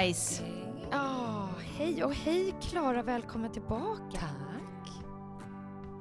Guys! 0.00 0.42
Ja, 0.90 1.48
hej 1.78 2.04
och 2.04 2.14
hej 2.14 2.54
Klara, 2.62 3.02
välkommen 3.02 3.52
tillbaka. 3.52 4.18
Tack. 4.20 4.90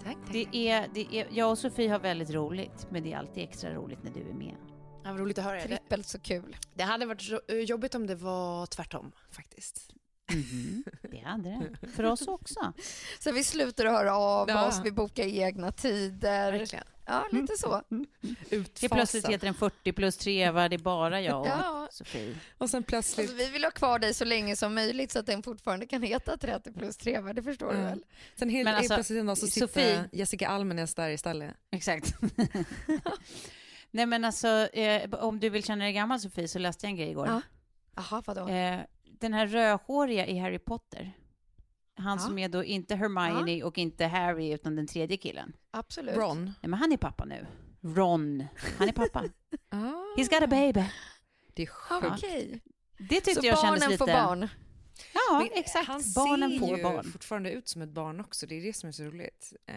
Tack, 0.03 0.17
Det 0.31 0.69
är, 0.69 0.89
det 0.93 1.15
är, 1.19 1.27
jag 1.31 1.51
och 1.51 1.57
Sofie 1.57 1.89
har 1.91 1.99
väldigt 1.99 2.29
roligt, 2.29 2.88
men 2.89 3.03
det 3.03 3.13
är 3.13 3.17
alltid 3.17 3.43
extra 3.43 3.73
roligt 3.73 4.03
när 4.03 4.11
du 4.11 4.29
är 4.29 4.33
med. 4.33 4.55
Ja, 5.03 5.11
vad 5.11 5.19
roligt 5.19 5.38
att 5.38 5.43
höra. 5.43 5.55
Det, 5.61 5.67
Trippelt 5.67 6.07
så 6.07 6.19
kul. 6.19 6.57
det 6.73 6.83
hade 6.83 7.06
varit 7.06 7.31
eh, 7.47 7.56
jobbigt 7.57 7.95
om 7.95 8.07
det 8.07 8.16
var 8.16 8.66
tvärtom, 8.66 9.11
faktiskt. 9.31 9.89
Mhm, 10.31 10.83
Det 11.12 11.17
hade 11.25 11.50
det. 11.81 11.88
För 11.88 12.03
oss 12.03 12.27
också. 12.27 12.73
Så 13.19 13.31
vi 13.31 13.44
slutar 13.44 13.85
att 13.85 13.91
höra 13.94 14.16
av 14.17 14.50
Ja. 14.50 14.67
oss, 14.67 14.81
vi 14.83 14.91
bokar 14.91 15.23
egna 15.23 15.72
tider. 15.72 16.51
Verkligen. 16.51 16.85
Ja, 17.07 17.27
lite 17.31 17.57
så. 17.57 17.81
Det 17.89 18.55
är 18.85 18.89
plötsligt 18.89 19.27
heter 19.29 19.45
den 19.45 19.53
40 19.53 19.93
plus 19.93 20.17
3, 20.17 20.51
va? 20.51 20.69
det 20.69 20.75
är 20.75 20.77
bara 20.79 21.21
jag 21.21 21.41
och 21.41 21.47
Ja. 21.47 21.88
Sofie. 21.91 22.35
Och 22.57 22.69
sen 22.69 22.83
plötsligt... 22.83 23.29
Alltså, 23.29 23.45
vi 23.45 23.51
vill 23.51 23.63
ha 23.63 23.71
kvar 23.71 23.99
dig 23.99 24.13
så 24.13 24.25
länge 24.25 24.55
som 24.55 24.75
möjligt 24.75 25.11
så 25.11 25.19
att 25.19 25.25
den 25.25 25.44
fortfarande 25.44 25.85
kan 25.85 26.03
heta 26.03 26.38
30 26.38 26.73
plus 26.73 26.97
3, 26.97 27.19
va? 27.19 27.33
det 27.33 27.44
förstår 27.44 27.71
du 27.73 27.77
Ja. 27.79 27.83
väl? 27.85 28.05
Sen 28.35 28.49
helt, 28.49 28.69
alltså, 28.69 28.94
plötsligt 28.95 29.19
en 29.19 29.25
dag 29.25 29.38
så 29.38 29.47
sitter 29.47 29.67
Sofie- 29.67 30.09
Jessica 30.11 30.47
Almenäs 30.47 30.95
där 30.95 31.09
istället. 31.09 31.51
Exakt. 31.71 32.15
Nej 33.91 34.05
men 34.05 34.25
alltså, 34.25 34.47
eh, 34.73 35.13
om 35.13 35.39
du 35.39 35.49
vill 35.49 35.63
känna 35.63 35.83
dig 35.83 35.94
gammal 35.94 36.19
Sofie, 36.19 36.47
så 36.47 36.59
läste 36.59 36.85
jag 36.85 36.89
en 36.89 36.95
grej 36.97 37.09
igår. 37.09 37.27
Ja. 37.27 38.21
Vadå? 38.25 38.47
Eh, 38.49 38.79
den 39.03 39.33
här 39.33 39.47
rödhåriga 39.47 40.27
i 40.27 40.38
Harry 40.38 40.59
Potter, 40.59 41.11
han 41.95 42.17
Ja. 42.17 42.25
som 42.25 42.38
är 42.38 42.50
då 42.50 42.63
inte 42.63 42.95
Hermione 42.95 43.63
och 43.63 43.78
inte 43.78 44.06
Harry, 44.06 44.53
utan 44.53 44.75
den 44.75 44.88
tredje 44.88 45.17
killen. 45.17 45.53
Absolut. 45.72 46.16
Ron. 46.16 46.45
Nej, 46.45 46.56
men 46.61 46.73
han 46.73 46.91
är 46.91 46.97
pappa 46.97 47.25
nu. 47.25 47.47
Ron. 47.81 48.44
Han 48.78 48.89
är 48.89 48.94
pappa. 48.94 49.23
Ah, 49.69 49.78
He's 50.17 50.29
got 50.29 50.41
a 50.44 50.47
baby. 50.47 50.83
det 51.53 51.61
är 51.63 51.67
sjukt. 51.67 52.07
Okej. 52.07 52.61
Det 52.97 53.22
tyckte 53.22 53.41
Så 53.41 53.47
jag 53.47 53.59
kändes 53.59 53.79
barnen 53.79 53.89
lite... 53.91 53.97
får 53.97 54.07
barn. 54.07 54.47
Ja, 55.13 55.39
Men 55.39 55.59
exakt. 55.59 55.88
Han 55.88 56.01
Barnen 56.16 56.51
ser 56.51 56.59
får 56.59 56.78
ju 56.78 56.83
barn. 56.83 57.11
fortfarande 57.11 57.51
ut 57.51 57.67
som 57.67 57.81
ett 57.81 57.89
barn 57.89 58.19
också. 58.19 58.47
Det 58.47 58.56
är 58.56 58.62
det 58.62 58.73
som 58.73 58.88
är 58.88 58.91
så 58.91 59.03
roligt. 59.03 59.53
Eh, 59.66 59.75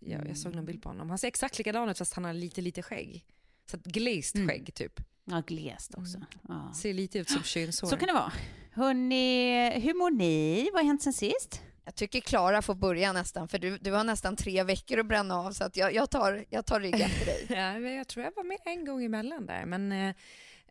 jag, 0.00 0.12
Mm. 0.16 0.28
jag 0.28 0.36
såg 0.36 0.54
någon 0.54 0.64
bild 0.64 0.82
på 0.82 0.88
honom. 0.88 1.08
Han 1.08 1.18
ser 1.18 1.28
exakt 1.28 1.58
likadan 1.58 1.88
ut 1.88 1.98
fast 1.98 2.14
han 2.14 2.24
har 2.24 2.32
lite, 2.32 2.60
lite 2.60 2.82
skägg. 2.82 3.24
Så 3.70 3.76
glazed 3.84 4.36
Mm. 4.42 4.48
skägg 4.48 4.74
typ. 4.74 5.00
Ja, 5.24 5.42
glest 5.46 5.94
också. 5.94 6.18
Ja. 6.48 6.72
Ser 6.74 6.94
lite 6.94 7.18
ut 7.18 7.30
som 7.30 7.42
könshår. 7.42 7.86
Så 7.88 7.96
kan 7.96 8.06
det 8.06 8.12
vara. 8.14 8.32
Hörni, 8.72 9.70
hur 9.80 9.94
mår 9.94 10.10
ni? 10.10 10.70
Vad 10.72 10.82
har 10.82 10.86
hänt 10.86 11.02
sen 11.02 11.12
sist? 11.12 11.62
Jag 11.84 11.94
tycker 11.94 12.20
Klara 12.20 12.62
får 12.62 12.74
börja 12.74 13.12
nästan, 13.12 13.48
för 13.48 13.58
du, 13.58 13.78
du 13.78 13.92
har 13.92 14.04
nästan 14.04 14.36
tre 14.36 14.62
veckor 14.62 14.98
att 14.98 15.06
bränna 15.06 15.36
av, 15.36 15.52
så 15.52 15.64
att 15.64 15.76
jag, 15.76 15.94
jag, 15.94 16.10
tar, 16.10 16.44
jag 16.50 16.66
tar 16.66 16.80
rygg 16.80 17.00
efter 17.00 17.26
dig. 17.26 17.46
Ja, 17.48 17.78
men 17.78 17.94
jag 17.94 18.08
tror 18.08 18.24
jag 18.24 18.32
var 18.36 18.44
med 18.44 18.58
en 18.64 18.84
gång 18.84 19.04
emellan 19.04 19.46
där. 19.46 19.64
Men 19.66 19.92
eh, 19.92 20.08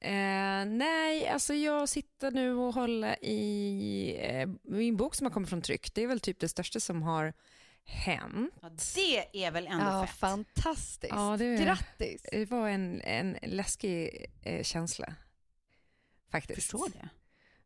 eh, 0.02 0.66
nej, 0.66 1.28
alltså 1.28 1.54
jag 1.54 1.90
sitter 1.90 2.32
nu 2.32 2.54
och 2.56 2.74
håller 2.74 3.26
i 3.26 4.20
eh, 4.22 4.50
min 4.64 4.98
bok 4.98 5.16
som 5.16 5.26
har 5.26 5.32
kommit 5.32 5.50
från 5.50 5.62
tryck. 5.62 5.94
Det 5.94 6.04
är 6.04 6.08
väl 6.08 6.20
typ 6.20 6.40
det 6.40 6.50
största 6.50 6.80
som 6.80 7.02
har 7.04 7.34
hänt. 7.86 8.54
Ja, 8.62 8.70
det 8.96 9.46
är 9.46 9.52
väl 9.52 9.68
ändå 9.68 9.86
Ja, 9.86 10.06
fett? 10.08 10.16
fantastiskt. 10.16 11.14
Ja, 11.16 11.36
det 11.38 11.46
är- 11.46 11.66
Grattis. 11.66 12.26
Det 12.32 12.46
var 12.52 12.70
en, 12.70 13.02
en 13.02 13.38
läskig 13.44 14.26
eh, 14.44 14.64
känsla. 14.64 15.14
Faktiskt. 16.32 16.56
Förstår 16.62 16.90
det. 16.94 17.10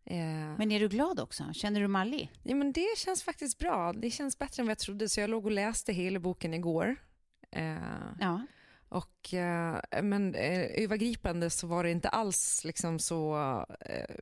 Eh, 0.05 0.57
Men 0.57 0.71
är 0.71 0.79
du 0.79 0.87
glad 0.89 1.19
också? 1.19 1.43
Känner 1.53 1.79
du 1.81 1.87
mallig? 1.87 2.31
ja, 2.43 2.55
men 2.55 2.71
det 2.71 2.97
känns 2.97 3.23
faktiskt 3.23 3.57
bra. 3.59 3.93
Det 3.93 4.11
känns 4.11 4.39
bättre 4.39 4.61
än 4.61 4.67
vad 4.67 4.71
jag 4.71 4.79
trodde. 4.79 5.09
Så 5.09 5.19
jag 5.19 5.29
låg 5.29 5.45
och 5.45 5.51
läste 5.51 5.93
hela 5.93 6.19
boken 6.19 6.53
igår. 6.53 6.95
Eh, 7.51 7.77
Ja. 8.19 8.41
Och, 8.89 9.33
eh, 9.33 9.81
men 10.03 10.35
övergripande 10.35 11.49
så 11.49 11.67
var 11.67 11.83
det 11.83 11.91
inte 11.91 12.09
alls 12.09 12.63
liksom 12.65 12.99
så 12.99 13.35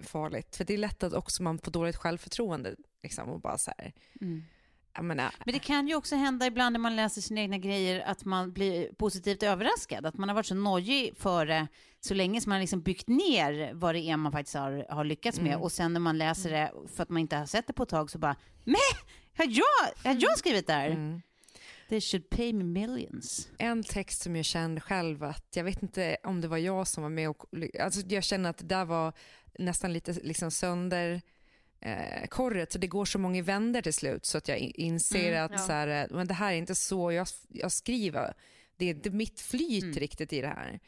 farligt. 0.01 0.55
För 0.55 0.65
det 0.65 0.73
är 0.73 0.77
lätt 0.77 1.03
att 1.03 1.13
också 1.13 1.43
man 1.43 1.57
får 1.59 1.71
dåligt 1.71 1.95
självförtroende. 1.95 2.75
Liksom, 3.03 3.29
och 3.29 3.41
bara 3.41 3.57
så 3.57 3.71
här, 3.77 3.93
Mm. 4.21 4.43
Menar, 4.99 5.33
Men 5.45 5.53
det 5.53 5.59
kan 5.59 5.87
ju 5.87 5.95
också 5.95 6.15
hända 6.15 6.45
ibland 6.45 6.73
när 6.73 6.79
man 6.79 6.95
läser 6.95 7.21
sina 7.21 7.41
egna 7.41 7.57
grejer 7.57 8.03
att 8.05 8.25
man 8.25 8.53
blir 8.53 8.93
positivt 8.93 9.43
överraskad. 9.43 10.05
Att 10.05 10.17
man 10.17 10.29
har 10.29 10.35
varit 10.35 10.45
så 10.45 10.55
nojig 10.55 11.17
för 11.17 11.45
det 11.45 11.67
så 11.99 12.13
länge 12.13 12.41
som 12.41 12.49
man 12.49 12.55
har 12.55 12.61
liksom 12.61 12.81
byggt 12.81 13.07
ner 13.07 13.73
vad 13.73 13.95
det 13.95 13.99
är 13.99 14.17
man 14.17 14.31
faktiskt 14.31 14.55
har, 14.55 14.85
har 14.89 15.03
lyckats 15.03 15.39
med. 15.39 15.51
Mm. 15.51 15.61
Och 15.61 15.71
sen 15.71 15.93
när 15.93 15.99
man 15.99 16.17
läser 16.17 16.51
det 16.51 16.71
för 16.95 17.03
att 17.03 17.09
man 17.09 17.21
inte 17.21 17.35
har 17.35 17.45
sett 17.45 17.67
det 17.67 17.73
på 17.73 17.83
ett 17.83 17.89
tag 17.89 18.11
så 18.11 18.17
bara, 18.17 18.35
men 18.63 18.75
har 19.37 19.45
jag, 19.45 20.09
har 20.09 20.17
jag 20.21 20.37
skrivit 20.37 20.67
det 20.67 20.73
här? 20.73 20.89
mm. 20.89 21.21
They 21.89 22.01
should 22.01 22.29
pay 22.29 22.53
me 22.53 22.63
millions. 22.63 23.49
En 23.57 23.83
text 23.83 24.21
som 24.21 24.35
jag 24.35 24.45
kände 24.45 24.81
själv 24.81 25.23
att, 25.23 25.47
jag 25.55 25.63
vet 25.63 25.83
inte 25.83 26.17
om 26.23 26.41
det 26.41 26.47
var 26.47 26.57
jag 26.57 26.87
som 26.87 27.03
var 27.03 27.09
med 27.09 27.29
och, 27.29 27.45
alltså 27.79 28.01
jag 28.07 28.23
känner 28.23 28.49
att 28.49 28.57
det 28.57 28.65
där 28.65 28.85
var 28.85 29.13
nästan 29.59 29.93
lite 29.93 30.13
liksom 30.13 30.51
sönder 30.51 31.21
eh, 31.81 32.27
korret, 32.27 32.71
så 32.71 32.77
det 32.79 32.87
går 32.87 33.05
så 33.05 33.19
många 33.19 33.43
vänder 33.43 33.81
till 33.81 33.93
slut 33.93 34.25
så 34.25 34.37
att 34.37 34.47
jag 34.47 34.57
in- 34.57 34.71
inser 34.75 35.31
Mm, 35.31 35.45
att 35.45 35.51
ja. 35.51 35.57
så 35.57 35.71
här, 35.71 35.87
eh, 35.87 36.07
men 36.15 36.27
det 36.27 36.33
här 36.33 36.53
är 36.53 36.57
inte 36.57 36.75
så 36.75 37.11
jag, 37.11 37.27
jag 37.49 37.71
skriver. 37.71 38.33
Det 38.77 38.85
är 38.85 38.89
inte 38.89 39.09
mitt 39.09 39.41
flyt 39.41 39.83
Mm. 39.83 39.95
riktigt 39.95 40.33
i 40.33 40.41
det 40.41 40.47
här. 40.47 40.79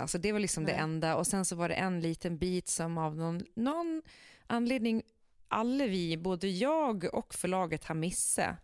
Eh, 0.00 0.06
så 0.06 0.18
det 0.18 0.32
var 0.32 0.38
liksom 0.40 0.64
det 0.64 0.72
Nej. 0.72 0.80
enda. 0.80 1.16
Och 1.16 1.26
sen 1.26 1.44
så 1.44 1.56
var 1.56 1.68
det 1.68 1.74
en 1.74 2.00
liten 2.00 2.38
bit 2.38 2.68
som 2.68 2.98
av 2.98 3.16
någon, 3.16 3.44
någon 3.54 4.02
anledning 4.46 5.02
alla 5.48 5.86
vi, 5.86 6.16
både 6.16 6.48
jag 6.48 7.14
och 7.14 7.34
förlaget 7.34 7.84
har 7.84 7.94
missat. 7.94 8.56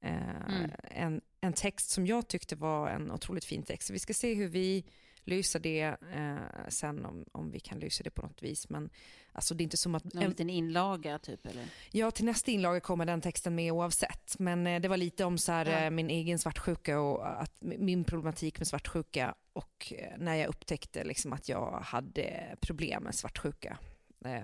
Eh, 0.00 0.46
Mm. 0.48 0.70
en, 0.90 1.20
en 1.40 1.52
text 1.52 1.90
som 1.90 2.06
jag 2.06 2.28
tyckte 2.28 2.56
var 2.56 2.88
en 2.90 3.10
otroligt 3.10 3.44
fin 3.44 3.62
text. 3.62 3.86
Så 3.86 3.92
vi 3.92 3.98
ska 3.98 4.14
se 4.14 4.34
hur 4.34 4.48
vi 4.48 4.84
lösa 5.24 5.58
det 5.58 5.80
eh, 6.14 6.68
sen 6.68 7.04
om, 7.04 7.24
om 7.32 7.50
vi 7.50 7.60
kan 7.60 7.78
lösa 7.78 8.02
det 8.04 8.10
på 8.10 8.22
något 8.22 8.42
vis. 8.42 8.68
Men 8.68 8.90
alltså 9.32 9.54
det 9.54 9.62
är 9.62 9.64
inte 9.64 9.76
som 9.76 9.94
att... 9.94 10.04
Någon 10.14 10.28
liten 10.28 10.50
inlaga 10.50 11.18
typ 11.18 11.46
eller? 11.46 11.64
Ja, 11.90 12.10
till 12.10 12.24
nästa 12.24 12.50
inlaga 12.50 12.80
kommer 12.80 13.06
den 13.06 13.20
texten 13.20 13.54
med 13.54 13.72
oavsett. 13.72 14.38
Men 14.38 14.66
eh, 14.66 14.80
det 14.80 14.88
var 14.88 14.96
lite 14.96 15.24
om 15.24 15.38
så 15.38 15.52
här, 15.52 15.66
Ja. 15.66 15.78
eh, 15.78 15.90
min 15.90 16.10
egen 16.10 16.38
svartsjuka 16.38 17.00
och 17.00 17.42
att, 17.42 17.52
min 17.60 18.04
problematik 18.04 18.58
med 18.58 18.66
svartsjuka 18.68 19.34
och 19.52 19.92
eh, 19.98 20.18
när 20.18 20.34
jag 20.34 20.48
upptäckte 20.48 21.04
liksom 21.04 21.32
att 21.32 21.48
jag 21.48 21.80
hade 21.84 22.56
problem 22.60 23.02
med 23.02 23.14
svartsjuka. 23.14 23.78
Eh, 24.24 24.42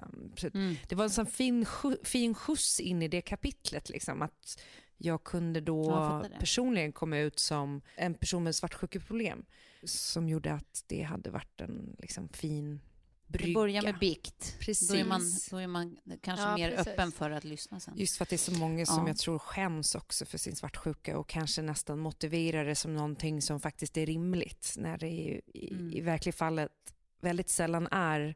Mm. 0.54 0.76
Det 0.88 0.94
var 0.94 1.04
en 1.04 1.10
sån 1.10 1.26
fin, 1.26 1.66
fin 2.04 2.34
skjuts 2.34 2.80
in 2.80 3.02
i 3.02 3.08
det 3.08 3.20
kapitlet. 3.20 3.88
Liksom, 3.88 4.22
att 4.22 4.60
jag 5.02 5.24
kunde 5.24 5.60
då 5.60 5.84
Ja, 5.90 6.26
jag 6.30 6.40
personligen 6.40 6.92
komma 6.92 7.18
ut 7.18 7.38
som 7.38 7.82
en 7.96 8.14
person 8.14 8.44
med 8.44 8.54
svartsjukeproblem. 8.54 9.44
Som 9.84 10.28
gjorde 10.28 10.52
att 10.52 10.84
det 10.86 11.02
hade 11.02 11.30
varit 11.30 11.60
en 11.60 11.96
liksom, 11.98 12.28
fin 12.28 12.80
brygga. 13.26 13.46
Det 13.48 13.54
börjar 13.54 13.82
med 13.82 13.98
bikt. 13.98 14.56
Precis. 14.60 14.88
Då 14.88 14.94
är 14.94 15.04
man, 15.04 15.22
då 15.50 15.56
är 15.56 15.66
man 15.66 15.96
kanske 16.22 16.46
Ja, 16.46 16.54
mer 16.54 16.70
precis. 16.70 16.86
öppen 16.86 17.12
för 17.12 17.30
att 17.30 17.44
lyssna 17.44 17.80
sen. 17.80 17.94
Just 17.96 18.16
för 18.16 18.22
att 18.22 18.28
det 18.28 18.36
är 18.36 18.38
så 18.38 18.52
många 18.52 18.86
som 18.86 19.02
Ja. 19.02 19.08
jag 19.08 19.16
tror 19.16 19.38
skäms 19.38 19.94
också 19.94 20.26
för 20.26 20.38
sin 20.38 20.56
svartsjuka 20.56 21.18
och 21.18 21.28
kanske 21.28 21.62
nästan 21.62 21.98
motiverar 21.98 22.64
det 22.64 22.74
som 22.74 22.94
någonting 22.94 23.42
som 23.42 23.60
faktiskt 23.60 23.96
är 23.96 24.06
rimligt 24.06 24.74
när 24.78 24.98
det 24.98 25.08
i, 25.08 25.40
i, 25.46 25.70
Mm. 25.74 25.92
i 25.92 26.00
verkliga 26.00 26.32
fallet 26.32 26.72
väldigt 27.20 27.48
sällan 27.50 27.86
är 27.90 28.34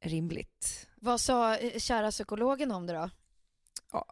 rimligt. 0.00 0.88
Vad 0.96 1.20
sa 1.20 1.56
eh, 1.56 1.78
kära 1.78 2.10
psykologen 2.10 2.72
om 2.72 2.86
det 2.86 2.92
då? 2.92 3.10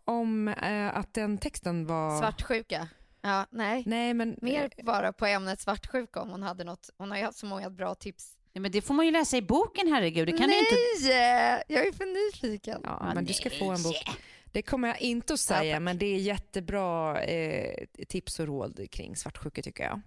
Om 0.04 0.48
eh, 0.48 0.96
att 0.96 1.14
den 1.14 1.38
texten 1.38 1.86
var... 1.86 2.18
Svartsjuka? 2.18 2.88
Ja, 3.22 3.46
nej. 3.50 3.82
Nej, 3.86 4.14
men... 4.14 4.36
Mer 4.42 4.70
bara 4.82 5.12
på 5.12 5.26
ämnet 5.26 5.60
svartsjuka 5.60 6.20
om 6.20 6.30
hon 6.30 6.42
hade 6.42 6.64
något. 6.64 6.90
Hon 6.98 7.10
har 7.10 7.18
ju 7.18 7.24
haft 7.24 7.38
så 7.38 7.46
många 7.46 7.70
bra 7.70 7.94
tips. 7.94 8.36
Nej, 8.52 8.62
men 8.62 8.72
det 8.72 8.82
får 8.82 8.94
man 8.94 9.06
ju 9.06 9.12
läsa 9.12 9.36
i 9.36 9.42
boken, 9.42 9.88
herregud. 9.88 10.28
Det 10.28 10.38
kan 10.38 10.48
nej, 10.48 10.58
inte... 10.58 11.64
jag 11.68 11.86
är 11.86 11.92
för 11.92 12.32
nyfiken. 12.32 12.80
Ja, 12.84 12.98
Ja, 13.00 13.14
men 13.14 13.24
du 13.24 13.32
ska 13.32 13.48
nej. 13.48 13.58
få 13.58 13.70
en 13.70 13.82
bok. 13.82 14.18
Det 14.52 14.62
kommer 14.62 14.88
jag 14.88 15.00
inte 15.00 15.32
att 15.34 15.40
säga, 15.40 15.74
tack. 15.74 15.82
men 15.82 15.98
det 15.98 16.06
är 16.06 16.18
jättebra 16.18 17.22
eh, 17.22 17.86
tips 18.08 18.40
och 18.40 18.46
råd 18.46 18.90
kring 18.90 19.16
svartsjuka 19.16 19.62
tycker 19.62 19.84
jag. 19.84 20.00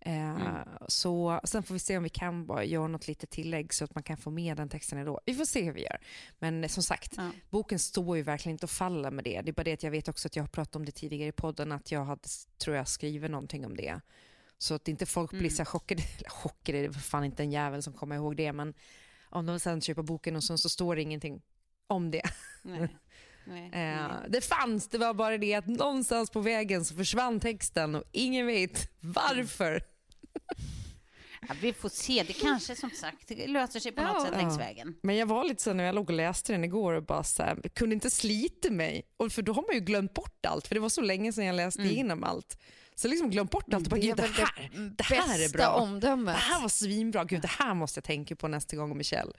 Eh, 0.00 0.30
Mm. 0.30 0.68
så, 0.88 1.40
sen 1.44 1.62
får 1.62 1.74
vi 1.74 1.78
se 1.78 1.96
om 1.96 2.02
vi 2.02 2.08
kan 2.08 2.46
bara 2.46 2.64
göra 2.64 2.86
något 2.88 3.08
litet 3.08 3.30
tillägg 3.30 3.74
så 3.74 3.84
att 3.84 3.94
man 3.94 4.02
kan 4.02 4.16
få 4.16 4.30
med 4.30 4.56
den 4.56 4.68
texten 4.68 4.98
ändå. 4.98 5.20
Vi 5.26 5.34
får 5.34 5.44
se 5.44 5.62
hur 5.62 5.72
vi 5.72 5.82
gör. 5.82 5.98
Men 6.38 6.68
som 6.68 6.82
sagt, 6.82 7.14
Ja. 7.16 7.30
boken 7.50 7.78
står 7.78 8.16
ju 8.16 8.22
verkligen 8.22 8.54
inte 8.54 8.66
och 8.66 8.70
faller 8.70 9.10
med 9.10 9.24
det. 9.24 9.40
Det 9.40 9.50
är 9.50 9.52
bara 9.52 9.64
det 9.64 9.72
att 9.72 9.82
jag 9.82 9.90
vet 9.90 10.08
också 10.08 10.28
att 10.28 10.36
jag 10.36 10.42
har 10.42 10.48
pratat 10.48 10.76
om 10.76 10.84
det 10.84 10.92
tidigare 10.92 11.28
i 11.28 11.32
podden, 11.32 11.72
att 11.72 11.92
jag 11.92 12.04
hade, 12.04 12.28
tror 12.58 12.76
jag, 12.76 12.88
skrivit 12.88 13.30
någonting 13.30 13.66
om 13.66 13.76
det. 13.76 14.00
Så 14.58 14.74
att 14.74 14.88
inte 14.88 15.06
folk 15.06 15.30
blir 15.30 15.40
Mm. 15.40 15.50
så 15.50 15.64
chockade, 15.64 16.02
chockade, 16.28 16.82
det 16.82 16.88
var 16.88 16.94
fan 16.94 17.24
inte 17.24 17.42
en 17.42 17.50
jävel 17.52 17.82
som 17.82 17.92
kommer 17.92 18.16
ihåg 18.16 18.36
det, 18.36 18.52
men 18.52 18.74
om 19.30 19.46
de 19.46 19.60
sen 19.60 19.80
köper 19.80 20.02
boken 20.02 20.36
och 20.36 20.44
så, 20.44 20.58
så 20.58 20.68
står 20.68 20.96
det 20.96 21.02
ingenting 21.02 21.42
om 21.86 22.10
det. 22.10 22.22
Nej. 22.62 22.88
Nej. 23.50 23.64
Eh, 23.64 23.70
Nej. 23.72 24.08
det 24.28 24.40
fanns, 24.40 24.88
det 24.88 24.98
var 24.98 25.14
bara 25.14 25.38
det 25.38 25.54
att 25.54 25.66
någonstans 25.66 26.30
på 26.30 26.40
vägen 26.40 26.84
så 26.84 26.94
försvann 26.94 27.40
texten 27.40 27.94
och 27.94 28.04
ingen 28.12 28.46
vet 28.46 28.90
varför. 29.00 29.82
Ja, 31.48 31.54
vi 31.60 31.72
får 31.72 31.88
se. 31.88 32.22
Det 32.26 32.32
kanske 32.32 32.76
som 32.76 32.90
sagt 32.90 33.28
det 33.28 33.46
löser 33.46 33.80
sig 33.80 33.92
på 33.92 34.02
något 34.02 34.12
Ja. 34.18 34.24
sätt 34.26 34.36
längs 34.36 34.54
Ja. 34.58 34.64
vägen. 34.64 34.94
Men 35.02 35.16
jag 35.16 35.26
var 35.26 35.44
lite 35.44 35.62
så 35.62 35.72
när 35.72 35.84
jag 35.84 35.94
låg 35.94 36.10
och 36.10 36.16
läste 36.16 36.52
den 36.52 36.64
igår 36.64 36.92
och 36.92 37.02
bara 37.02 37.24
så 37.24 37.42
här, 37.42 37.56
kunde 37.74 37.94
inte 37.94 38.10
slita 38.10 38.70
mig. 38.70 39.02
Och 39.16 39.32
för 39.32 39.42
då 39.42 39.52
har 39.52 39.62
man 39.62 39.74
ju 39.74 39.80
glömt 39.80 40.14
bort 40.14 40.46
allt, 40.46 40.66
för 40.66 40.74
det 40.74 40.80
var 40.80 40.88
så 40.88 41.00
länge 41.00 41.32
sedan 41.32 41.44
jag 41.46 41.56
läste 41.56 41.80
Mm. 41.82 41.92
igenom 41.92 42.24
allt. 42.24 42.58
Så 42.94 43.08
liksom 43.08 43.30
glömt 43.30 43.50
bort 43.50 43.74
allt 43.74 43.84
och 43.86 43.90
bara, 43.90 44.00
gud 44.00 44.16
det 44.16 44.22
väl 44.22 44.30
här, 44.32 44.70
det 44.74 44.94
det 44.98 45.04
här 45.14 45.44
är 45.44 45.48
bra. 45.52 45.68
omdömet. 45.68 46.34
Det 46.34 46.40
här 46.40 46.60
var 46.62 46.68
svinbra, 46.68 47.24
gud 47.24 47.42
det 47.42 47.50
här 47.50 47.74
måste 47.74 47.98
jag 47.98 48.04
tänka 48.04 48.36
på 48.36 48.48
nästa 48.48 48.76
gång 48.76 48.96
Michelle. 48.98 49.32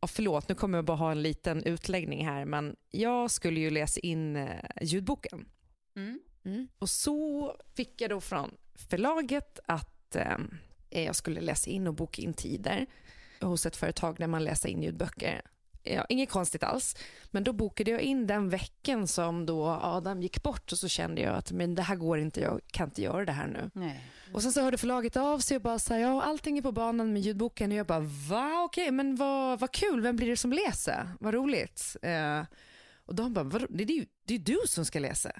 Ja, 0.00 0.08
förlåt, 0.08 0.48
nu 0.48 0.54
kommer 0.54 0.78
jag 0.78 0.84
bara 0.84 0.96
ha 0.96 1.10
en 1.10 1.22
liten 1.22 1.64
utläggning 1.64 2.26
här, 2.26 2.44
men 2.44 2.76
jag 2.90 3.30
skulle 3.30 3.60
ju 3.60 3.70
läsa 3.70 4.00
in 4.00 4.36
eh, 4.36 4.60
ljudboken. 4.82 5.48
Mm. 5.96 6.20
Mm. 6.44 6.68
Och 6.78 6.90
så 6.90 7.56
fick 7.76 8.00
jag 8.00 8.10
då 8.10 8.20
från 8.20 8.50
förlaget 8.74 9.58
att 9.66 10.16
eh, 10.16 10.38
jag 10.90 11.16
skulle 11.16 11.40
läsa 11.40 11.70
in 11.70 11.86
och 11.86 11.94
boka 11.94 12.22
in 12.22 12.34
tider 12.34 12.86
hos 13.40 13.66
ett 13.66 13.76
företag 13.76 14.16
där 14.18 14.26
man 14.26 14.44
läser 14.44 14.68
in 14.68 14.82
ljudböcker. 14.82 15.42
Ja, 15.94 16.06
inget 16.08 16.30
konstigt 16.30 16.62
alls. 16.62 16.96
Men 17.30 17.44
då 17.44 17.52
bokade 17.52 17.90
jag 17.90 18.00
in 18.00 18.26
den 18.26 18.48
veckan 18.48 19.06
som 19.06 19.46
då 19.46 19.66
Adam 19.66 20.22
gick 20.22 20.42
bort 20.42 20.72
och 20.72 20.78
så 20.78 20.88
kände 20.88 21.20
jag 21.20 21.34
att 21.34 21.52
men 21.52 21.74
det 21.74 21.82
här 21.82 21.96
går 21.96 22.18
inte, 22.18 22.40
jag 22.40 22.60
kan 22.66 22.88
inte 22.88 23.02
göra 23.02 23.24
det 23.24 23.32
här 23.32 23.46
nu. 23.46 23.70
Nej. 23.74 24.04
Och 24.32 24.42
sen 24.42 24.52
så 24.52 24.60
hörde 24.62 24.78
förlaget 24.78 25.16
av 25.16 25.38
sig 25.38 25.56
och 25.56 25.62
bara 25.62 25.78
här, 25.90 25.98
ja 25.98 26.22
allting 26.22 26.58
är 26.58 26.62
på 26.62 26.72
banan 26.72 27.12
med 27.12 27.22
ljudboken 27.22 27.70
och 27.72 27.76
jag 27.78 27.86
bara 27.86 28.00
va 28.00 28.62
okej 28.64 28.90
men 28.90 29.16
vad, 29.16 29.60
vad 29.60 29.72
kul, 29.72 30.00
vem 30.00 30.16
blir 30.16 30.28
det 30.28 30.36
som 30.36 30.52
läser? 30.52 31.10
Vad 31.20 31.34
roligt. 31.34 31.96
Eh, 32.02 32.42
och 33.06 33.14
de 33.14 33.34
bara, 33.34 33.44
"Vadå? 33.44 33.66
det 33.70 33.82
är 33.84 33.88
ju 33.96 34.06
det 34.24 34.34
är 34.34 34.38
du 34.38 34.58
som 34.66 34.84
ska 34.84 34.98
läsa. 34.98 35.32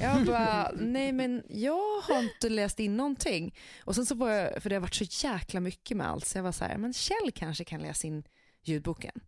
Jag 0.00 0.26
bara, 0.26 0.70
nej 0.80 1.12
men 1.12 1.42
jag 1.48 2.00
har 2.02 2.22
inte 2.22 2.48
läst 2.48 2.80
in 2.80 2.96
någonting. 2.96 3.54
Och 3.84 3.94
sen 3.94 4.06
så 4.06 4.14
var 4.14 4.30
jag, 4.30 4.62
för 4.62 4.70
det 4.70 4.76
har 4.76 4.80
varit 4.80 4.94
så 4.94 5.26
jäkla 5.26 5.60
mycket 5.60 5.96
med 5.96 6.08
allt, 6.08 6.26
så 6.26 6.38
jag 6.38 6.42
var 6.42 6.52
så 6.52 6.64
här, 6.64 6.76
men 6.78 6.92
Kjell 6.92 7.32
kanske 7.34 7.64
kan 7.64 7.80
läsa 7.80 8.06
in 8.06 8.24
ljudboken. 8.62 9.20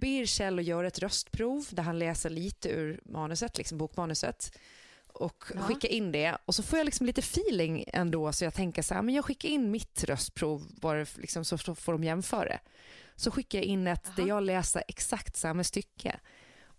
Ber 0.00 0.26
Kjell 0.26 0.58
att 0.58 0.64
göra 0.64 0.86
ett 0.86 0.98
röstprov 0.98 1.66
där 1.70 1.82
han 1.82 1.98
läser 1.98 2.30
lite 2.30 2.68
ur 2.68 3.00
manuset, 3.04 3.58
liksom 3.58 3.78
bokmanuset 3.78 4.58
och 5.06 5.44
Ja. 5.54 5.60
skicka 5.60 5.88
in 5.88 6.12
det. 6.12 6.36
Och 6.44 6.54
så 6.54 6.62
får 6.62 6.78
jag 6.78 6.84
liksom 6.84 7.06
lite 7.06 7.20
feeling 7.20 7.84
ändå, 7.92 8.32
så 8.32 8.44
jag 8.44 8.54
tänker 8.54 8.82
så 8.82 8.94
här, 8.94 9.02
men 9.02 9.14
jag 9.14 9.24
skickar 9.24 9.48
in 9.48 9.70
mitt 9.70 10.04
röstprov 10.04 10.66
bara 10.80 11.06
liksom, 11.16 11.44
så 11.44 11.58
får 11.74 11.92
de 11.92 12.04
jämföra. 12.04 12.58
Så 13.16 13.30
skickar 13.30 13.58
jag 13.58 13.64
in 13.66 13.86
ett 13.86 14.16
där 14.16 14.26
jag 14.26 14.42
läser 14.42 14.82
exakt 14.88 15.36
samma 15.36 15.64
stycke. 15.64 16.20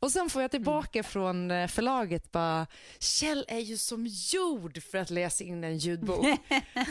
Och 0.02 0.12
sen 0.12 0.30
får 0.30 0.42
jag 0.42 0.52
tillbaka 0.52 1.04
från 1.04 1.52
eh, 1.52 1.68
förlaget 1.68 2.32
bara, 2.32 2.68
Kjell 3.00 3.46
är 3.48 3.60
ju 3.60 3.78
som 3.78 4.08
gjord 4.08 4.84
för 4.92 4.98
att 4.98 5.10
läsa 5.10 5.44
in 5.44 5.64
en 5.64 5.78
ljudbok. 5.78 6.26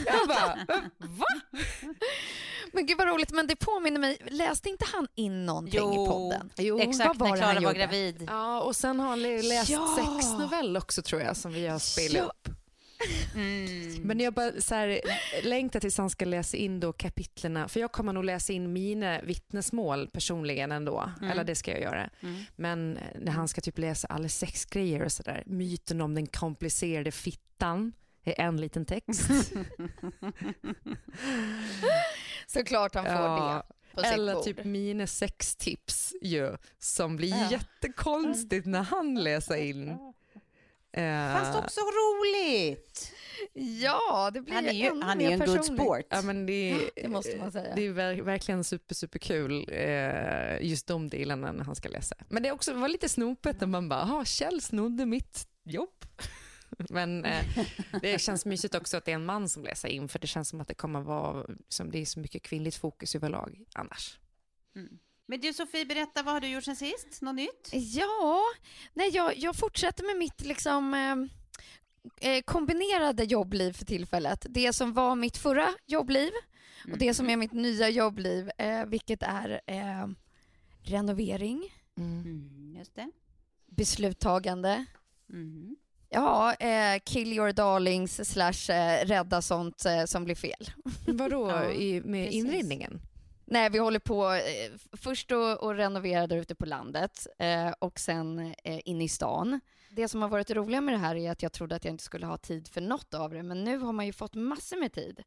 jag 0.05 0.27
bara, 0.27 0.53
"Eh, 0.53 0.79
va? 0.99 1.25
Men 2.73 2.85
gud 2.85 2.97
vad 2.97 3.07
roligt, 3.07 3.31
men 3.31 3.47
det 3.47 3.55
påminner 3.55 3.99
mig, 3.99 4.17
läste 4.29 4.69
inte 4.69 4.85
han 4.93 5.07
in 5.15 5.45
någonting 5.45 5.93
i 5.93 5.95
podden? 6.07 6.49
Jo, 6.57 6.79
Exakt, 6.79 7.19
var 7.19 7.29
när 7.29 7.37
Klara 7.37 7.59
var 7.59 7.73
gravid. 7.73 8.25
Ja, 8.29 8.61
och 8.61 8.75
sen 8.75 8.99
har 8.99 9.07
han 9.09 9.21
lä- 9.21 9.41
läst 9.41 9.69
Ja. 9.69 9.95
sex 9.97 10.31
novell 10.39 10.77
också 10.77 11.01
tror 11.01 11.21
jag 11.21 11.37
som 11.37 11.53
vi 11.53 11.67
har 11.67 11.79
spelat 11.79 12.25
upp. 12.27 12.49
Mm. 13.35 14.01
Men 14.03 14.19
jag 14.19 14.33
bara 14.33 14.61
så 14.61 14.75
här, 14.75 15.01
längtar 15.43 15.79
tills 15.79 15.97
han 15.97 16.09
ska 16.09 16.25
läsa 16.25 16.57
in 16.57 16.79
då 16.79 16.93
kapitlerna, 16.93 17.67
för 17.67 17.79
jag 17.79 17.91
kommer 17.91 18.13
nog 18.13 18.25
läsa 18.25 18.53
in 18.53 18.73
mina 18.73 19.21
vittnesmål 19.21 20.07
personligen 20.07 20.71
ändå, 20.71 21.11
Mm. 21.17 21.31
eller 21.31 21.43
det 21.43 21.55
ska 21.55 21.71
jag 21.71 21.81
göra. 21.81 22.09
Mm. 22.21 22.43
Men 22.55 22.97
när 23.19 23.31
han 23.31 23.47
ska 23.47 23.61
typ 23.61 23.77
läsa 23.77 24.07
alla 24.07 24.29
sexgrejer 24.29 25.01
och 25.03 25.11
sådär, 25.11 25.43
myten 25.45 26.01
om 26.01 26.15
den 26.15 26.27
komplicerade 26.27 27.11
fittan 27.11 27.93
är 28.23 28.41
en 28.41 28.57
liten 28.57 28.85
text. 28.85 29.21
Såklart 32.47 32.95
han 32.95 33.05
får 33.05 33.13
Ja, 33.13 33.63
det 33.95 34.01
Eller 34.07 34.33
bord. 34.33 34.43
typ 34.43 34.63
mina 34.65 35.07
sextips 35.07 36.13
ju, 36.21 36.57
som 36.79 37.15
blir 37.15 37.29
Ja. 37.29 37.47
jättekonstigt 37.51 38.65
när 38.65 38.81
han 38.83 39.15
läser 39.23 39.55
in. 39.55 39.97
Eh, 40.93 41.33
Fast 41.33 41.55
också 41.57 41.79
roligt. 41.81 43.11
Ja, 43.53 44.31
det 44.33 44.41
blir 44.41 44.53
Han 44.53 44.65
är 44.65 44.71
ju, 44.73 44.85
ännu 44.85 45.01
han 45.05 45.21
är 45.21 45.25
mer 45.25 45.31
en 45.31 45.39
good 45.39 45.47
personligt. 45.47 45.81
sport. 45.81 46.05
Ja, 46.09 46.21
men 46.21 46.45
det, 46.45 46.89
Det 46.95 47.07
måste 47.07 47.37
man 47.37 47.51
säga. 47.51 47.75
Det 47.75 47.81
är 47.87 47.91
ver- 47.93 48.21
verkligen 48.21 48.63
super, 48.63 48.95
super 48.95 49.19
kul, 49.19 49.65
eh, 49.71 50.61
just 50.61 50.87
de 50.87 51.07
delarna 51.09 51.51
när 51.51 51.63
han 51.63 51.75
ska 51.75 51.89
läsa. 51.89 52.15
Men 52.29 52.43
det 52.43 52.49
är 52.49 52.53
också, 52.53 52.73
var 52.73 52.87
lite 52.87 53.09
snopet 53.09 53.59
när 53.59 53.67
man 53.67 53.89
bara, 53.89 53.99
"Jaha, 53.99 54.25
Kjell 54.25 54.61
snodde 54.61 55.05
mitt 55.05 55.47
jobb. 55.63 56.05
Men 56.89 57.25
eh, 57.25 57.45
det 58.01 58.21
känns 58.21 58.45
mysigt 58.45 58.75
också 58.75 58.97
att 58.97 59.05
det 59.05 59.11
är 59.11 59.15
en 59.15 59.25
man 59.25 59.49
som 59.49 59.63
läser 59.63 59.87
in, 59.89 60.07
för 60.07 60.19
det 60.19 60.27
känns 60.27 60.49
som 60.49 60.61
att 60.61 60.67
det 60.67 60.73
kommer 60.73 61.01
vara, 61.01 61.45
som 61.69 61.91
det 61.91 61.99
är 62.01 62.05
så 62.05 62.19
mycket 62.19 62.43
kvinnligt 62.43 62.75
fokus 62.75 63.15
överlag 63.15 63.59
annars. 63.75 64.19
Mm. 64.75 64.99
Men 65.31 65.39
du 65.39 65.53
Sofie, 65.53 65.85
berätta, 65.85 66.23
vad 66.23 66.33
har 66.33 66.41
du 66.41 66.47
gjort 66.47 66.63
sen 66.63 66.75
sist? 66.75 67.21
Något 67.21 67.35
nytt? 67.35 67.69
Ja, 67.71 68.39
nej, 68.93 69.09
jag, 69.13 69.37
jag 69.37 69.55
fortsätter 69.55 70.03
med 70.03 70.17
mitt 70.17 70.41
liksom, 70.41 70.93
eh, 70.93 72.31
eh, 72.31 72.41
kombinerade 72.41 73.23
jobbliv 73.23 73.73
för 73.73 73.85
tillfället. 73.85 74.45
Det 74.49 74.73
som 74.73 74.93
var 74.93 75.15
mitt 75.15 75.37
förra 75.37 75.67
jobbliv 75.87 76.31
och 76.91 76.97
det 76.97 77.13
som 77.13 77.29
är 77.29 77.37
mitt 77.37 77.51
nya 77.53 77.89
jobbliv, 77.89 78.51
eh, 78.57 78.85
vilket 78.85 79.23
är 79.23 79.61
eh, 79.67 80.07
renovering, 80.83 81.63
Mm, 81.97 82.75
just 82.77 82.95
det. 82.95 83.11
besluttagande, 83.65 84.85
Mm. 85.29 85.75
ja, 86.09 86.53
eh, 86.53 86.99
kill 87.05 87.33
your 87.33 87.51
darlings 87.53 88.29
slash 88.31 88.73
eh, 88.73 89.05
rädda 89.05 89.41
sånt 89.41 89.85
eh, 89.85 90.05
som 90.05 90.23
blir 90.25 90.35
fel. 90.35 90.71
Vadå 91.07 91.49
Ja, 91.51 91.71
i, 91.71 92.01
med 92.01 92.25
precis. 92.27 92.43
inredningen? 92.45 93.01
Nej, 93.51 93.69
vi 93.69 93.77
håller 93.77 93.99
på 93.99 94.33
eh, 94.33 94.71
först 94.93 95.31
att 95.31 95.63
att 95.63 95.77
renovera 95.77 96.27
där 96.27 96.37
ute 96.37 96.55
på 96.55 96.65
landet 96.65 97.27
eh, 97.39 97.71
och 97.79 97.99
sen 97.99 98.53
eh, 98.63 98.79
in 98.85 99.01
i 99.01 99.09
stan. 99.09 99.59
Det 99.89 100.07
som 100.07 100.21
har 100.21 100.29
varit 100.29 100.51
roligt 100.51 100.55
roliga 100.55 100.81
med 100.81 100.93
det 100.93 100.97
här 100.97 101.15
är 101.15 101.31
att 101.31 101.43
jag 101.43 101.51
trodde 101.51 101.75
att 101.75 101.85
jag 101.85 101.93
inte 101.93 102.03
skulle 102.03 102.25
ha 102.25 102.37
tid 102.37 102.67
för 102.67 102.81
något 102.81 103.13
av 103.13 103.29
det, 103.33 103.43
men 103.43 103.63
nu 103.63 103.77
har 103.77 103.91
man 103.93 104.05
ju 104.05 104.13
fått 104.13 104.35
massor 104.35 104.77
med 104.77 104.93
tid. 104.93 105.23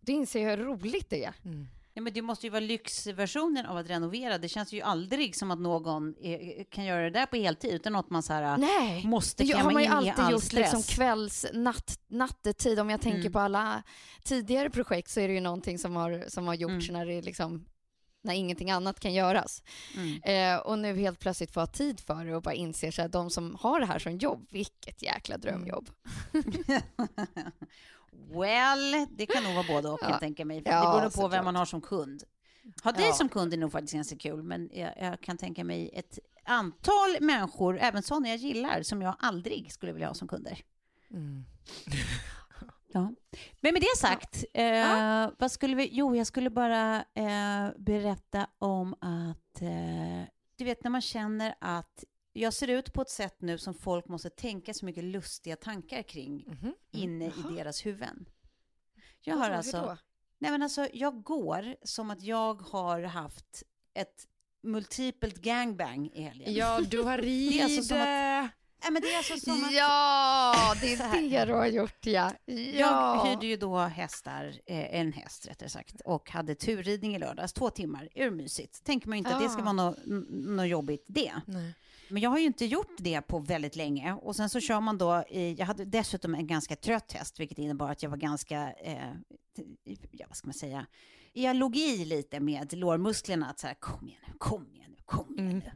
då 0.00 0.12
inser 0.12 0.42
jag 0.42 0.56
hur 0.56 0.64
roligt 0.64 1.10
det 1.10 1.24
är. 1.24 1.34
Mm. 1.44 1.68
Ja, 1.96 2.02
men 2.02 2.12
det 2.12 2.22
måste 2.22 2.46
ju 2.46 2.50
vara 2.50 2.60
lyxversionen 2.60 3.66
av 3.66 3.76
att 3.76 3.90
renovera. 3.90 4.38
Det 4.38 4.48
känns 4.48 4.72
ju 4.72 4.80
aldrig 4.80 5.36
som 5.36 5.50
att 5.50 5.58
någon 5.58 6.14
är, 6.20 6.64
kan 6.64 6.84
göra 6.84 7.02
det 7.02 7.10
där 7.10 7.26
på 7.26 7.36
heltid 7.36 7.74
utan 7.74 7.96
att 7.96 8.10
man 8.10 8.22
så 8.22 8.32
här, 8.32 8.56
Nej, 8.58 9.06
måste 9.06 9.44
klämma 9.44 9.62
har 9.62 9.72
man 9.72 9.82
ju 9.82 9.86
in 9.86 9.92
i 9.92 9.94
alltid 9.96 10.24
all 10.24 10.32
gjort 10.32 10.42
stress. 10.42 10.72
liksom 10.72 10.82
kvälls, 10.96 11.46
natt, 11.52 12.00
nattetid. 12.08 12.80
Om 12.80 12.90
jag 12.90 13.00
tänker 13.00 13.20
Mm. 13.20 13.32
på 13.32 13.38
alla 13.40 13.82
tidigare 14.24 14.70
projekt 14.70 15.10
så 15.10 15.20
är 15.20 15.28
det 15.28 15.34
ju 15.34 15.40
någonting 15.40 15.78
som 15.78 15.96
har, 15.96 16.24
som 16.28 16.46
har 16.46 16.54
gjorts 16.54 16.88
Mm. 16.88 16.98
när 17.00 17.06
det 17.06 17.22
liksom 17.22 17.64
när 18.22 18.34
ingenting 18.34 18.70
annat 18.70 19.00
kan 19.00 19.14
göras. 19.14 19.62
Mm. 19.96 20.22
Eh, 20.54 20.60
och 20.66 20.78
nu 20.78 20.96
helt 20.96 21.18
plötsligt 21.20 21.50
få 21.50 21.60
ha 21.60 21.66
tid 21.66 22.00
för 22.00 22.24
det 22.24 22.36
och 22.36 22.42
bara 22.42 22.54
inser 22.54 22.90
så 22.90 23.02
att 23.02 23.12
de 23.12 23.30
som 23.30 23.56
har 23.60 23.80
det 23.80 23.86
här 23.86 23.98
som 23.98 24.18
jobb, 24.18 24.46
vilket 24.50 25.02
jäkla 25.02 25.38
drömjobb. 25.38 25.88
well, 28.30 29.06
det 29.10 29.26
kan 29.26 29.42
nog 29.44 29.54
vara 29.54 29.66
både 29.68 29.88
och 29.88 30.00
kan 30.00 30.08
Ja. 30.08 30.14
jag 30.14 30.20
tänka 30.20 30.44
mig. 30.44 30.62
Ja, 30.64 30.94
det 30.94 31.00
beror 31.00 31.22
på 31.22 31.28
vem 31.28 31.44
man 31.44 31.56
har 31.56 31.64
som 31.64 31.80
kund. 31.80 32.22
Ha 32.84 32.92
dig 32.92 33.06
Ja. 33.06 33.12
som 33.12 33.28
kund 33.28 33.52
är 33.52 33.56
nog 33.56 33.72
faktiskt 33.72 33.94
ganska 33.94 34.16
kul, 34.16 34.42
men 34.42 34.70
jag, 34.72 34.92
jag 35.00 35.20
kan 35.20 35.38
tänka 35.38 35.64
mig 35.64 35.90
ett 35.94 36.18
antal 36.44 37.16
människor, 37.20 37.78
även 37.80 38.02
sådana 38.02 38.28
jag 38.28 38.36
gillar, 38.36 38.82
som 38.82 39.02
jag 39.02 39.16
aldrig 39.18 39.72
skulle 39.72 39.92
vilja 39.92 40.06
ha 40.08 40.14
som 40.14 40.28
kunder. 40.28 40.58
Mm. 41.10 41.44
Ja. 42.96 43.12
Men 43.60 43.72
med 43.72 43.82
det 43.82 43.98
sagt, 43.98 44.44
eh, 44.54 45.30
vad 45.38 45.52
skulle 45.52 45.76
vi... 45.76 45.88
Jo, 45.92 46.16
jag 46.16 46.26
skulle 46.26 46.50
bara 46.50 46.96
eh, 47.14 47.70
berätta 47.78 48.46
om 48.58 48.92
att... 48.94 49.62
Eh, 49.62 50.28
du 50.56 50.64
vet, 50.64 50.84
när 50.84 50.90
man 50.90 51.00
känner 51.00 51.54
att 51.60 52.04
jag 52.36 52.52
ser 52.52 52.68
ut 52.68 52.92
på 52.92 53.02
ett 53.02 53.10
sätt 53.10 53.36
nu 53.40 53.58
som 53.58 53.74
folk 53.74 54.08
måste 54.08 54.30
tänka 54.30 54.74
så 54.74 54.84
mycket 54.86 55.04
lustiga 55.04 55.56
tankar 55.56 56.02
kring 56.02 56.44
Mhm. 56.48 56.74
inne 56.92 57.24
Jaha. 57.36 57.52
i 57.52 57.56
deras 57.56 57.86
huvuden. 57.86 58.26
Jag 59.20 59.36
har 59.36 59.50
alltså... 59.50 59.80
då? 59.80 59.96
Nej, 60.38 60.50
men 60.50 60.62
alltså, 60.62 60.88
jag 60.92 61.22
går 61.22 61.76
som 61.82 62.10
att 62.10 62.22
jag 62.22 62.62
har 62.62 63.02
haft 63.02 63.62
ett 63.94 64.26
multipelt 64.62 65.36
gangbang 65.36 66.10
i 66.14 66.22
helgen. 66.22 66.54
Ja, 66.54 66.80
du 66.80 67.02
har 67.02 67.18
är 67.18 67.62
alltså 67.64 67.94
ridit. 67.94 68.50
Nej, 68.82 68.92
men 68.92 69.02
det 69.02 69.12
är 69.12 69.16
alltså 69.16 69.36
som 69.36 69.64
att... 69.64 69.72
Ja, 69.72 70.74
det 70.80 70.94
är 70.94 71.30
det 71.30 71.44
du 71.44 71.52
har 71.52 71.66
gjort 71.66 72.06
ja. 72.06 72.32
Jag 72.46 72.58
ja. 72.74 73.24
hyrde 73.28 73.46
ju 73.46 73.56
då 73.56 73.78
hästar, 73.78 74.44
eh, 74.66 74.94
en 75.00 75.12
häst 75.12 75.46
rättare 75.48 75.68
sagt, 75.68 76.00
och 76.04 76.30
hade 76.30 76.54
turridning 76.54 77.16
i 77.16 77.18
lördags, 77.18 77.52
två 77.52 77.70
timmar, 77.70 78.08
urmysigt. 78.14 78.84
Tänker 78.84 79.08
man 79.08 79.16
ju 79.16 79.18
inte 79.18 79.34
att 79.36 79.42
det 79.42 79.48
ska 79.48 79.58
Ja. 79.58 79.64
vara 79.64 79.72
något 79.72 79.98
nå 80.30 80.64
jobbigt 80.64 81.04
det. 81.08 81.32
Nej. 81.46 81.74
Men 82.14 82.22
jag 82.22 82.30
har 82.30 82.38
ju 82.38 82.44
inte 82.44 82.64
gjort 82.64 82.94
det 82.98 83.20
på 83.20 83.38
väldigt 83.38 83.76
länge. 83.76 84.12
Och 84.12 84.36
sen 84.36 84.50
så 84.50 84.60
kör 84.60 84.80
man 84.80 84.98
då, 84.98 85.24
i, 85.28 85.54
jag 85.58 85.66
hade 85.66 85.84
dessutom 85.84 86.34
en 86.34 86.46
ganska 86.46 86.76
trött 86.76 87.12
häst, 87.12 87.40
vilket 87.40 87.58
innebar 87.58 87.90
att 87.90 88.02
jag 88.02 88.10
var 88.10 88.16
ganska, 88.16 88.72
eh, 88.72 89.12
ja 90.10 90.26
vad 90.28 90.36
ska 90.36 90.46
man 90.46 90.54
säga, 90.54 90.86
jag 91.32 91.56
låg 91.56 91.76
i 91.76 92.04
lite 92.04 92.40
med 92.40 92.72
lårmusklerna, 92.72 93.46
att 93.50 93.58
så 93.58 93.66
här, 93.66 93.74
kom 93.74 94.08
igen 94.08 94.20
nu, 94.26 94.32
kom 94.38 94.68
igen 94.74 94.90
nu, 94.90 94.96
kom 95.04 95.34
igen 95.38 95.46
Mm. 95.50 95.58
nu. 95.58 95.72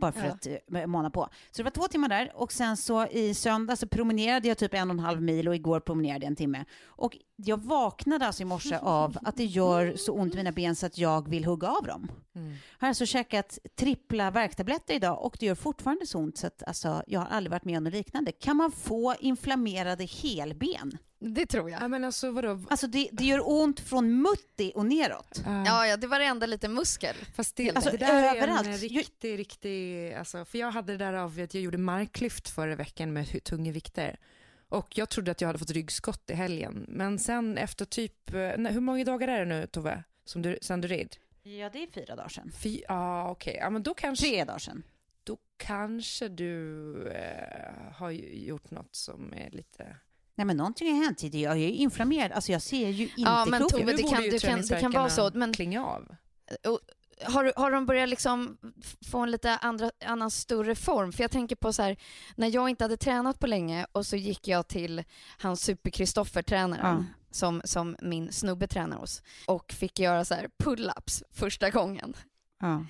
Bara 0.00 0.12
för 0.12 0.24
Ja. 0.26 0.32
att 0.32 0.46
eh, 0.74 0.86
mana 0.86 1.10
på. 1.10 1.28
Så 1.50 1.56
det 1.56 1.62
var 1.62 1.70
två 1.70 1.88
timmar 1.88 2.08
där 2.08 2.32
och 2.34 2.52
sen 2.52 2.76
så 2.76 3.06
i 3.06 3.34
söndag 3.34 3.76
så 3.76 3.86
promenerade 3.88 4.48
jag 4.48 4.58
typ 4.58 4.74
en 4.74 4.90
och 4.90 4.94
en 4.94 5.00
halv 5.00 5.22
mil 5.22 5.48
och 5.48 5.54
igår 5.54 5.80
promenerade 5.80 6.24
jag 6.24 6.30
en 6.30 6.36
timme. 6.36 6.64
Och 6.84 7.16
jag 7.36 7.56
vaknade 7.64 8.26
alltså 8.26 8.42
i 8.42 8.46
morse 8.46 8.76
av 8.82 9.18
att 9.22 9.36
det 9.36 9.44
gör 9.44 9.96
så 9.96 10.12
ont 10.12 10.34
i 10.34 10.36
mina 10.36 10.52
ben 10.52 10.76
så 10.76 10.86
att 10.86 10.98
jag 10.98 11.28
vill 11.28 11.44
hugga 11.44 11.68
av 11.68 11.82
dem. 11.86 12.10
Mm. 12.34 12.48
Jag 12.50 12.56
har 12.78 12.88
alltså 12.88 13.06
käkat 13.06 13.58
trippla 13.76 14.30
värktabletter 14.30 14.94
idag 14.94 15.22
och 15.24 15.36
det 15.40 15.46
gör 15.46 15.54
fortfarande 15.54 16.06
så 16.06 16.18
ont 16.18 16.38
så 16.38 16.46
att 16.46 16.62
alltså, 16.66 17.02
jag 17.06 17.20
har 17.20 17.26
aldrig 17.26 17.50
varit 17.50 17.64
med 17.64 17.78
om 17.78 17.84
något 17.84 17.92
liknande. 17.92 18.32
Kan 18.32 18.56
man 18.56 18.72
få 18.72 19.14
inflammerade 19.20 20.04
helben? 20.04 20.98
Det 21.18 21.46
tror 21.46 21.70
jag. 21.70 21.82
Ja, 21.82 21.88
men 21.88 22.04
alltså 22.04 22.30
vadå? 22.30 22.60
Alltså 22.68 22.86
det, 22.86 23.08
det 23.12 23.24
gör 23.24 23.48
ont 23.48 23.80
från 23.80 24.22
mutti 24.22 24.72
och 24.74 24.86
neråt. 24.86 25.42
Ja. 25.44 25.64
Ja, 25.66 25.86
ja, 25.86 25.96
det 25.96 26.06
var 26.06 26.20
enda 26.20 26.46
lite 26.46 26.68
muskel. 26.68 27.14
Fast 27.34 27.56
det, 27.56 27.70
Alltså, 27.76 27.90
det 27.90 27.96
där 27.96 28.22
är 28.34 28.36
överallt. 28.36 28.66
en 28.66 28.76
riktig, 28.76 29.38
riktig, 29.38 30.12
alltså, 30.14 30.44
för 30.44 30.58
jag 30.58 30.70
hade 30.70 30.92
det 30.92 31.04
där 31.04 31.12
av 31.12 31.40
att 31.42 31.54
jag 31.54 31.62
gjorde 31.62 31.78
marklyft 31.78 32.48
förra 32.48 32.76
veckan 32.76 33.12
med 33.12 33.44
tunga 33.44 33.72
vikter. 33.72 34.16
Och 34.68 34.98
jag 34.98 35.08
trodde 35.08 35.30
att 35.30 35.40
jag 35.40 35.48
hade 35.48 35.58
fått 35.58 35.70
ryggskott 35.70 36.30
i 36.30 36.34
helgen. 36.34 36.84
Men 36.88 37.18
sen 37.18 37.58
efter 37.58 37.84
typ, 37.84 38.34
eh, 38.34 38.50
nej, 38.56 38.72
hur 38.72 38.80
många 38.80 39.04
dagar 39.04 39.28
är 39.28 39.38
det 39.38 39.44
nu 39.44 39.66
Tove, 39.66 40.02
som 40.24 40.42
du, 40.42 40.58
sen 40.62 40.80
du 40.80 40.88
red? 40.88 41.16
Ja, 41.46 41.70
det 41.72 41.82
är 41.82 41.86
fyra 41.92 42.16
dagar 42.16 42.28
sedan. 42.28 42.52
Fy, 42.58 42.82
ah, 42.88 43.30
okej, 43.30 43.56
ja 43.60 43.70
men 43.70 43.82
då 43.82 43.94
kanske, 43.94 44.26
Tre 44.26 44.44
dagar 44.44 44.58
sedan. 44.58 44.82
då 45.24 45.36
kanske 45.56 46.28
du 46.28 47.08
eh, 47.08 47.92
har 47.92 48.10
gjort 48.10 48.70
något 48.70 48.94
som 48.94 49.32
är 49.34 49.50
lite... 49.50 49.96
Nej 50.34 50.44
men 50.44 50.56
någonting 50.56 50.96
har 50.96 51.04
hänt. 51.04 51.22
Jag 51.22 51.52
är 51.52 51.56
ju 51.56 51.70
inflammerad. 51.70 52.32
Alltså 52.32 52.52
jag 52.52 52.62
ser 52.62 52.88
ju 52.88 53.02
inte 53.04 53.14
Ja, 53.20 53.44
men 53.44 53.60
klok 53.60 53.70
Tove, 53.72 53.92
det 53.92 54.02
kan- 54.02 54.22
det 54.22 54.38
kan- 54.42 54.60
det 54.62 54.80
kan 54.80 54.92
vara 54.92 55.08
så, 55.10 55.30
men- 55.34 55.52
klinga 55.52 55.86
av. 55.86 56.16
Och 56.66 56.80
har, 57.22 57.52
har 57.56 57.70
de 57.70 57.86
börjat 57.86 58.08
liksom 58.08 58.58
få 59.10 59.18
en 59.18 59.30
lite 59.30 59.56
andra, 59.56 59.90
annan 60.04 60.30
större 60.30 60.74
form? 60.74 61.12
För 61.12 61.24
jag 61.24 61.30
tänker 61.30 61.56
på 61.56 61.72
så 61.72 61.82
här, 61.82 61.96
när 62.36 62.54
jag 62.54 62.68
inte 62.68 62.84
hade 62.84 62.96
tränat 62.96 63.38
på 63.38 63.46
länge 63.46 63.86
och 63.92 64.06
så 64.06 64.16
gick 64.16 64.48
jag 64.48 64.68
till 64.68 65.04
han 65.38 65.56
super-Kristoffer-tränaren 65.56 66.80
Ja. 67.08 67.23
Som, 67.34 67.62
som 67.64 67.96
min 68.02 68.32
snubbe 68.32 68.66
tränar 68.66 68.96
hos 68.96 69.22
och 69.46 69.72
fick 69.72 69.98
göra 69.98 70.24
så 70.24 70.34
här 70.34 70.48
pull-ups 70.58 71.22
första 71.32 71.70
gången 71.70 72.16
Ja. 72.60 72.84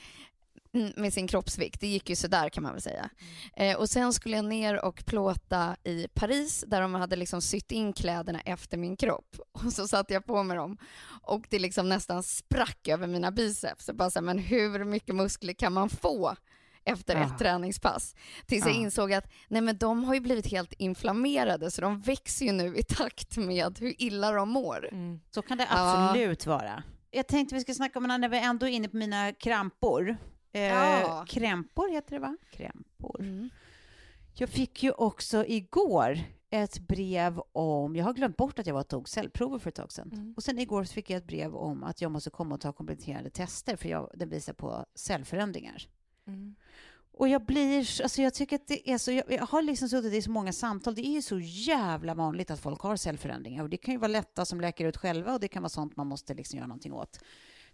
Mm, 0.75 0.93
med 0.97 1.13
sin 1.13 1.29
kroppsvikt. 1.29 1.81
Det 1.81 1.87
gick 1.87 2.11
ju 2.11 2.17
sådär 2.17 2.49
kan 2.49 2.63
man 2.63 2.73
väl 2.73 2.83
säga. 2.83 3.11
Eh, 3.57 3.77
och 3.77 3.91
sen 3.91 4.13
skulle 4.13 4.37
jag 4.37 4.45
ner 4.45 4.85
och 4.85 5.05
plåta 5.07 5.77
i 5.85 6.09
Paris 6.15 6.65
där 6.67 6.81
de 6.81 6.95
hade 6.95 7.17
liksom 7.17 7.41
sytt 7.41 7.73
in 7.73 7.93
kläderna 7.93 8.41
efter 8.41 8.77
min 8.79 8.97
kropp. 8.97 9.37
Och 9.53 9.73
så 9.73 9.89
satte 9.89 10.15
jag 10.15 10.27
på 10.27 10.43
mig 10.43 10.57
dem 10.57 10.79
och 11.23 11.47
det 11.51 11.59
liksom 11.59 11.89
nästan 11.89 12.23
sprack 12.23 12.89
över 12.89 13.07
mina 13.07 13.31
biceps. 13.31 13.87
Jag 13.89 13.97
bara 13.97 14.11
så 14.11 14.19
här, 14.19 14.25
men 14.25 14.39
hur 14.39 14.85
mycket 14.85 15.15
muskler 15.15 15.53
kan 15.53 15.73
man 15.73 15.89
få 15.89 16.37
efter 16.85 17.17
ett 17.17 17.39
träningspass? 17.39 18.15
Tills 18.47 18.67
jag 18.67 18.75
Ja. 18.75 18.79
insåg 18.81 19.13
att 19.13 19.33
nej 19.49 19.63
men 19.63 19.79
de 19.79 20.05
har 20.05 20.15
ju 20.15 20.21
blivit 20.21 20.47
helt 20.47 20.73
inflammerade 20.73 21.71
så 21.71 21.81
de 21.81 22.01
växer 22.01 22.47
ju 22.47 22.53
nu 22.53 22.77
i 22.77 22.83
takt 22.83 23.37
med 23.37 23.79
hur 23.79 24.03
illa 24.03 24.33
de 24.33 24.49
mår. 24.49 24.89
Mm. 24.93 25.21
Så 25.31 25.43
kan 25.43 25.59
det 25.59 25.67
absolut 25.71 26.47
vara. 26.47 26.83
Jag 27.11 27.27
tänkte 27.27 27.55
vi 27.55 27.61
ska 27.61 27.75
snacka 27.75 27.99
om 27.99 28.05
när 28.05 28.29
vi 28.29 28.39
ändå 28.39 28.67
är 28.67 28.71
inne 28.71 28.89
på 28.89 28.97
mina 28.97 29.33
krampor. 29.33 30.17
Eh. 30.53 31.25
Krämpor 31.25 31.89
heter 31.93 32.11
det 32.15 32.19
va? 32.21 32.37
Krämpor. 32.53 33.21
Mm. 33.21 33.51
Jag 34.35 34.49
fick 34.49 34.83
ju 34.83 34.91
också 34.93 35.47
igår 35.47 36.19
ett 36.51 36.79
brev 36.79 37.41
om, 37.53 37.97
jag 37.97 38.05
har 38.05 38.13
glömt 38.13 38.37
bort 38.37 38.59
att 38.59 38.67
jag 38.67 38.75
var 38.75 38.81
och 38.81 38.89
tog 38.89 39.09
cellprover 39.09 39.59
för 39.59 39.69
ett 39.69 39.75
tag 39.75 39.93
sedan. 39.93 40.11
Mm. 40.13 40.35
Och 40.37 40.43
sen 40.43 40.59
igår 40.59 40.85
fick 40.85 41.11
jag 41.11 41.19
ett 41.19 41.27
brev 41.27 41.55
om 41.57 41.85
att 41.85 42.01
jag 42.01 42.11
måste 42.11 42.31
komma 42.31 42.55
och 42.55 42.61
ta 42.61 42.73
kompletterande 42.73 43.31
tester 43.31 43.77
för 43.77 43.89
jag, 43.89 44.11
det 44.15 44.27
visar 44.27 44.53
på 44.53 44.87
cellförändringar. 44.95 45.83
Mm. 46.27 46.55
Och 47.17 47.29
jag 47.29 47.45
blir, 47.47 48.03
alltså 48.03 48.23
jag 48.23 48.35
tycker 48.35 48.57
att 48.57 48.67
det 48.69 48.91
är 48.91 48.99
så, 48.99 49.13
jag, 49.13 49.25
jag 49.33 49.47
har 49.47 49.63
liksom 49.63 49.89
suttit 49.89 50.13
i 50.13 50.23
så 50.23 50.31
många 50.31 50.53
samtal, 50.53 50.95
det 50.95 51.07
är 51.07 51.13
ju 51.13 51.23
så 51.23 51.39
jävla 51.41 52.15
vanligt 52.15 52.51
att 52.51 52.61
folk 52.61 52.81
har 52.81 52.97
cellförändringar 52.97 53.63
och 53.63 53.71
det 53.71 53.77
kan 53.77 53.95
ju 53.95 53.99
vara 53.99 54.09
lätta 54.09 54.45
som 54.45 54.61
läker 54.61 54.85
ut 54.87 54.97
själva 54.97 55.33
och 55.35 55.41
det 55.41 55.49
kan 55.49 55.63
vara 55.63 55.69
sånt 55.69 55.97
man 55.97 56.07
måste 56.07 56.35
liksom 56.35 56.57
göra 56.57 56.67
någonting 56.67 56.93
åt. 56.93 57.19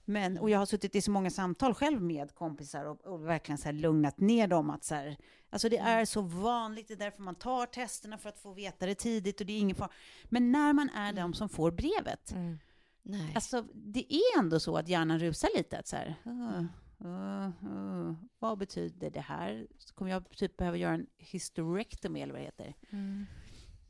Men, 0.04 0.38
och 0.38 0.50
jag 0.50 0.59
har 0.59 0.66
suttit 0.66 0.94
i 0.94 1.02
så 1.02 1.11
många 1.11 1.30
samtal 1.30 1.75
själv 1.75 2.02
med 2.02 2.35
kompisar 2.35 2.85
och, 2.85 3.04
och 3.04 3.26
verkligen 3.28 3.59
så 3.59 3.73
lugnat 3.73 4.18
ner 4.20 4.47
dem 4.49 4.70
att 4.70 4.85
så 4.85 4.94
här, 4.94 5.16
alltså 5.50 5.68
det 5.68 5.78
är 5.78 6.04
så 6.04 6.20
vanligt, 6.23 6.88
det 6.88 6.94
är 6.94 6.99
därför 6.99 7.23
man 7.23 7.35
tar 7.35 7.66
testerna 7.66 8.18
för 8.18 8.28
att 8.28 8.38
få 8.38 8.52
veta 8.52 8.87
det 8.87 8.94
tidigt 8.94 9.40
och 9.40 9.47
det 9.47 9.52
är 9.52 9.59
ingen 9.59 9.76
fara. 9.76 9.90
Men 10.25 10.52
när 10.52 10.73
man 10.73 10.88
är 10.90 11.12
de 11.12 11.35
som 11.35 11.49
får 11.49 11.70
brevet, 11.70 12.32
Mm. 12.32 12.59
Nej. 13.02 13.32
Alltså, 13.35 13.64
det 13.75 14.14
är 14.14 14.38
ändå 14.38 14.61
så 14.61 14.76
att 14.76 14.88
hjärnan 14.88 15.18
rusar 15.18 15.49
lite. 15.56 15.78
Att 15.78 15.87
så 15.87 15.97
här, 15.97 16.14
"Åh, 16.25 16.62
åh, 17.00 17.49
åh, 17.62 18.12
vad 18.38 18.59
betyder 18.59 19.11
det 19.11 19.21
här? 19.21 19.66
Så 19.78 19.95
kommer 19.95 20.11
jag 20.11 20.30
typ 20.30 20.57
behöva 20.57 20.76
göra 20.76 20.95
en 20.95 21.07
hysterectomy 21.19 22.21
eller 22.21 22.33
vad 22.33 22.40
det 22.42 22.45
heter. 22.45 22.75
Mm. 22.92 23.26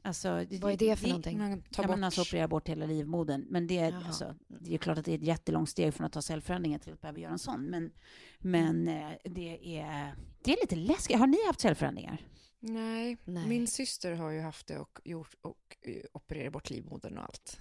Alltså, 0.02 0.28
Vad 0.60 0.72
är 0.72 0.76
det 0.76 0.96
för 0.96 1.08
någonting? 1.08 1.38
Man 1.38 1.62
tar 1.62 1.70
Kan 1.72 1.86
bort... 1.86 1.90
man 1.96 2.04
alltså 2.04 2.20
operera 2.20 2.48
bort 2.48 2.68
hela 2.68 2.86
livmodern. 2.86 3.46
Men 3.50 3.66
det 3.66 3.78
är, 3.78 3.96
alltså, 4.06 4.34
det 4.48 4.74
är 4.74 4.78
klart 4.78 4.98
att 4.98 5.04
det 5.04 5.12
är 5.12 5.18
ett 5.18 5.22
jättelångt 5.24 5.68
steg 5.68 5.94
från 5.94 6.06
att 6.06 6.12
ta 6.12 6.22
cellförändringar 6.22 6.78
till 6.78 6.92
att 6.92 7.00
behöva 7.00 7.18
göra 7.18 7.32
en 7.32 7.38
sån. 7.38 7.62
Men, 7.64 7.90
men 8.38 8.88
eh, 8.88 9.10
det, 9.24 9.78
är, 9.78 10.14
det 10.42 10.52
är 10.52 10.56
lite 10.62 10.76
läskigt. 10.76 11.18
Har 11.18 11.26
ni 11.26 11.46
haft 11.46 11.60
cellförändringar? 11.60 12.22
Nej. 12.60 13.16
Nej. 13.24 13.46
min 13.48 13.66
syster 13.66 14.12
har 14.14 14.30
ju 14.30 14.40
haft 14.40 14.66
det 14.66 14.78
och, 14.78 15.00
gjort, 15.04 15.34
och 15.40 15.76
eh, 15.82 16.02
opererat 16.12 16.52
bort 16.52 16.70
livmodern 16.70 17.18
och 17.18 17.24
allt. 17.24 17.60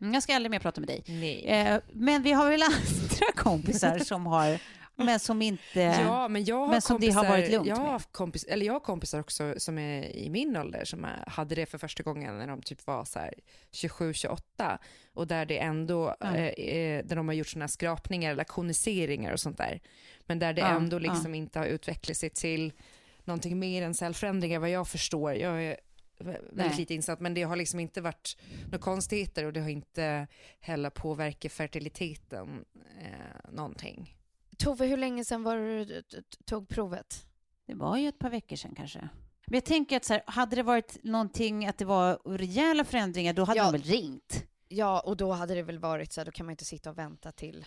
Mm, 0.00 0.14
Jag 0.14 0.22
ska 0.22 0.34
aldrig 0.36 0.50
mer 0.50 0.58
prata 0.58 0.80
med 0.80 0.88
dig. 0.88 1.04
Nej. 1.08 1.44
Eh, 1.44 1.80
men 1.92 2.22
vi 2.22 2.32
har 2.32 2.50
väl 2.50 2.62
andra 2.62 3.32
kompisar 3.42 3.98
som 3.98 4.26
har, 4.26 4.60
men 4.96 5.20
som 5.20 5.42
inte... 5.42 5.80
Ja, 5.80 6.28
men 6.28 6.44
jag 6.44 6.56
har 6.56 6.68
men 6.68 6.82
som 6.82 7.00
det 7.00 7.06
kompisar, 7.06 7.24
har 7.24 7.30
varit 7.30 7.50
lugnt 7.50 7.66
jag 7.68 7.76
har, 7.76 7.98
kompis, 7.98 8.44
eller 8.44 8.66
jag 8.66 8.72
har 8.72 8.80
kompisar 8.80 9.20
också 9.20 9.54
som 9.56 9.78
är 9.78 10.16
i 10.16 10.30
min 10.30 10.56
ålder 10.56 10.84
som 10.84 11.04
är, 11.04 11.24
hade 11.26 11.54
det 11.54 11.66
för 11.66 11.78
första 11.78 12.02
gången 12.02 12.38
när 12.38 12.46
de 12.46 12.62
typ 12.62 12.86
var 12.86 13.04
så 13.04 13.18
här 13.18 13.34
27-28 13.72 14.78
och 15.14 15.26
där 15.26 15.46
det 15.46 15.58
ändå, 15.58 16.16
Ja. 16.20 16.36
eh, 16.36 17.04
där 17.06 17.16
de 17.16 17.28
har 17.28 17.34
gjort 17.34 17.48
såna 17.48 17.68
skrapningar 17.68 18.30
eller 18.30 18.44
koniseringar 18.44 19.32
och 19.32 19.40
sånt 19.40 19.58
där. 19.58 19.80
Men 20.26 20.38
där 20.38 20.52
det 20.52 20.60
Ja, 20.60 20.68
ändå 20.68 20.98
liksom 20.98 21.34
inte 21.34 21.58
har 21.58 21.66
utvecklat 21.66 22.16
sig 22.16 22.30
till 22.30 22.72
någonting 23.24 23.58
mer 23.58 23.82
än 23.82 23.94
cellförändringar 23.94 24.58
vad 24.58 24.70
jag 24.70 24.88
förstår. 24.88 25.34
Jag 25.34 25.64
är 25.64 25.76
väldigt 26.18 26.52
Nej. 26.52 26.74
lite 26.78 26.94
insatt, 26.94 27.20
men 27.20 27.34
det 27.34 27.42
har 27.42 27.56
liksom 27.56 27.80
inte 27.80 28.00
varit 28.00 28.36
några 28.64 28.78
konstigheter 28.78 29.44
och 29.44 29.52
det 29.52 29.60
har 29.60 29.68
inte 29.68 30.26
heller 30.60 30.90
påverkat 30.90 31.52
fertiliteten 31.52 32.64
eh, 33.00 33.50
någonting. 33.52 34.16
Tove, 34.56 34.86
hur 34.86 34.96
länge 34.96 35.24
sedan 35.24 35.42
var 35.42 35.56
det 35.56 35.84
du 35.84 36.02
tog 36.44 36.68
provet? 36.68 37.26
Det 37.66 37.74
var 37.74 37.96
ju 37.96 38.08
ett 38.08 38.18
par 38.18 38.30
veckor 38.30 38.56
sedan 38.56 38.74
kanske. 38.76 38.98
Men 39.46 39.54
jag 39.56 39.64
tänker 39.64 39.96
att 39.96 40.04
så 40.04 40.12
här, 40.12 40.22
hade 40.26 40.56
det 40.56 40.62
varit 40.62 41.04
någonting 41.04 41.66
att 41.66 41.78
det 41.78 41.84
var 41.84 42.18
rejäla 42.36 42.84
förändringar, 42.84 43.32
då 43.32 43.44
hade 43.44 43.58
Ja. 43.58 43.64
de 43.64 43.72
väl 43.72 43.82
ringt? 43.82 44.44
Ja, 44.68 45.00
och 45.00 45.16
då 45.16 45.32
hade 45.32 45.54
det 45.54 45.62
väl 45.62 45.78
varit 45.78 46.12
så 46.12 46.20
här, 46.20 46.24
då 46.24 46.30
kan 46.32 46.46
man 46.46 46.50
inte 46.50 46.64
sitta 46.64 46.90
och 46.90 46.98
vänta 46.98 47.32
till... 47.32 47.66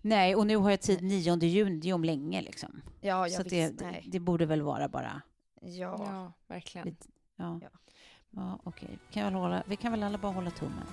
Nej, 0.00 0.34
och 0.36 0.46
nu 0.46 0.56
har 0.56 0.70
jag 0.70 0.80
tid 0.80 1.02
9 1.02 1.36
juni, 1.44 1.80
det 1.80 1.88
är 1.90 1.94
om 1.94 2.04
länge 2.04 2.42
liksom. 2.42 2.82
Ja, 3.00 3.28
Så 3.28 3.34
jag 3.34 3.44
det, 3.48 3.68
visst, 3.68 3.80
nej. 3.80 4.04
det 4.06 4.20
borde 4.20 4.46
väl 4.46 4.62
vara 4.62 4.88
bara, 4.88 5.22
Ja. 5.60 6.32
verkligen. 6.46 6.86
Lite- 6.88 7.06
ja. 7.36 7.58
Ja. 7.62 7.68
Ja, 8.30 8.60
okej. 8.64 8.98
Hålla, 9.14 9.62
vi 9.66 9.76
kan 9.76 9.92
väl 9.92 10.02
alla 10.02 10.18
bara 10.18 10.32
hålla 10.32 10.50
tummen 10.50 10.86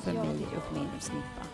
för 0.00 0.14
Ja, 0.14 0.24
mig 0.24 0.38
det 0.38 0.56
och 0.56 0.72
min 0.72 1.00
snippa. 1.00 1.46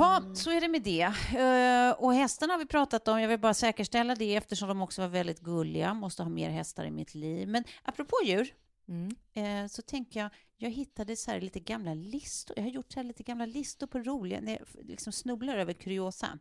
Ja, 0.00 0.22
så 0.34 0.50
är 0.50 0.60
det 0.60 0.68
med 0.68 0.82
det. 0.82 1.02
Eh, 1.38 2.04
och 2.04 2.14
hästarna 2.14 2.52
har 2.52 2.58
vi 2.58 2.66
pratat 2.66 3.08
om. 3.08 3.20
Jag 3.20 3.28
vill 3.28 3.40
bara 3.40 3.54
säkerställa 3.54 4.14
det 4.14 4.36
eftersom 4.36 4.68
de 4.68 4.82
också 4.82 5.00
var 5.02 5.08
väldigt 5.08 5.40
gulliga. 5.40 5.94
Måste 5.94 6.22
ha 6.22 6.30
mer 6.30 6.50
hästar 6.50 6.84
i 6.84 6.90
mitt 6.90 7.14
liv. 7.14 7.48
Men 7.48 7.64
apropå 7.82 8.16
djur 8.24 8.54
Mm. 8.88 9.16
eh, 9.34 9.68
så 9.68 9.82
tänker 9.82 10.20
jag, 10.20 10.30
jag 10.56 10.70
hittade 10.70 11.16
så 11.16 11.30
här 11.30 11.40
lite 11.40 11.60
gamla 11.60 11.94
listor. 11.94 12.56
Jag 12.58 12.64
har 12.64 12.70
gjort 12.70 12.92
så 12.92 12.98
här 12.98 13.04
lite 13.04 13.22
gamla 13.22 13.46
listor 13.46 13.86
på 13.86 13.98
roliga, 13.98 14.40
när 14.40 14.52
jag 14.52 14.86
liksom 14.86 15.12
snubblar 15.12 15.56
över 15.56 15.72
kuriosa. 15.72 16.38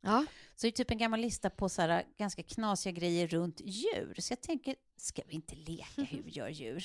ja. 0.00 0.26
Så 0.56 0.66
det 0.66 0.68
är 0.68 0.70
typ 0.72 0.90
en 0.90 0.98
gammal 0.98 1.20
lista 1.20 1.50
på 1.50 1.68
så 1.68 1.82
här 1.82 2.04
ganska 2.18 2.42
knasiga 2.42 2.92
grejer 2.92 3.26
runt 3.28 3.60
djur. 3.64 4.14
Så 4.18 4.32
jag 4.32 4.40
tänker, 4.40 4.74
ska 4.96 5.22
vi 5.28 5.34
inte 5.34 5.54
leka 5.54 6.02
hur 6.02 6.22
gör 6.26 6.48
djur? 6.48 6.80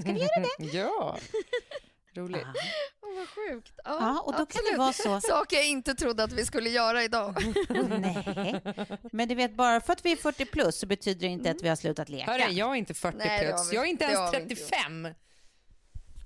Ska 0.00 0.12
vi 0.12 0.20
göra 0.20 0.46
det? 0.58 0.64
ja. 0.78 1.18
Roligt. 2.18 2.46
Åh, 3.02 3.14
vad 3.16 3.28
sjukt. 3.28 3.72
Ja, 3.84 3.96
Ja, 4.00 4.20
och 4.20 4.32
då 4.32 4.36
kan 4.36 4.42
absolut. 4.42 4.72
det 4.72 4.78
vara 4.78 4.92
så. 4.92 5.20
Saker 5.28 5.56
jag 5.56 5.66
inte 5.68 5.94
trodde 5.94 6.24
att 6.24 6.32
vi 6.32 6.46
skulle 6.46 6.70
göra 6.70 7.04
idag. 7.04 7.54
Nej, 7.98 8.60
men 9.12 9.28
du 9.28 9.34
vet, 9.34 9.54
bara 9.56 9.80
för 9.80 9.92
att 9.92 10.04
vi 10.04 10.12
är 10.12 10.16
40 10.16 10.44
plus 10.44 10.78
så 10.78 10.86
betyder 10.86 11.20
det 11.20 11.26
inte 11.26 11.50
att 11.50 11.62
vi 11.62 11.68
har 11.68 11.76
slutat 11.76 12.08
leka. 12.08 12.30
Hörru, 12.32 12.52
jag 12.52 12.70
är 12.70 12.74
inte 12.74 12.94
40 12.94 13.18
Nej, 13.18 13.46
plus. 13.48 13.72
vi- 13.72 13.76
Jag 13.76 13.84
är 13.84 13.88
inte 13.90 14.04
ens 14.04 14.18
har 14.18 14.30
vi 14.32 14.36
inte 14.38 14.54
35. 14.54 15.08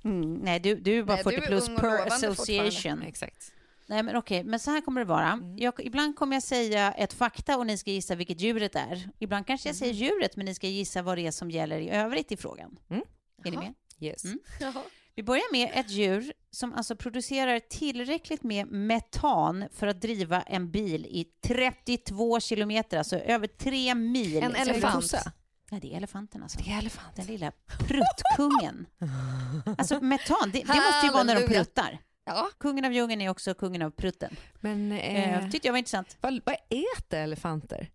Mm, 0.04 0.34
nej, 0.34 0.60
du, 0.60 0.74
du 0.74 0.98
är 0.98 1.02
bara 1.02 1.14
Nej, 1.14 1.24
40 1.24 1.36
du 1.36 1.42
är 1.42 1.46
plus 1.46 1.66
per 1.68 2.06
association. 2.06 3.02
Exakt. 3.02 3.52
Nej, 3.86 4.02
men 4.02 4.16
okej, 4.16 4.44
men 4.44 4.60
så 4.60 4.70
här 4.70 4.80
kommer 4.80 5.00
det 5.00 5.04
vara. 5.04 5.28
Mm. 5.32 5.58
Jag, 5.58 5.74
ibland 5.78 6.16
kommer 6.16 6.36
jag 6.36 6.42
säga 6.42 6.92
ett 6.92 7.12
fakta 7.12 7.56
och 7.58 7.66
ni 7.66 7.78
ska 7.78 7.90
gissa 7.90 8.14
vilket 8.14 8.40
djuret 8.40 8.74
är. 8.76 9.08
Ibland 9.18 9.46
kanske 9.46 9.68
jag 9.68 9.74
Mm. 9.76 9.78
säger 9.78 9.92
djuret, 9.94 10.36
men 10.36 10.46
ni 10.46 10.54
ska 10.54 10.66
gissa 10.66 11.02
vad 11.02 11.18
det 11.18 11.26
är 11.26 11.30
som 11.30 11.50
gäller 11.50 11.78
i 11.78 11.90
övrigt 11.90 12.32
i 12.32 12.36
frågan. 12.36 12.78
Mm. 12.90 13.02
Är 13.44 13.50
ni 13.50 13.56
Jaha. 13.56 13.64
med? 13.64 13.74
Yes. 14.10 14.24
Mm. 14.24 14.38
Vi 15.14 15.22
börjar 15.22 15.52
med 15.52 15.70
ett 15.74 15.90
djur 15.90 16.32
som 16.50 16.72
alltså 16.74 16.96
producerar 16.96 17.60
tillräckligt 17.60 18.42
med 18.42 18.66
metan 18.66 19.64
för 19.72 19.86
att 19.86 20.00
driva 20.00 20.42
en 20.42 20.70
bil 20.70 21.06
i 21.06 21.24
32 21.46 22.40
kilometer, 22.40 22.98
alltså 22.98 23.16
över 23.18 23.46
tre 23.46 23.94
mil. 23.94 24.42
En 24.42 24.54
elefant. 24.54 25.12
Nej, 25.70 25.80
det 25.80 25.92
är 25.92 25.96
elefanten 25.96 26.42
alltså. 26.42 26.58
Det 26.64 26.70
är 26.72 26.78
elefant. 26.78 27.16
Den 27.16 27.26
lilla 27.26 27.52
pruttkungen. 27.78 28.86
Alltså 29.78 30.00
metan, 30.00 30.50
det, 30.52 30.58
det 30.62 30.66
måste 30.74 31.06
ju 31.06 31.12
vara 31.12 31.22
när 31.22 31.40
de 31.40 31.46
pruttar. 31.46 31.98
Ja. 32.24 32.48
Kungen 32.58 32.84
av 32.84 32.92
djungeln 32.92 33.20
är 33.20 33.28
också 33.28 33.54
kungen 33.54 33.82
av 33.82 33.90
prutten. 33.90 34.36
Men 34.60 34.92
Eh, 34.92 35.34
eh, 35.44 35.50
tyckte 35.50 35.68
jag 35.68 35.72
var 35.72 35.78
intressant. 35.78 36.16
vad, 36.20 36.40
vad 36.44 36.54
äter 36.54 37.18
elefanter? 37.20 37.90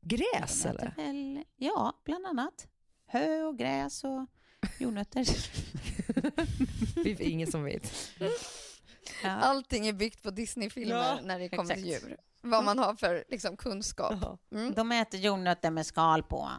Gräs 0.00 0.66
eller? 0.66 0.94
Väl, 0.96 1.44
ja, 1.56 1.92
bland 2.04 2.26
annat. 2.26 2.66
Hö 3.06 3.42
och 3.42 3.58
gräs 3.58 4.04
och 4.04 4.26
jordnötter. 4.78 5.24
Det 7.04 7.10
är 7.10 7.22
ingen 7.22 7.50
som 7.50 7.64
vet. 7.64 7.92
Ja. 9.22 9.30
Allting 9.30 9.86
är 9.86 9.92
byggt 9.92 10.22
på 10.22 10.30
Disney-filmer 10.30 10.94
Ja, 10.94 11.18
när 11.22 11.38
det 11.38 11.48
kommer 11.48 11.74
till 11.74 11.86
djur. 11.86 12.16
Vad 12.40 12.64
man 12.64 12.78
har 12.78 12.94
för 12.94 13.24
liksom, 13.28 13.56
kunskap. 13.56 14.42
Mm. 14.52 14.74
De 14.74 14.92
äter 14.92 15.20
jordnötter 15.20 15.70
med 15.70 15.86
skal 15.86 16.22
på. 16.22 16.50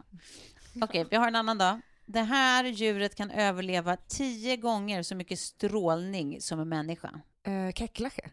Okej, 0.81 1.05
vi 1.09 1.15
har 1.15 1.27
en 1.27 1.35
annan 1.35 1.57
då. 1.57 1.81
Det 2.05 2.21
här 2.21 2.63
djuret 2.63 3.15
kan 3.15 3.31
överleva 3.31 3.97
tio 3.97 4.57
gånger 4.57 5.03
så 5.03 5.15
mycket 5.15 5.39
strålning 5.39 6.41
som 6.41 6.59
en 6.59 6.69
människa. 6.69 7.21
Uh, 7.47 7.71
Kackerlacka? 7.71 8.21
Kan 8.21 8.31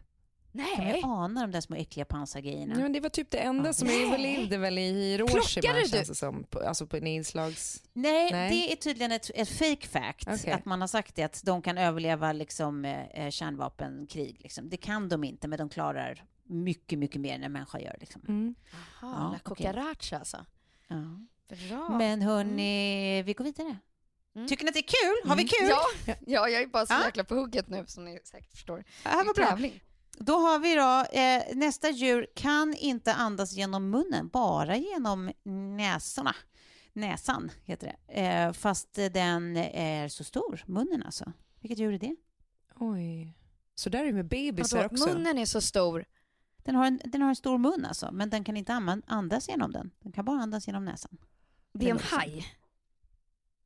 Nej. 0.55 0.93
vi 0.93 1.01
ana 1.03 1.41
de 1.41 1.51
där 1.51 1.61
små 1.61 1.75
äckliga 1.75 2.05
pansargrejerna? 2.05 2.81
Ja, 2.81 2.89
det 2.89 2.99
var 2.99 3.09
typ 3.09 3.31
det 3.31 3.37
enda 3.37 3.69
Ja. 3.69 3.73
som 3.73 3.87
överlevde 3.87 4.57
väl 4.57 4.77
i 4.77 4.91
Hiroshima 4.91 5.41
Plockade 5.41 5.81
du? 5.83 5.89
känns 5.89 6.07
det 6.07 6.15
som. 6.15 6.43
På, 6.43 6.59
alltså 6.59 6.87
på 6.87 6.97
en 6.97 7.07
inslags... 7.07 7.83
Nej, 7.93 8.31
Nej. 8.31 8.49
det 8.49 8.71
är 8.71 8.75
tydligen 8.75 9.11
ett, 9.11 9.31
ett 9.35 9.49
fake 9.49 9.87
fact. 9.87 10.27
Okej. 10.27 10.51
Att 10.53 10.65
man 10.65 10.81
har 10.81 10.87
sagt 10.87 11.15
det, 11.15 11.23
att 11.23 11.41
de 11.45 11.61
kan 11.61 11.77
överleva 11.77 12.31
liksom, 12.33 12.85
eh, 12.85 13.29
kärnvapenkrig. 13.29 14.37
Liksom. 14.39 14.69
Det 14.69 14.77
kan 14.77 15.09
de 15.09 15.23
inte, 15.23 15.47
men 15.47 15.57
de 15.59 15.69
klarar 15.69 16.23
mycket, 16.43 16.99
mycket 16.99 17.21
mer 17.21 17.35
än 17.35 17.43
en 17.43 17.51
människa 17.51 17.79
gör. 17.79 17.97
Liksom. 17.99 18.21
Mm. 18.27 18.55
Jaha, 18.71 19.15
Ja, 19.19 19.31
La. 19.31 19.55
Cucaracha 19.55 20.17
alltså. 20.19 20.45
Ja. 20.87 20.95
Bra. 21.69 21.89
Men 21.97 22.21
hörni, 22.21 23.23
vi 23.23 23.33
går 23.33 23.43
vidare. 23.43 23.77
Mm. 24.35 24.47
Tycker 24.47 24.63
ni 24.65 24.69
att 24.69 24.73
det 24.73 24.79
är 24.79 25.21
kul? 25.21 25.29
Har 25.29 25.35
vi 25.35 25.43
kul? 25.43 25.69
Ja, 25.69 26.15
ja, 26.27 26.49
jag 26.49 26.61
är 26.61 26.67
bara 26.67 26.85
så 26.85 26.93
jäkla 27.05 27.23
på 27.23 27.35
hugget 27.35 27.69
nu 27.69 27.83
som 27.87 28.05
ni 28.05 28.19
säkert 28.23 28.51
förstår. 28.51 28.83
Det 29.03 29.09
här 29.09 29.25
var 29.25 29.33
bra. 29.33 29.45
tävling. 29.45 29.81
Då 30.17 30.33
har 30.33 30.59
vi 30.59 30.75
då, 30.75 31.19
eh, 31.19 31.57
nästa 31.57 31.89
djur 31.89 32.27
kan 32.35 32.73
inte 32.73 33.13
andas 33.13 33.53
genom 33.53 33.89
munnen, 33.89 34.27
bara 34.27 34.77
genom 34.77 35.31
näsorna. 35.77 36.35
Näsan 36.93 37.51
heter 37.63 37.95
det. 38.07 38.21
Eh, 38.21 38.53
fast 38.53 38.93
den 38.93 39.57
är 39.57 40.07
så 40.07 40.23
stor, 40.23 40.63
munnen 40.67 41.03
alltså. 41.03 41.33
Vilket 41.59 41.79
djur 41.79 41.93
är 41.93 41.99
det? 41.99 42.15
Oj. 42.75 43.37
Så 43.75 43.89
där 43.89 43.99
är 43.99 44.05
det 44.05 44.13
med 44.13 44.27
bebisar 44.27 44.77
Vadå, 44.77 44.89
också. 44.93 45.09
munnen 45.09 45.37
är 45.37 45.45
så 45.45 45.61
stor. 45.61 46.05
Den 46.57 46.75
har, 46.75 46.85
en, 46.85 46.99
den 47.05 47.21
har 47.21 47.29
en 47.29 47.35
stor 47.35 47.57
mun 47.57 47.85
alltså, 47.85 48.11
men 48.11 48.29
den 48.29 48.43
kan 48.43 48.57
inte 48.57 49.01
andas 49.07 49.49
genom 49.49 49.71
den. 49.71 49.91
Den 49.99 50.11
kan 50.11 50.25
bara 50.25 50.41
andas 50.41 50.67
genom 50.67 50.85
näsan. 50.85 51.17
Det 51.73 51.85
är 51.85 51.91
en 51.91 51.99
haj. 51.99 52.45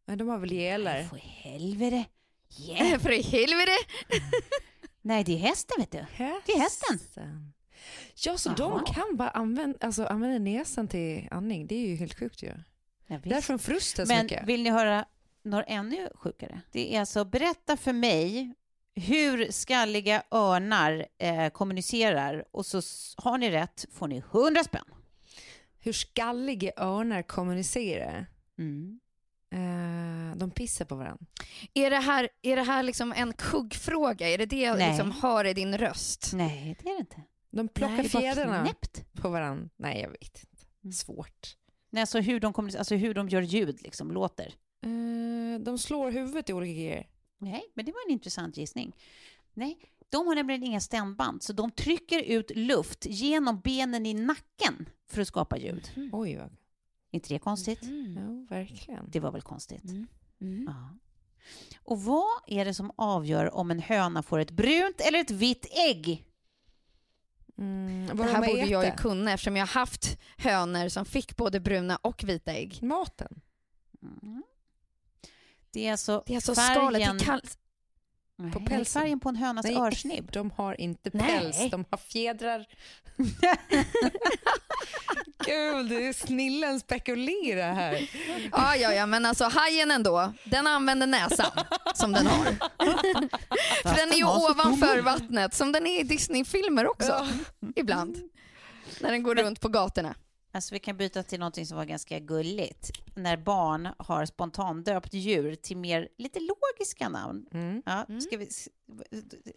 Men 0.06 0.18
de 0.18 0.28
har 0.28 0.38
väl 0.38 0.50
Nej, 0.50 0.58
gelar? 0.60 1.04
för 1.04 1.18
helvete. 1.18 2.06
Yeah. 2.60 3.00
För 3.00 3.10
helvete. 3.10 3.72
Nej, 5.08 5.24
det 5.24 5.34
är 5.34 5.38
hästen 5.38 5.76
vet 5.80 5.91
du. 5.91 6.06
Det 6.46 6.52
är 6.52 6.60
hästen. 6.60 7.00
Ja, 8.26 8.38
så 8.38 8.50
Jaha. 8.58 8.84
de 8.86 8.93
kan 8.93 9.17
bara 9.17 9.30
använda, 9.30 9.78
alltså, 9.82 10.06
använda 10.06 10.39
näsan 10.39 10.88
till 10.88 11.28
andning. 11.32 11.67
Det 11.67 11.76
är 11.76 11.88
ju 11.88 11.96
helt 11.96 12.20
sjukt 12.20 12.43
ju. 12.43 12.52
Ja. 13.08 13.20
Därför 13.24 13.54
de 13.54 13.60
frustar 13.60 14.06
så 14.06 14.13
Men 14.13 14.26
mycket. 14.26 14.48
vill 14.48 14.63
ni 14.63 14.70
höra 14.70 15.06
något 15.43 15.65
ännu 15.67 16.10
sjukare? 16.15 16.62
Det 16.72 16.96
är 16.96 17.00
alltså, 17.00 17.26
berätta 17.26 17.78
för 17.78 17.93
mig 17.93 18.54
hur 18.96 19.52
skalliga 19.52 20.24
örnar 20.32 21.06
eh, 21.17 21.50
kommunicerar 21.50 22.46
och 22.52 22.65
så 22.65 22.82
har 23.17 23.38
ni 23.38 23.52
rätt 23.52 23.86
får 23.93 24.08
ni 24.08 24.17
100 24.17 24.63
spänn. 24.63 24.86
Hur 25.80 25.93
skalliga 25.93 26.72
örnar 26.78 27.22
kommunicerar. 27.22 28.26
Mm. 28.58 29.00
Eh, 29.50 30.36
de 30.36 30.52
pissar 30.52 30.86
på 30.86 30.96
varandra. 30.96 31.26
Är 31.74 31.90
det 31.90 31.98
här, 31.98 32.30
är 32.42 32.56
det 32.56 32.62
här 32.62 32.84
liksom 32.84 33.14
en 33.14 33.34
kuggfråga? 33.34 34.30
Är 34.30 34.38
det 34.38 34.46
det 34.46 34.62
jag 34.62 34.78
Nej. 34.78 34.90
liksom 34.90 35.12
hör 35.12 35.46
i 35.46 35.54
din 35.54 35.78
röst? 35.78 36.32
Nej, 36.34 36.78
det 36.84 36.90
är 36.90 36.94
det 36.94 37.00
inte. 37.00 37.24
De 37.52 37.68
plockar 37.68 37.96
Nej, 37.96 38.10
fjädrarna 38.10 38.68
på 39.14 39.30
varandra. 39.30 39.70
Nej, 39.78 40.02
jag 40.02 40.10
vet 40.10 40.22
inte. 40.22 40.66
Mm. 40.84 40.94
Svårt. 40.94 41.58
Nej, 41.90 42.02
alltså 42.02 42.20
hur 42.20 42.40
de, 42.40 42.54
kommunicerar, 42.54 42.80
alltså 42.80 42.96
hur 42.96 43.14
de 43.14 43.30
gör 43.30 43.42
ljud, 43.42 43.82
liksom, 43.82 44.12
låter. 44.12 44.54
Eh, 44.84 45.60
de 45.60 45.78
slår 45.78 46.12
huvudet 46.12 46.50
i 46.50 46.54
olika 46.54 46.74
grejer. 46.74 47.08
Nej, 47.38 47.64
men 47.74 47.86
det 47.86 47.92
var 47.92 48.00
en 48.08 48.12
intressant 48.12 48.58
gissning. 48.58 48.96
Nej, 49.54 49.78
de 50.10 50.28
har 50.28 50.36
nämligen 50.36 50.64
inga 50.64 50.82
stämband, 50.82 51.44
så 51.44 51.54
de 51.54 51.72
trycker 51.72 52.24
ut 52.24 52.52
luft 52.56 53.06
genom 53.06 53.60
benen 53.60 54.06
i 54.06 54.14
nacken 54.14 54.90
för 55.10 55.22
att 55.22 55.28
skapa 55.28 55.58
ljud. 55.58 55.92
Oj, 56.12 56.36
vad... 56.36 56.56
inte 57.18 57.34
det 57.34 57.40
konstigt? 57.40 57.82
Mm. 57.82 58.18
Ja, 58.50 58.56
verkligen. 58.56 59.06
Det 59.10 59.20
var 59.20 59.32
väl 59.32 59.42
konstigt? 59.42 59.84
Mm. 59.84 60.08
Mm. 60.42 60.64
Ja. 60.68 60.90
Och 61.84 62.02
vad 62.04 62.42
är 62.48 62.66
det 62.66 62.74
som 62.74 62.92
avgör 62.96 63.56
om 63.56 63.72
en 63.72 63.80
höna 63.80 64.24
får 64.24 64.40
ett 64.40 64.52
brunt 64.52 65.02
eller 65.02 65.20
ett 65.20 65.32
vitt 65.32 65.66
ägg? 65.88 66.24
Mm, 67.58 68.08
Det 68.18 68.24
här 68.24 68.42
de 68.42 68.48
borde 68.48 68.60
jag 68.60 68.84
ju 68.84 68.90
äter? 68.90 68.98
kunna 68.98 69.32
eftersom 69.34 69.56
jag 69.56 69.66
har 69.66 69.74
haft 69.80 70.18
hönor 70.38 70.90
som 70.90 71.06
fick 71.06 71.36
både 71.38 71.60
bruna 71.60 71.96
och 71.96 72.24
vita 72.24 72.54
ägg. 72.54 72.80
Maten. 72.84 73.42
Mm. 74.02 74.44
Det 75.72 75.88
är 75.88 75.92
alltså, 75.92 76.24
Det 76.26 76.34
är 76.34 76.38
alltså 76.38 76.56
skalet, 76.56 77.02
färgen, 77.02 77.18
det 77.18 77.24
kallas... 77.26 77.58
Nej, 78.39 78.52
på 78.52 78.60
det 78.60 78.65
är 78.65 78.69
pälsen. 78.69 79.02
färgen 79.02 79.19
på 79.19 79.30
en 79.30 79.36
hönas 79.36 79.65
Nej. 79.65 79.76
örsnibb. 79.78 80.32
De 80.32 80.52
har 80.52 80.82
inte 80.82 81.10
Nej. 81.13 81.28
päls, 81.28 81.58
de 81.71 81.86
har 81.89 81.97
fjädrar. 81.97 82.65
Gud, 85.45 85.89
det 85.89 86.08
är 86.08 86.13
snillen 86.13 86.80
spekulerar 86.80 87.73
här. 87.73 88.10
Ja, 88.52 88.76
ja, 88.76 88.93
ja, 88.93 89.06
men 89.06 89.26
alltså 89.26 89.45
hajen 89.45 89.91
ändå, 89.91 90.34
den 90.43 90.67
använder 90.67 91.08
näsan 91.08 91.52
som 91.95 92.13
den 92.13 92.28
har. 92.28 92.45
För 93.84 93.95
den 93.95 94.12
är 94.12 94.15
ju 94.17 94.26
ovanför 94.26 95.02
vattnet 95.02 95.54
som 95.54 95.71
den 95.71 95.88
är 95.88 96.00
i 96.00 96.04
Disney-filmer 96.04 96.88
också 96.91 97.28
ibland. 97.76 98.17
När 99.02 99.12
den 99.12 99.23
går 99.23 99.36
runt 99.36 99.62
på 99.62 99.69
gatorna. 99.69 100.15
Alltså 100.52 100.74
vi 100.76 100.80
kan 100.80 100.98
byta 100.98 101.24
till 101.24 101.40
någonting 101.40 101.66
som 101.66 101.78
var 101.78 101.86
ganska 101.86 102.20
gulligt. 102.20 102.92
När 103.16 103.38
barn 103.38 103.90
har 103.98 104.26
spontandöpt 104.26 105.14
djur 105.14 105.56
till 105.56 105.78
mer 105.78 106.10
lite 106.18 106.40
logiska 106.40 107.10
namn. 107.10 107.46
Mm. 107.52 107.82
Ja, 107.86 108.06
ska 108.22 108.38
vi, 108.38 108.50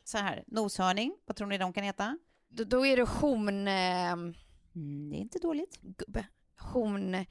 så 0.05 0.19
här, 0.19 0.45
noshörning, 0.47 1.17
vad 1.25 1.37
tror 1.37 1.47
ni 1.47 1.59
de 1.59 1.73
kan 1.73 1.85
heta? 1.85 2.19
Då, 2.49 2.65
då 2.65 2.87
är 2.87 2.97
det 2.97 3.09
hon... 3.21 3.69
Eh, 3.69 4.37
Mm, 4.75 5.11
det 5.11 5.17
är 5.17 5.21
inte 5.21 5.39
dåligt. 5.39 5.79
gubbe. 5.81 6.27
Hon... 6.59 7.27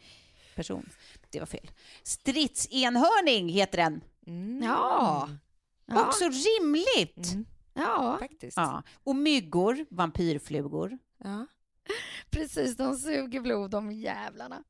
Person. 0.56 0.89
Det 1.30 1.39
var 1.39 1.45
fel. 1.45 1.72
Stridsenhörning 2.04 3.50
heter 3.50 3.78
den. 3.78 4.02
Mm. 4.28 4.63
Ja. 4.63 5.30
Ja. 5.86 6.08
Också 6.08 6.24
rimligt. 6.26 7.32
Mm. 7.34 7.45
ja, 7.74 8.17
Faktiskt. 8.19 8.58
Ja. 8.58 8.84
Och 9.04 9.15
myggor, 9.15 9.86
vampyrflugor. 9.89 10.98
Ja. 11.17 11.45
precis. 12.30 12.78
De 12.78 12.95
suger 12.95 13.39
blod, 13.41 13.71
de 13.71 13.91
jävlarna. 13.91 14.63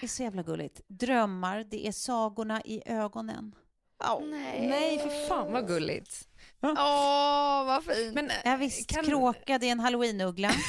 Det 0.00 0.06
är 0.06 0.08
så 0.08 0.22
jävla 0.22 0.42
gulligt. 0.42 0.80
Drömmar, 0.88 1.64
det 1.70 1.86
är 1.86 1.92
sagorna 1.92 2.62
i 2.64 2.82
ögonen. 2.86 3.54
Nej. 4.20 4.66
Nej, 4.68 4.98
för 4.98 5.28
fan 5.28 5.52
vad 5.52 5.66
gulligt. 5.66 6.28
Åh, 6.62 7.64
vad 7.66 7.84
fint. 7.84 8.14
Men, 8.14 8.30
Ja, 8.44 8.56
visst, 8.56 8.86
kan- 8.90 9.04
kråka, 9.04 9.58
det 9.58 9.66
är 9.68 9.72
en 9.72 9.80
halloweenuggla. 9.80 10.50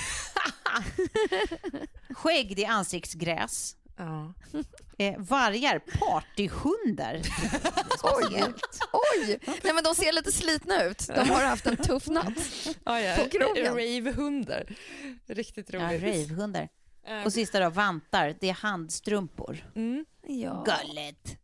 Skägg, 2.13 2.55
det 2.55 2.65
är 2.65 2.69
ansiktsgräs. 2.71 3.75
Ja. 3.97 4.33
Eh, 4.97 5.19
vargar, 5.19 5.79
partyhundar. 5.79 7.15
Oj, 8.03 8.43
oj. 8.91 9.39
Nej, 9.63 9.73
men 9.73 9.83
de 9.83 9.95
ser 9.95 10.11
lite 10.13 10.31
slitna 10.31 10.83
ut. 10.83 11.07
De 11.07 11.29
har 11.29 11.43
haft 11.43 11.65
en 11.65 11.77
tuff 11.77 12.07
natt. 12.07 12.33
Ja. 12.85 13.15
På 13.17 13.29
krogen. 13.29 13.65
Ravehundar. 13.65 14.63
Riktigt 15.27 15.73
Ja, 15.73 15.79
roligt. 15.79 16.03
ravehundar. 16.29 16.69
Eh, 17.07 17.23
Och 17.25 17.33
sista 17.33 17.59
då, 17.59 17.69
vantar, 17.69 18.35
det 18.39 18.49
är 18.49 18.53
handstrumpor. 18.53 19.71
Mm. 19.75 20.05
Ja. 20.27 20.65
Gulligt. 20.65 21.37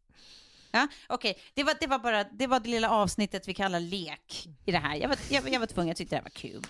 Ja, 0.71 0.87
okej. 1.07 1.37
Det, 1.53 1.63
var, 1.63 1.75
det 1.79 1.87
var 1.87 1.99
bara 1.99 2.23
det, 2.23 2.47
var 2.47 2.59
det 2.59 2.69
lilla 2.69 2.89
avsnittet 2.89 3.47
vi 3.47 3.53
kallar 3.53 3.79
lek 3.79 4.47
i 4.65 4.71
det 4.71 4.77
här. 4.77 4.95
Jag 4.95 5.07
var, 5.09 5.17
jag, 5.29 5.49
jag 5.53 5.59
var 5.59 5.67
tvungen, 5.67 5.87
jag 5.87 5.97
tyckte 5.97 6.15
det 6.15 6.17
här 6.19 6.23
var 6.23 6.29
kul. 6.29 6.67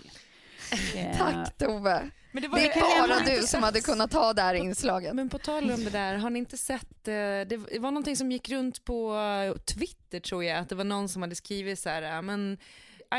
Eh, 0.96 1.18
Tack 1.18 1.58
Tove. 1.58 2.10
Men 2.32 2.44
det, 2.44 2.48
Det 2.50 2.62
ju- 2.62 2.68
är 2.70 3.08
bara 3.08 3.20
du 3.20 3.48
som 3.48 3.64
hade 3.64 3.82
kunnat 3.82 4.12
ta 4.12 4.34
det 4.34 4.42
här 4.42 4.54
inslaget. 4.54 5.16
Men 5.16 5.30
på 5.30 5.40
tal 5.40 5.72
om 5.72 5.84
det 5.84 5.90
där, 5.90 6.16
har 6.16 6.30
ni 6.30 6.40
inte 6.40 6.58
sett, 6.58 7.08
eh, 7.08 7.14
det 7.48 7.80
var 7.80 7.92
någonting 7.92 8.16
som 8.16 8.32
gick 8.32 8.50
runt 8.50 8.86
på 8.86 9.16
eh, 9.16 9.54
Twitter 9.62 10.20
tror 10.20 10.44
jag, 10.44 10.58
att 10.58 10.70
det 10.70 10.76
var 10.76 10.84
någon 10.84 11.10
som 11.10 11.22
hade 11.22 11.36
skrivit 11.36 11.80
så 11.80 11.90
här, 11.90 12.16
eh, 12.16 12.22
men 12.22 12.58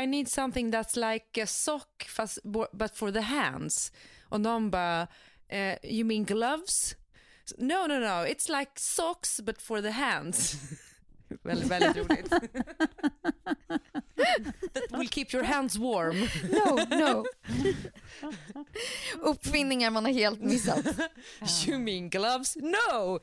I 0.03 0.07
need 0.07 0.27
something 0.29 0.73
that's 0.73 1.11
like 1.13 1.43
a 1.43 1.47
sock 1.47 2.03
fast, 2.09 2.39
but 2.71 2.95
for 2.97 3.11
the 3.11 3.19
hands. 3.19 3.91
Och 4.29 4.41
någon 4.41 4.69
bara, 4.71 5.07
you 5.83 6.03
mean 6.03 6.25
gloves? 6.25 6.95
No, 7.57 7.87
no, 7.87 7.99
no, 7.99 8.25
it's 8.25 8.59
like 8.59 8.71
socks 8.75 9.41
but 9.41 9.61
for 9.61 9.81
the 9.81 9.89
hands. 9.89 10.55
väldigt, 11.43 11.67
väldigt 11.71 11.97
roligt. 11.97 12.33
That 14.73 14.99
will 14.99 15.09
keep 15.09 15.33
your 15.33 15.43
hands 15.43 15.77
warm. 15.77 16.27
No, 16.51 16.97
no. 16.97 17.25
Uppfinningar 19.19 19.91
man 19.91 20.05
har 20.05 20.11
helt 20.11 20.41
missat. 20.41 20.85
You 21.67 21.79
mean 21.79 22.09
gloves? 22.09 22.55
No! 22.55 23.19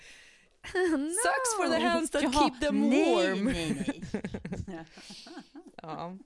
Socks 1.25 1.55
for 1.57 1.69
the 1.69 1.89
hands 1.89 2.11
that 2.11 2.23
Jaha, 2.23 2.33
keep 2.33 2.61
them 2.61 2.91
nej, 2.91 3.15
warm. 3.15 3.45
Nej, 3.45 3.85
nej. 4.67 4.85
Ja. 5.83 6.17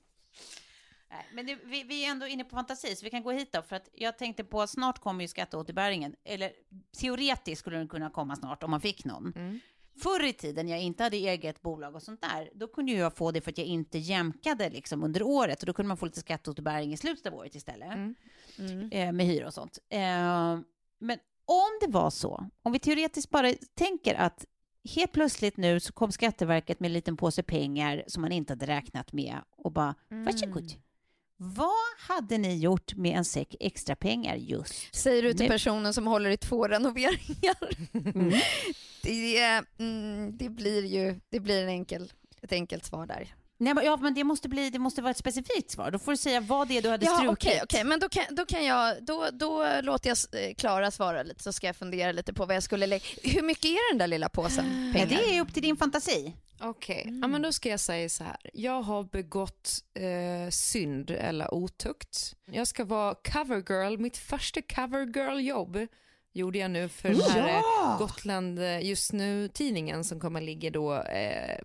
Men 1.32 1.46
det, 1.46 1.58
vi, 1.64 1.82
vi 1.82 2.04
är 2.04 2.10
ändå 2.10 2.26
inne 2.26 2.44
på 2.44 2.56
fantasi, 2.56 2.96
så 2.96 3.04
vi 3.04 3.10
kan 3.10 3.22
gå 3.22 3.30
hit 3.30 3.52
då. 3.52 3.62
För 3.62 3.76
att 3.76 3.88
jag 3.92 4.18
tänkte 4.18 4.44
på 4.44 4.62
att 4.62 4.70
snart 4.70 4.98
kommer 4.98 5.22
ju 5.22 5.28
skatteåterbäringen. 5.28 6.14
Eller 6.24 6.52
teoretiskt 6.96 7.60
skulle 7.60 7.76
den 7.76 7.88
kunna 7.88 8.10
komma 8.10 8.36
snart 8.36 8.62
om 8.62 8.70
man 8.70 8.80
fick 8.80 9.04
någon. 9.04 9.32
Mm. 9.36 9.60
Förr 9.96 10.24
i 10.24 10.32
tiden, 10.32 10.68
jag 10.68 10.82
inte 10.82 11.02
hade 11.02 11.16
eget 11.16 11.62
bolag 11.62 11.94
och 11.94 12.02
sånt 12.02 12.22
där, 12.22 12.50
då 12.54 12.68
kunde 12.68 12.92
jag 12.92 13.16
få 13.16 13.30
det 13.30 13.40
för 13.40 13.50
att 13.50 13.58
jag 13.58 13.66
inte 13.66 13.98
jämkade 13.98 14.70
liksom 14.70 15.02
under 15.04 15.22
året. 15.22 15.60
Och 15.60 15.66
då 15.66 15.72
kunde 15.72 15.88
man 15.88 15.96
få 15.96 16.06
lite 16.06 16.20
skatteåterbäring 16.20 16.92
i 16.92 16.96
slutet 16.96 17.26
av 17.26 17.34
året 17.34 17.54
istället. 17.54 17.92
Mm. 18.58 18.88
Eh, 18.92 19.12
med 19.12 19.26
hyra 19.26 19.46
och 19.46 19.54
sånt. 19.54 19.78
Eh, 19.88 20.58
men 20.98 21.18
om 21.44 21.78
det 21.80 21.88
var 21.88 22.10
så, 22.10 22.46
om 22.62 22.72
vi 22.72 22.78
teoretiskt 22.78 23.30
bara 23.30 23.52
tänker 23.74 24.14
att 24.14 24.46
helt 24.94 25.12
plötsligt 25.12 25.56
nu 25.56 25.80
så 25.80 25.92
kom 25.92 26.12
Skatteverket 26.12 26.80
med 26.80 26.88
en 26.88 26.92
liten 26.92 27.16
påse 27.16 27.42
pengar 27.42 28.04
som 28.06 28.20
man 28.20 28.32
inte 28.32 28.52
hade 28.52 28.66
räknat 28.66 29.12
med 29.12 29.38
och 29.56 29.72
bara, 29.72 29.94
varsågod. 30.08 30.72
Vad 31.44 31.98
hade 31.98 32.38
ni 32.38 32.56
gjort 32.58 32.94
med 32.94 33.16
en 33.16 33.24
säck 33.24 33.54
extra 33.60 33.96
pengar 33.96 34.36
just 34.36 34.94
Säger 34.94 35.22
du 35.22 35.32
till 35.32 35.42
nu? 35.42 35.48
personen 35.48 35.94
som 35.94 36.06
håller 36.06 36.30
i 36.30 36.36
två 36.36 36.68
renoveringar. 36.68 37.56
Mm. 37.92 38.32
Det, 39.02 39.62
mm, 39.78 40.36
det 40.36 40.48
blir 40.48 40.84
ju 40.84 41.20
det 41.30 41.40
blir 41.40 41.62
en 41.62 41.68
enkel, 41.68 42.12
ett 42.42 42.52
enkelt 42.52 42.84
svar 42.84 43.06
där. 43.06 43.34
Nej, 43.62 43.74
men, 43.74 43.84
ja, 43.84 43.96
men 43.96 44.14
det 44.14 44.24
måste, 44.24 44.48
bli, 44.48 44.70
det 44.70 44.78
måste 44.78 45.02
vara 45.02 45.10
ett 45.10 45.16
specifikt 45.16 45.70
svar. 45.70 45.90
Då 45.90 45.98
får 45.98 46.12
du 46.12 46.16
säga 46.16 46.40
vad 46.40 46.68
det 46.68 46.78
är 46.78 46.82
du 46.82 46.88
hade 46.88 47.06
Ja, 47.06 47.16
strukit. 47.16 47.32
okej, 47.32 47.60
okej, 47.62 47.84
men 47.84 48.00
då 48.00 48.08
kan, 48.08 48.24
då 48.30 48.46
kan 48.46 48.64
jag, 48.64 49.04
då, 49.04 49.28
då 49.32 49.66
låter 49.82 50.08
jag 50.08 50.44
eh, 50.48 50.54
Klara 50.54 50.90
svara 50.90 51.22
lite 51.22 51.42
så 51.42 51.52
ska 51.52 51.66
jag 51.66 51.76
fundera 51.76 52.12
lite 52.12 52.32
på 52.32 52.46
vad 52.46 52.56
jag 52.56 52.62
skulle 52.62 52.86
lägga. 52.86 53.04
Hur 53.22 53.42
mycket 53.42 53.64
är 53.64 53.92
den 53.92 53.98
där 53.98 54.06
lilla 54.06 54.28
påsen 54.28 54.86
Ja, 54.86 54.92
pengar? 55.00 55.06
det 55.22 55.36
är 55.36 55.40
upp 55.40 55.54
till 55.54 55.62
din 55.62 55.76
fantasi. 55.76 56.32
Okej, 56.60 57.02
ja, 57.22 57.28
men 57.28 57.42
då 57.42 57.52
ska 57.52 57.68
jag 57.68 57.80
säga 57.80 58.08
så 58.08 58.24
här. 58.24 58.36
Jag 58.52 58.82
har 58.82 59.02
begått 59.02 59.70
eh, 59.94 60.50
synd 60.50 61.10
eller 61.10 61.54
otukt. 61.54 62.34
Jag 62.52 62.66
ska 62.66 62.84
vara 62.84 63.14
covergirl. 63.14 63.98
Mitt 63.98 64.16
första 64.16 64.62
covergirl-jobb 64.62 65.78
gjorde 66.32 66.58
jag 66.58 66.70
nu 66.70 66.88
för 66.88 67.08
den 67.08 67.20
här 67.20 67.48
Ja! 67.48 67.92
eh, 67.92 67.98
Gotland 67.98 68.58
eh, 68.58 68.84
just 68.84 69.12
nu-tidningen 69.12 70.04
som 70.04 70.20
kommer 70.20 70.40
ligga 70.40 70.70
då 70.70 70.94
eh, 70.94 71.58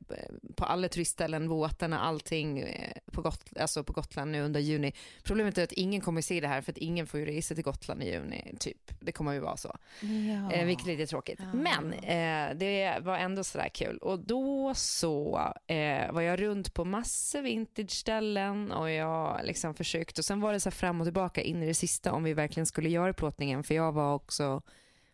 på 0.55 0.65
alla 0.65 0.89
turistställen, 0.89 1.49
båtarna, 1.49 1.99
allting 1.99 2.59
eh, 2.59 2.91
på, 3.11 3.21
Got- 3.21 3.59
alltså 3.59 3.83
på 3.83 3.93
Gotland 3.93 4.31
nu 4.31 4.41
under 4.41 4.59
juni. 4.59 4.93
Problemet 5.23 5.57
är 5.57 5.63
att 5.63 5.71
ingen 5.71 6.01
kommer 6.01 6.21
se 6.21 6.39
det 6.41 6.47
här 6.47 6.61
för 6.61 6.71
att 6.71 6.77
ingen 6.77 7.07
får 7.07 7.19
ju 7.19 7.25
resa 7.25 7.55
till 7.55 7.63
Gotland 7.63 8.03
i 8.03 8.11
juni, 8.11 8.55
typ. 8.59 8.91
Det 8.99 9.11
kommer 9.11 9.33
ju 9.33 9.39
vara 9.39 9.57
så. 9.57 9.77
Ja. 10.01 10.51
Eh, 10.53 10.65
vilket 10.65 10.87
är 10.87 10.91
lite 10.91 11.07
tråkigt. 11.09 11.39
Men 11.53 11.93
eh, 11.93 12.55
det 12.57 12.97
var 13.01 13.17
ändå 13.17 13.43
sådär 13.43 13.69
kul. 13.69 13.97
Och 13.97 14.19
då 14.19 14.73
så 14.75 15.39
eh, 15.67 16.11
var 16.11 16.21
jag 16.21 16.41
runt 16.41 16.73
på 16.73 16.85
massor 16.85 17.41
vintage-ställen 17.41 18.71
och 18.71 18.91
jag 18.91 19.39
liksom 19.43 19.73
försökte. 19.73 20.21
Och 20.21 20.25
sen 20.25 20.41
var 20.41 20.53
det 20.53 20.59
så 20.59 20.69
här 20.69 20.75
fram 20.75 21.01
och 21.01 21.05
tillbaka 21.07 21.41
in 21.41 21.63
i 21.63 21.65
det 21.65 21.73
sista 21.73 22.11
om 22.13 22.23
vi 22.23 22.33
verkligen 22.33 22.65
skulle 22.65 22.89
göra 22.89 23.13
plåtningen. 23.13 23.63
För 23.63 23.75
jag 23.75 23.91
var 23.91 24.13
också 24.15 24.56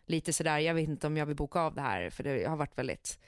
lite 0.06 0.32
sådär, 0.32 0.58
jag 0.58 0.74
vet 0.74 0.88
inte 0.88 1.06
om 1.06 1.16
jag 1.16 1.26
vill 1.26 1.36
boka 1.36 1.60
av 1.60 1.74
det 1.74 1.80
här. 1.80 2.10
För 2.10 2.24
det 2.24 2.44
har 2.48 2.56
varit 2.56 2.78
väldigt 2.78 3.18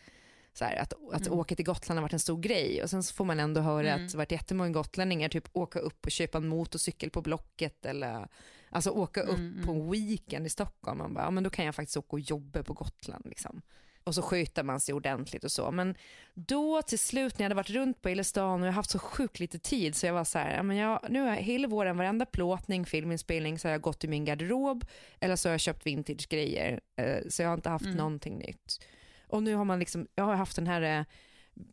så 0.52 0.64
här, 0.64 0.76
att, 0.76 0.92
att 1.12 1.26
Mm. 1.26 1.38
åka 1.38 1.54
till 1.56 1.64
Gotland 1.64 1.98
har 1.98 2.02
varit 2.02 2.12
en 2.12 2.18
stor 2.20 2.40
grej 2.40 2.82
och 2.82 2.90
sen 2.90 3.02
så 3.02 3.14
får 3.14 3.24
man 3.24 3.40
ändå 3.40 3.60
höra 3.60 3.94
att 3.94 4.12
det 4.12 4.18
varit 4.18 4.32
jättemånga 4.32 4.70
gotlänningar 4.70 5.28
typ 5.28 5.48
åka 5.52 5.78
upp 5.78 6.04
och 6.06 6.10
köpa 6.10 6.38
en 6.38 6.48
motorcykel 6.48 7.10
på 7.10 7.22
Blocket 7.22 7.86
eller 7.86 8.28
alltså 8.70 8.90
åka 8.90 9.20
upp 9.22 9.38
Mm, 9.38 9.66
på 9.66 9.72
en 9.72 9.90
weekend 9.90 10.46
i 10.46 10.48
Stockholm. 10.50 10.98
Man 10.98 11.14
bara, 11.14 11.24
ja 11.24 11.30
men 11.30 11.44
då 11.44 11.50
kan 11.50 11.64
jag 11.64 11.74
faktiskt 11.74 11.96
åka 11.96 12.08
och 12.16 12.20
jobba 12.20 12.62
på 12.62 12.72
Gotland 12.72 13.26
liksom. 13.26 13.62
Och 14.06 14.14
så 14.14 14.22
sköter 14.22 14.62
man 14.62 14.80
sig 14.80 14.94
ordentligt 14.94 15.44
och 15.44 15.52
så. 15.52 15.70
Men 15.70 15.94
då 16.34 16.82
till 16.82 16.98
slut 16.98 17.38
när 17.38 17.44
jag 17.44 17.44
hade 17.44 17.54
varit 17.54 17.70
runt 17.70 18.02
på 18.02 18.08
hela 18.08 18.24
stan 18.24 18.60
och 18.62 18.68
jag 18.68 18.72
haft 18.72 18.90
så 18.90 18.98
sjukt 18.98 19.40
lite 19.40 19.58
tid 19.58 19.96
så 19.96 20.06
jag 20.06 20.14
var 20.14 20.24
så 20.24 20.38
här, 20.38 20.62
men 20.62 20.76
jag, 20.76 21.00
nu 21.08 21.20
har 21.20 21.28
jag 21.28 21.36
hela 21.36 21.68
våren, 21.68 21.96
varenda 21.96 22.26
plåtning, 22.26 22.86
filminspelning 22.86 23.58
så 23.58 23.68
har 23.68 23.72
jag 23.72 23.80
gått 23.80 24.04
i 24.04 24.08
min 24.08 24.24
garderob 24.24 24.84
eller 25.20 25.36
så 25.36 25.48
har 25.48 25.52
jag 25.52 25.60
köpt 25.60 25.86
vintage-grejer. 25.86 26.80
Eh, 26.96 27.18
så 27.28 27.42
jag 27.42 27.48
har 27.48 27.54
inte 27.54 27.68
haft 27.70 27.84
Mm. 27.84 27.96
någonting 27.96 28.38
nytt. 28.38 28.80
Och 29.28 29.42
nu 29.42 29.54
har 29.54 29.64
man 29.64 29.78
liksom, 29.78 30.06
jag 30.14 30.24
har 30.24 30.34
haft 30.34 30.56
den 30.56 30.66
här 30.66 30.82
eh, 30.98 31.04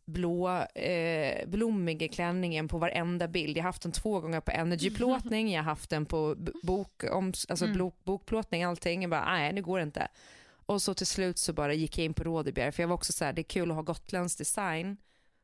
blå, 0.06 0.58
eh, 0.74 1.48
blommiga 1.48 2.08
klänningen 2.08 2.68
på 2.68 2.78
varenda 2.78 3.28
bild. 3.28 3.56
Jag 3.56 3.62
har 3.62 3.68
haft 3.68 3.82
den 3.82 3.92
två 3.92 4.20
gånger 4.20 4.40
på 4.40 4.50
Energy-plåtning, 4.50 5.52
jag 5.52 5.62
har 5.62 5.70
haft 5.70 5.90
den 5.90 6.06
på 6.06 6.34
bok, 6.62 7.04
om, 7.10 7.32
alltså 7.48 7.64
Mm. 7.64 7.78
bok, 7.78 7.96
bokplåtning, 8.04 8.64
allting. 8.64 9.02
Jag 9.02 9.10
bara, 9.10 9.24
nej, 9.24 9.52
nu 9.52 9.62
går 9.62 9.78
det 9.78 9.82
inte. 9.84 10.08
Och 10.66 10.82
så 10.82 10.94
till 10.94 11.06
slut 11.06 11.38
så 11.38 11.52
bara 11.52 11.74
gick 11.74 11.98
jag 11.98 12.04
in 12.04 12.14
på 12.14 12.24
Rådebjer, 12.24 12.70
för 12.70 12.82
jag 12.82 12.88
var 12.88 12.94
också 12.94 13.12
så 13.12 13.24
här, 13.24 13.32
det 13.32 13.40
är 13.40 13.42
kul 13.42 13.70
att 13.70 13.76
ha 13.76 13.82
gotländsk 13.82 14.38
design 14.38 14.96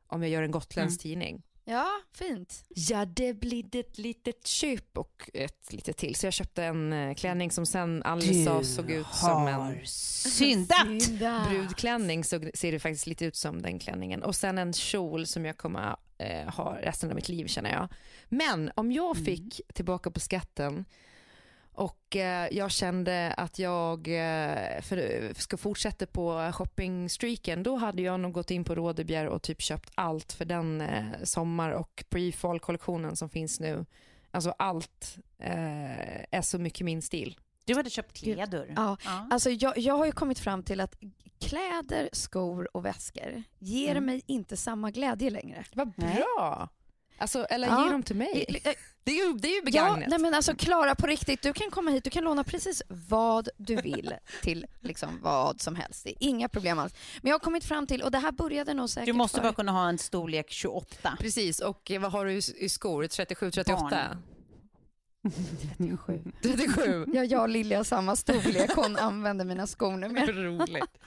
om 0.07 0.21
jag 0.21 0.31
gör 0.31 0.43
en 0.43 0.51
gotländsk 0.51 1.01
tidning. 1.01 1.43
Ja, 1.65 1.87
fint. 2.13 2.63
Ja, 2.67 3.05
det 3.05 3.33
blir 3.33 3.75
ett 3.75 3.97
litet 3.97 4.47
köp 4.47 4.97
och 4.97 5.29
ett 5.33 5.73
litet 5.73 5.97
till. 5.97 6.15
Så 6.15 6.25
jag 6.25 6.33
köpte 6.33 6.63
en 6.63 6.93
eh, 6.93 7.13
klänning 7.15 7.51
som 7.51 7.65
sen 7.65 8.03
alldeles 8.03 8.47
av 8.47 8.63
såg 8.63 8.91
ut 8.91 9.07
som 9.13 9.47
en 9.47 9.85
syndat. 9.85 11.01
Synda. 11.01 11.47
brudklänning 11.49 12.23
så 12.23 12.41
ser 12.53 12.71
det 12.71 12.79
faktiskt 12.79 13.07
lite 13.07 13.25
ut 13.25 13.35
som 13.35 13.61
den 13.61 13.79
klänningen. 13.79 14.23
Och 14.23 14.35
sen 14.35 14.57
en 14.57 14.73
kjol 14.73 15.27
som 15.27 15.45
jag 15.45 15.57
kommer 15.57 15.95
eh, 16.17 16.49
ha 16.53 16.77
resten 16.81 17.09
av 17.09 17.15
mitt 17.15 17.29
liv 17.29 17.47
känner 17.47 17.71
jag. 17.71 17.87
Men 18.29 18.71
om 18.75 18.91
jag 18.91 19.17
fick 19.17 19.61
tillbaka 19.73 20.11
på 20.11 20.19
skatten 20.19 20.85
och 21.73 22.15
eh, 22.15 22.47
jag 22.51 22.71
kände 22.71 23.33
att 23.37 23.59
jag 23.59 24.07
eh, 24.07 24.81
för, 24.81 25.31
ska 25.41 25.57
fortsätta 25.57 26.05
på 26.05 26.51
shoppingstreaken 26.53 27.63
då 27.63 27.75
hade 27.75 28.01
jag 28.01 28.19
nog 28.19 28.31
gått 28.33 28.51
in 28.51 28.63
på 28.63 28.75
Rådebjer 28.75 29.25
och 29.27 29.41
typ 29.41 29.61
köpt 29.61 29.91
allt 29.95 30.33
för 30.33 30.45
den 30.45 30.81
eh, 30.81 31.05
sommar 31.23 31.71
och 31.71 32.03
pre-fall 32.09 32.59
kollektionen 32.59 33.15
som 33.15 33.29
finns 33.29 33.59
nu. 33.59 33.85
Alltså 34.31 34.53
allt 34.57 35.17
är 36.31 36.41
så 36.41 36.59
mycket 36.59 36.85
min 36.85 37.01
stil. 37.01 37.39
Du 37.65 37.75
hade 37.75 37.89
köpt 37.89 38.13
kläder. 38.17 38.73
Ja, 38.75 38.97
alltså 39.31 39.49
jag, 39.49 39.77
jag 39.77 39.97
har 39.97 40.05
ju 40.05 40.11
kommit 40.11 40.39
fram 40.39 40.63
till 40.63 40.79
att 40.79 40.95
kläder, 41.39 42.09
skor 42.13 42.69
och 42.77 42.85
väskor 42.85 43.43
ger 43.59 43.91
Mm. 43.91 44.05
mig 44.05 44.21
inte 44.25 44.57
samma 44.57 44.91
glädje 44.91 45.29
längre. 45.29 45.63
Vad 45.73 45.93
Nej. 45.97 46.15
bra! 46.15 46.69
Alltså, 47.21 47.45
eller 47.45 47.67
Ja. 47.67 47.85
ge 47.85 47.91
dem 47.91 48.03
till 48.03 48.15
mig. 48.15 48.45
Eh, 48.63 48.71
Det 49.03 49.11
är 49.11 49.27
ju, 49.27 49.33
det 49.33 49.47
är 49.47 49.51
ju 49.51 49.55
Ja, 49.57 49.63
begagnat. 49.65 50.09
nej 50.09 50.19
men 50.19 50.33
alltså 50.33 50.55
Klara 50.55 50.95
på 50.95 51.07
riktigt, 51.07 51.41
du 51.41 51.53
kan 51.53 51.71
komma 51.71 51.91
hit, 51.91 52.03
du 52.03 52.09
kan 52.09 52.23
låna 52.23 52.43
precis 52.43 52.81
vad 52.87 53.49
du 53.57 53.75
vill 53.75 54.13
till 54.41 54.65
liksom 54.81 55.19
vad 55.21 55.61
som 55.61 55.75
helst. 55.75 56.03
Det 56.03 56.09
är 56.09 56.15
inga 56.19 56.49
problem 56.49 56.79
alls. 56.79 56.93
Men 57.21 57.29
jag 57.29 57.33
har 57.35 57.39
kommit 57.39 57.63
fram 57.63 57.87
till, 57.87 58.01
och 58.01 58.11
det 58.11 58.17
här 58.17 58.31
började 58.31 58.73
nog 58.73 58.89
säkert 58.89 59.05
Du 59.05 59.13
måste 59.13 59.37
för... 59.37 59.43
bara 59.43 59.53
kunna 59.53 59.71
ha 59.71 59.89
en 59.89 59.97
storlek 59.97 60.49
28. 60.51 61.17
Precis, 61.19 61.59
och 61.59 61.91
eh, 61.91 62.01
vad 62.01 62.11
har 62.11 62.25
du 62.25 62.31
i 62.33 62.41
i 62.57 62.69
skor? 62.69 63.07
37, 63.07 63.51
38? 63.51 63.81
Barn. 63.81 64.23
37. 65.77 66.21
37. 66.41 67.05
Ja, 67.13 67.23
jag 67.23 67.41
och 67.41 67.49
Lilja 67.49 67.77
har 67.77 67.83
samma 67.83 68.15
storlek, 68.15 68.71
hon 68.75 68.97
använder 68.97 69.45
mina 69.45 69.67
skor 69.67 69.91
numera. 69.97 70.25
Roligt. 70.31 70.97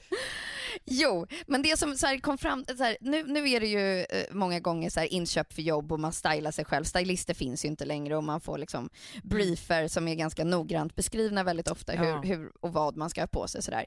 Jo, 0.87 1.27
men 1.47 1.63
det 1.63 1.79
som 1.79 1.97
så 1.97 2.19
kom 2.23 2.39
fram, 2.39 2.65
så 2.77 2.83
här, 2.85 2.97
nu, 3.01 3.25
nu 3.27 3.51
är 3.51 3.61
det 3.61 3.67
ju 3.67 4.01
eh, 4.01 4.25
många 4.31 4.61
gånger 4.61 4.91
så 4.91 5.01
här 5.01 5.13
inköp 5.13 5.53
för 5.53 5.63
jobb 5.63 5.93
och 5.93 6.01
man 6.01 6.13
stylar 6.13 6.51
sig 6.51 6.65
själv. 6.65 6.85
Stylister 6.85 7.35
finns 7.35 7.65
ju 7.65 7.69
inte 7.69 7.85
längre 7.85 8.17
och 8.17 8.25
man 8.25 8.41
får 8.41 8.59
liksom 8.59 8.91
briefer 9.23 9.89
som 9.89 10.09
är 10.09 10.15
ganska 10.15 10.45
noggrant 10.45 10.95
beskrivna 10.95 11.43
väldigt 11.45 11.69
ofta 11.71 11.93
hur, 11.93 12.07
Ja. 12.07 12.21
hur 12.25 12.53
och 12.61 12.73
vad 12.73 12.97
man 12.97 13.11
ska 13.11 13.23
ha 13.23 13.27
på 13.27 13.49
sig. 13.49 13.63
Så 13.63 13.71
där. 13.71 13.85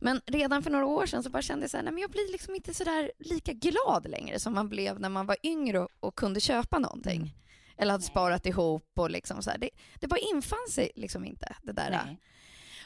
Men 0.00 0.20
redan 0.26 0.62
för 0.62 0.70
några 0.70 0.86
år 0.86 1.06
sedan 1.06 1.22
så 1.22 1.30
bara 1.30 1.42
kände 1.42 1.62
jag 1.64 1.70
så 1.70 1.76
här, 1.76 1.84
nej, 1.84 1.92
men 1.92 2.00
jag 2.00 2.10
blir 2.10 2.32
liksom 2.32 2.54
inte 2.54 2.74
så 2.74 2.84
där 2.84 3.12
lika 3.18 3.52
glad 3.52 4.06
längre 4.10 4.38
som 4.38 4.54
man 4.54 4.68
blev 4.68 5.00
när 5.00 5.08
man 5.08 5.26
var 5.26 5.36
yngre 5.42 5.78
och, 5.80 5.88
och 6.00 6.14
kunde 6.16 6.40
köpa 6.40 6.78
någonting. 6.78 7.34
Eller 7.76 7.92
hade 7.92 8.04
sparat 8.04 8.46
ihop 8.46 8.90
och 8.96 9.10
liksom 9.10 9.42
så 9.42 9.50
här. 9.50 9.58
Det, 9.58 9.70
det 10.00 10.06
bara 10.06 10.20
infann 10.34 10.68
sig 10.70 10.90
liksom 10.94 11.24
inte 11.24 11.56
det 11.62 11.72
där. 11.72 11.90
Nej. 12.06 12.18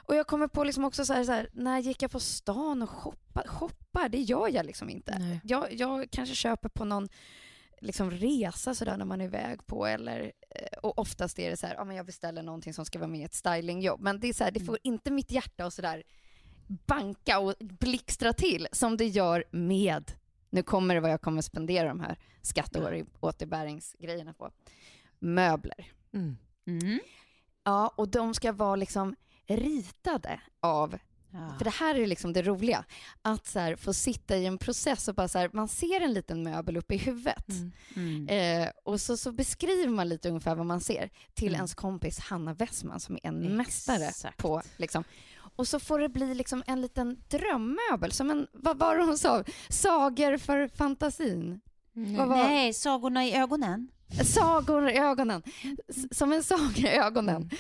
Och 0.05 0.15
jag 0.15 0.27
kommer 0.27 0.49
på 0.49 0.65
liksom 0.65 0.85
också 0.85 1.05
så 1.05 1.13
här, 1.13 1.25
så 1.25 1.33
här, 1.33 1.49
när 1.53 1.79
gick 1.79 2.03
jag 2.03 2.11
på 2.11 2.21
stan 2.21 2.83
och 2.83 2.91
shoppar? 2.91 3.49
Shoppar, 3.49 4.09
det 4.09 4.21
gör 4.21 4.49
jag 4.49 4.67
liksom 4.67 4.91
inte. 4.91 5.41
Jag, 5.45 5.73
jag 5.73 6.11
kanske 6.11 6.35
köper 6.35 6.69
på 6.69 6.85
någon 6.85 7.09
liksom 7.83 8.11
resa 8.11 8.75
sådär 8.75 8.97
när 8.97 9.05
man 9.05 9.21
är 9.21 9.25
iväg 9.25 9.67
på 9.67 9.87
eller 9.87 10.33
eh, 10.51 10.79
och 10.83 10.99
oftast 10.99 11.39
är 11.39 11.51
det 11.51 11.57
så 11.57 11.67
här, 11.67 11.75
ja 11.75 11.85
men 11.85 11.97
jag 11.97 12.07
beställer 12.07 12.43
någonting 12.43 12.75
som 12.75 12.85
ska 12.85 12.99
vara 12.99 13.09
med 13.09 13.21
i 13.21 13.25
ett 13.25 13.35
stylingjobb. 13.35 14.01
Men 14.01 14.21
det 14.21 14.29
är 14.29 14.33
så 14.33 14.45
här, 14.45 14.51
det 14.51 14.61
får 14.61 14.79
inte 14.83 15.11
mitt 15.11 15.31
hjärta 15.31 15.67
och 15.67 15.73
sådär 15.73 16.03
banka 16.67 17.39
och 17.39 17.55
blixtra 17.61 18.33
till 18.33 18.69
som 18.73 18.97
det 18.97 19.07
gör 19.07 19.45
med, 19.51 20.13
nu 20.51 20.63
kommer 20.63 20.95
det 20.95 21.01
vad 21.01 21.11
jag 21.11 21.21
kommer 21.21 21.43
spendera 21.43 21.89
de 21.89 22.01
här 22.01 22.19
skatteåterbäringsgrejerna 22.43 24.35
på, 24.35 24.51
möbler. 25.19 25.93
Mm. 26.13 26.37
Mm. 26.67 27.01
Ja, 27.65 27.95
och 27.97 28.09
de 28.09 28.35
ska 28.35 28.53
vara 28.53 28.77
liksom 28.77 29.17
ritade 29.47 30.41
av 30.61 30.99
Ja. 31.35 31.55
för 31.59 31.65
det 31.65 31.71
här 31.71 31.95
är 31.95 32.07
liksom 32.07 32.33
det 32.33 32.43
roliga. 32.43 32.85
Att 33.23 33.47
så 33.47 33.75
få 33.79 33.93
sitta 33.93 34.37
i 34.37 34.47
en 34.47 34.59
process 34.59 35.09
och 35.09 35.15
bara 35.15 35.29
så 35.29 35.39
här, 35.39 35.51
man 35.53 35.69
ser 35.69 36.01
en 36.01 36.13
liten 36.13 36.43
möbel 36.43 36.77
uppe 36.77 36.95
i 36.95 36.99
huvudet. 36.99 37.47
Mm. 37.97 38.29
Eh, 38.29 38.69
och 38.85 39.01
så, 39.01 39.17
så 39.17 39.33
beskriver 39.33 39.89
man 39.89 40.09
lite 40.09 40.29
ungefär 40.29 40.55
vad 40.55 40.67
man 40.67 40.81
ser 40.81 41.11
till 41.35 41.49
Mm. 41.49 41.55
ens 41.57 41.75
kompis 41.75 42.19
Hanna 42.19 42.55
Westman 42.55 43.01
som 43.01 43.15
är 43.15 43.21
en 43.27 43.57
mästare 43.57 44.05
Exakt. 44.09 44.39
på 44.39 44.63
liksom. 44.77 45.05
Och 45.57 45.69
så 45.69 45.81
får 45.81 45.99
det 45.99 46.09
bli 46.09 46.35
liksom 46.35 46.63
en 46.67 46.81
liten 46.81 47.23
drömmöbel, 47.29 48.13
som 48.13 48.31
en, 48.31 48.47
vad 48.53 48.79
var 48.79 48.97
det 48.97 49.05
hon 49.05 49.19
sa? 49.19 49.45
Sagor 49.69 50.37
för 50.39 50.69
fantasin. 50.69 51.61
Vad 51.93 52.29
var, 52.29 52.37
Nej, 52.37 52.73
sagorna 52.75 53.25
i 53.25 53.37
ögonen. 53.37 53.89
Sagor 54.25 54.91
i 54.91 54.99
ögonen. 54.99 55.43
S- 55.89 56.19
Som 56.19 56.33
en 56.33 56.43
saga 56.43 56.93
i 56.95 56.97
ögonen. 56.97 57.51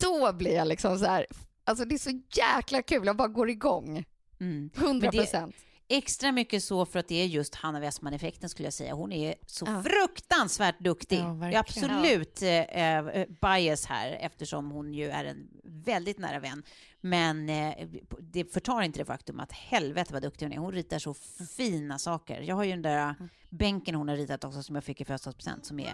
Då 0.00 0.32
blir 0.32 0.54
jag 0.54 0.68
liksom 0.68 0.98
så 0.98 1.04
här, 1.04 1.26
alltså 1.64 1.84
det 1.84 1.94
är 1.94 1.98
så 1.98 2.20
jäkla 2.32 2.82
kul, 2.82 3.06
jag 3.06 3.16
bara 3.16 3.28
går 3.28 3.50
igång. 3.50 4.04
Mm. 4.40 4.70
100 4.76 4.92
Men 4.92 5.00
det- 5.00 5.18
procent. 5.18 5.54
Extra 5.92 6.32
mycket 6.32 6.64
så 6.64 6.86
för 6.86 6.98
att 6.98 7.08
det 7.08 7.14
är 7.22 7.26
just 7.26 7.54
Hanna 7.54 7.80
Westman-effekten 7.80 8.48
skulle 8.48 8.66
jag 8.66 8.72
säga. 8.72 8.94
Hon 8.94 9.12
är 9.12 9.34
så 9.46 9.64
Ja. 9.68 9.82
fruktansvärt 9.82 10.78
duktig. 10.78 11.18
Ja, 11.18 11.24
det 11.32 11.46
är 11.46 11.58
absolut 11.58 12.42
eh, 12.42 12.98
eh, 12.98 13.26
bias 13.42 13.86
här 13.86 14.10
eftersom 14.20 14.70
hon 14.70 14.94
ju 14.94 15.10
är 15.10 15.24
en 15.24 15.48
väldigt 15.64 16.18
nära 16.18 16.38
vän. 16.38 16.62
Men 17.00 17.48
eh, 17.48 17.88
det 18.20 18.44
förtar 18.52 18.82
inte 18.82 18.98
det 18.98 19.04
faktum 19.04 19.40
att 19.40 19.52
helvete 19.52 20.12
vad 20.12 20.22
duktig 20.22 20.46
hon 20.46 20.52
är. 20.52 20.58
Hon 20.58 20.72
ritar 20.72 20.98
så 20.98 21.14
fina 21.56 21.98
saker. 21.98 22.40
Jag 22.40 22.56
har 22.56 22.64
ju 22.64 22.70
den 22.70 22.82
där 22.82 23.14
bänken 23.50 23.94
hon 23.94 24.08
har 24.08 24.16
ritat 24.16 24.44
också 24.44 24.62
som 24.62 24.74
jag 24.74 24.84
fick 24.84 25.00
i 25.00 25.04
födelsedagspresent 25.04 25.66
som 25.66 25.80
är 25.80 25.84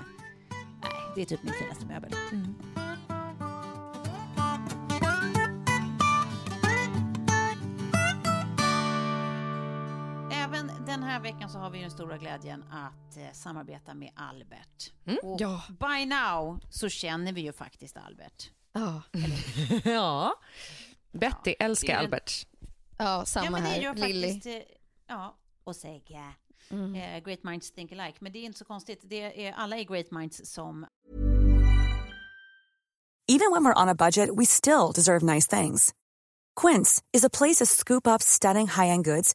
Nej, 0.83 1.01
det 1.15 1.23
är 1.23 1.27
typ 1.27 1.43
min 1.43 1.53
finaste 1.53 1.87
möbel. 1.87 2.13
Även 2.33 2.55
här 11.07 11.21
veckan 11.21 11.51
så 11.51 11.59
har 11.59 11.71
vi 11.71 11.81
den 11.81 11.91
stora 11.91 12.19
glädjen 12.19 12.63
att 12.71 13.17
eh, 13.17 13.33
samarbeta 13.33 13.95
med 13.95 14.11
Albert. 14.17 14.93
Mm, 15.07 15.19
Och 15.23 15.41
ja. 15.41 15.63
by 15.69 16.07
now 16.07 16.61
så 16.71 16.89
känner 16.89 17.33
vi 17.33 17.41
ju 17.41 17.53
faktiskt 17.53 17.97
Albert. 17.97 18.51
Ja, 18.73 19.03
ja. 19.85 20.35
Betty 21.13 21.55
älskar 21.59 21.87
det 21.87 21.93
är 21.93 21.99
en- 21.99 22.05
Albert. 22.05 22.47
ja 22.99 23.25
samma 23.25 23.45
ja, 23.47 23.51
men 23.51 23.63
det 23.63 23.69
här. 23.69 23.81
gör 23.81 23.95
Lilly. 23.95 24.33
faktiskt, 24.33 24.47
eh, 24.47 24.77
ja, 25.07 25.37
och 25.65 25.77
säga 25.77 26.33
Mm. 26.71 26.95
eh, 26.95 27.21
great 27.25 27.45
minds 27.45 27.73
think 27.73 27.93
alike. 27.93 28.19
Men 28.21 28.33
det 28.33 28.39
är 28.39 28.45
inte 28.45 28.59
så 28.59 28.65
konstigt. 28.65 29.01
Det 29.05 29.47
är, 29.47 29.53
alla 29.53 29.77
är 29.77 29.85
great 29.85 30.11
minds 30.11 30.53
som 30.53 30.87
Even 33.29 33.51
when 33.53 33.65
we're 33.65 33.83
on 33.83 33.89
a 33.89 33.95
budget, 33.95 34.31
we 34.39 34.47
still 34.47 34.93
deserve 34.95 35.35
nice 35.35 35.49
things. 35.57 35.95
Quince 36.61 37.03
is 37.13 37.25
a 37.25 37.29
place 37.39 37.65
to 37.65 37.67
scoop 37.67 38.07
up 38.07 38.23
stunning 38.23 38.69
high-end 38.69 39.05
goods 39.05 39.35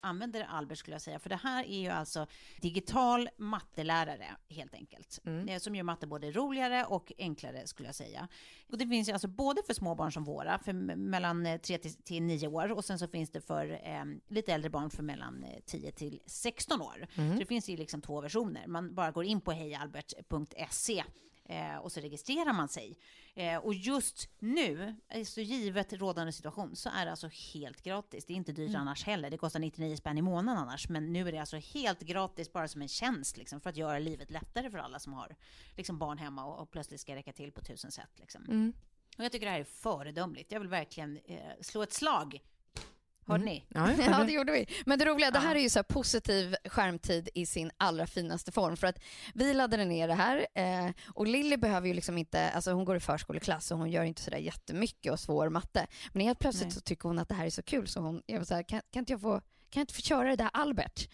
Använder 0.00 0.46
Albert 0.50 0.78
skulle 0.78 0.94
jag 0.94 1.02
säga, 1.02 1.18
för 1.18 1.28
det 1.28 1.36
här 1.36 1.64
är 1.64 1.80
ju 1.80 1.88
alltså 1.88 2.26
digital 2.60 3.28
mattelärare 3.36 4.26
helt 4.48 4.74
enkelt, 4.74 5.20
eh, 5.48 5.58
som 5.58 5.74
gör 5.74 5.82
matte 5.82 6.06
både 6.06 6.30
roligare 6.30 6.84
och 6.84 7.12
enklare 7.18 7.66
skulle 7.66 7.88
jag 7.88 7.94
säga. 7.94 8.28
Och 8.72 8.78
det 8.78 8.86
finns 8.86 9.08
ju 9.08 9.12
alltså 9.12 9.28
både 9.28 9.62
för 9.66 9.74
små 9.74 9.94
barn 9.94 10.12
som 10.12 10.24
våra, 10.24 10.58
för 10.58 10.72
mellan 10.96 11.58
3 11.62 11.78
till, 11.78 11.94
till 11.94 12.22
9 12.22 12.48
år, 12.48 12.72
och 12.72 12.84
sen 12.84 12.98
så 12.98 13.08
finns 13.08 13.30
det 13.30 13.40
för 13.40 13.80
eh, 13.84 14.04
lite 14.28 14.52
äldre 14.52 14.70
barn 14.70 14.90
för 14.90 15.02
mellan 15.02 15.44
eh, 15.44 15.60
10 15.66 15.92
till 15.92 16.20
16 16.26 16.82
år. 16.82 17.06
Så 17.14 17.38
det 17.38 17.46
finns 17.46 17.68
ju 17.68 17.76
liksom 17.76 18.00
två 18.02 18.20
versioner. 18.20 18.66
Man 18.66 18.94
bara 18.94 19.10
går 19.10 19.24
in 19.24 19.40
på 19.40 19.52
hejalbert.se 19.52 21.04
Eh, 21.50 21.76
och 21.76 21.92
så 21.92 22.00
registrerar 22.00 22.52
man 22.52 22.68
sig. 22.68 22.98
Eh, 23.34 23.56
och 23.56 23.74
just 23.74 24.28
nu, 24.38 24.96
alltså 25.14 25.40
givet 25.40 25.92
rådande 25.92 26.32
situation, 26.32 26.76
så 26.76 26.88
är 26.88 27.04
det 27.04 27.10
alltså 27.10 27.28
helt 27.54 27.82
gratis. 27.82 28.24
Det 28.24 28.32
är 28.32 28.36
inte 28.36 28.52
dyrt 28.52 28.68
Mm. 28.68 28.80
annars 28.80 29.04
heller. 29.04 29.30
Det 29.30 29.38
kostar 29.38 29.60
99 29.60 29.96
spänn 29.96 30.18
i 30.18 30.22
månaden 30.22 30.62
annars. 30.62 30.88
Men 30.88 31.12
nu 31.12 31.28
är 31.28 31.32
det 31.32 31.38
alltså 31.38 31.56
helt 31.56 32.00
gratis 32.00 32.52
bara 32.52 32.68
som 32.68 32.82
en 32.82 32.88
tjänst 32.88 33.36
liksom, 33.36 33.60
för 33.60 33.70
att 33.70 33.76
göra 33.76 33.98
livet 33.98 34.30
lättare 34.30 34.70
för 34.70 34.78
alla 34.78 34.98
som 34.98 35.12
har 35.12 35.36
liksom, 35.76 35.98
barn 35.98 36.18
hemma 36.18 36.44
och, 36.44 36.62
och 36.62 36.70
plötsligt 36.70 37.00
ska 37.00 37.14
räcka 37.14 37.32
till 37.32 37.52
på 37.52 37.60
tusen 37.60 37.92
sätt. 37.92 38.10
Liksom. 38.16 38.44
Mm. 38.44 38.72
Och 39.18 39.24
jag 39.24 39.32
tycker 39.32 39.46
det 39.46 39.52
här 39.52 39.60
är 39.60 39.64
föredömligt. 39.64 40.52
Jag 40.52 40.60
vill 40.60 40.68
verkligen 40.68 41.16
eh, 41.24 41.38
slå 41.60 41.82
ett 41.82 41.92
slag. 41.92 42.40
Hörde 43.30 43.44
ni? 43.44 43.64
Ja, 43.68 43.92
Ja, 44.06 44.24
det 44.24 44.32
gjorde 44.32 44.52
vi. 44.52 44.66
Men 44.86 44.98
det 44.98 45.04
roliga, 45.04 45.30
det 45.30 45.38
här 45.38 45.54
är 45.54 45.60
ju 45.60 45.68
så 45.68 45.82
positiv 45.82 46.56
skärmtid 46.64 47.28
i 47.34 47.46
sin 47.46 47.70
allra 47.76 48.06
finaste 48.06 48.52
form. 48.52 48.76
För 48.76 48.86
att 48.86 48.98
vi 49.34 49.54
laddade 49.54 49.84
ner 49.84 50.08
det 50.08 50.14
här 50.14 50.46
eh, 50.54 50.90
och 51.14 51.26
Lilly 51.26 51.56
behöver 51.56 51.88
ju 51.88 51.94
liksom 51.94 52.18
inte, 52.18 52.50
alltså 52.50 52.72
hon 52.72 52.84
går 52.84 52.96
i 52.96 53.00
förskoleklass 53.00 53.70
och 53.70 53.78
hon 53.78 53.90
gör 53.90 54.02
inte 54.02 54.22
sådär 54.22 54.38
jättemycket 54.38 55.12
och 55.12 55.20
svår 55.20 55.48
matte. 55.48 55.86
Men 56.12 56.26
helt 56.26 56.38
plötsligt 56.38 56.66
Nej. 56.66 56.74
så 56.74 56.80
tycker 56.80 57.08
hon 57.08 57.18
att 57.18 57.28
det 57.28 57.34
här 57.34 57.46
är 57.46 57.50
så 57.50 57.62
kul 57.62 57.88
så 57.88 58.00
hon, 58.00 58.22
jag 58.26 58.38
var 58.38 58.44
så 58.44 58.54
här, 58.54 58.62
kan, 58.62 58.80
kan 58.92 59.00
inte 59.00 59.12
jag 59.12 59.20
få 59.20 59.40
kan 59.70 59.80
jag 59.80 59.82
inte 59.82 59.94
få 59.94 60.02
köra 60.02 60.28
det 60.28 60.36
där 60.36 60.50
Albert? 60.52 61.08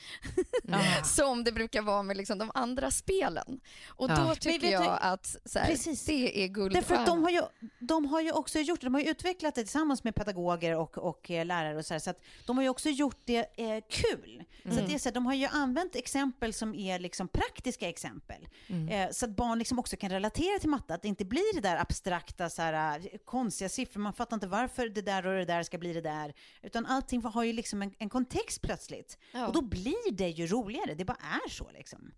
Som 1.05 1.45
det 1.45 1.53
brukar 1.53 1.83
vara 1.83 2.03
med 2.03 2.16
liksom 2.16 2.38
de 2.38 2.51
andra 2.55 2.90
spelen. 2.90 3.61
Och 3.88 4.11
Ja. 4.11 4.16
då 4.16 4.35
tycker 4.35 4.66
du- 4.66 4.73
jag 4.73 4.99
att 5.01 5.37
så 5.45 5.59
här, 5.59 5.66
Precis. 5.66 6.05
det 6.05 6.12
är 6.45 6.49
Därför 6.49 6.55
guldstjärna. 6.55 7.01
att 7.01 7.07
de 7.07 7.23
har, 7.23 7.31
ju, 7.31 7.42
de 7.81 8.05
har 8.07 8.21
ju 8.21 8.33
också 8.33 8.59
gjort 8.59 8.81
det, 8.81 8.87
de 8.87 8.95
har 8.95 9.01
ju 9.01 9.11
utvecklat 9.11 9.55
det 9.55 9.62
tillsammans 9.62 10.05
med 10.05 10.14
pedagoger 10.14 10.77
och, 10.77 10.99
och 10.99 11.31
eh, 11.31 11.45
lärare 11.47 11.77
och 11.79 11.87
så 11.87 11.95
här, 11.95 11.99
så 11.99 12.11
att 12.11 12.21
de 12.47 12.57
har 12.57 12.62
ju 12.62 12.69
också 12.69 12.88
gjort 12.88 13.21
det 13.25 13.38
eh, 13.57 13.83
kul. 13.90 14.45
Så 14.75 14.81
att 14.81 14.87
det 14.88 14.95
är 14.95 14.99
så 14.99 15.09
här, 15.09 15.14
de 15.14 15.27
har 15.27 15.35
ju 15.35 15.47
använt 15.47 15.97
exempel 15.97 16.53
som 16.53 16.75
är 16.75 16.99
liksom 16.99 17.29
praktiska 17.29 17.88
exempel. 17.88 18.49
Eh, 18.90 19.11
så 19.11 19.25
att 19.25 19.37
barn 19.37 19.59
liksom 19.59 19.79
också 19.79 19.97
kan 19.97 20.11
relatera 20.11 20.59
till 20.59 20.71
matte, 20.71 20.95
att 20.95 21.03
det 21.03 21.09
inte 21.09 21.25
blir 21.25 21.55
det 21.55 21.61
där 21.61 21.77
abstrakta, 21.81 22.51
så 22.51 22.62
här, 22.62 22.99
eh, 22.99 23.19
konstiga 23.25 23.69
siffror, 23.69 24.01
man 24.01 24.12
fattar 24.12 24.37
inte 24.37 24.47
varför 24.47 24.88
det 24.88 25.03
där 25.03 25.27
och 25.27 25.35
det 25.38 25.45
där 25.45 25.62
ska 25.62 25.79
bli 25.79 25.92
det 25.92 26.01
där, 26.01 26.35
utan 26.62 26.87
allting 26.87 27.23
har 27.23 27.42
ju 27.45 27.53
liksom 27.53 27.83
en, 27.83 27.95
en 27.99 28.09
kontext 28.09 28.46
plötsligt. 28.63 29.19
Ja. 29.33 29.47
Och 29.47 29.53
då 29.53 29.63
blir 29.63 30.13
det 30.13 30.29
ju 30.29 30.47
roligare, 30.47 30.95
det 30.95 31.05
bara 31.05 31.19
är 31.45 31.49
så 31.49 31.71
liksom. 31.71 32.13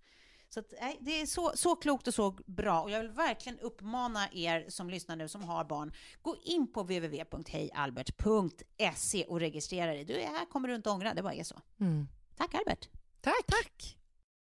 Så 0.51 0.61
att, 0.61 0.73
nej, 0.81 0.99
det 1.01 1.21
är 1.21 1.27
så, 1.27 1.53
så 1.55 1.77
klokt 1.77 2.09
och 2.09 2.15
så 2.15 2.31
bra. 2.47 2.83
Och 2.83 2.91
jag 2.91 3.01
vill 3.01 3.11
verkligen 3.11 3.59
uppmana 3.59 4.29
er 4.33 4.67
som 4.69 4.91
lyssnar 4.91 5.17
nu 5.17 5.29
som 5.29 5.45
har 5.45 5.65
barn, 5.65 5.93
gå 6.23 6.37
in 6.45 6.73
på 6.73 6.83
www.hejalbert.se 6.83 9.25
och 9.25 9.41
registrera 9.41 9.93
dig. 9.93 10.05
Du 10.05 10.21
är 10.21 10.27
här 10.27 10.47
kommer 10.47 10.69
du 10.69 10.75
inte 10.75 10.91
ångra, 10.91 11.15
det 11.15 11.23
bara 11.23 11.35
är 11.35 11.45
så. 11.45 11.61
Mm. 11.81 12.09
Tack 12.37 12.55
Albert! 12.55 12.89
Tack. 13.21 13.47
Tack. 13.47 13.97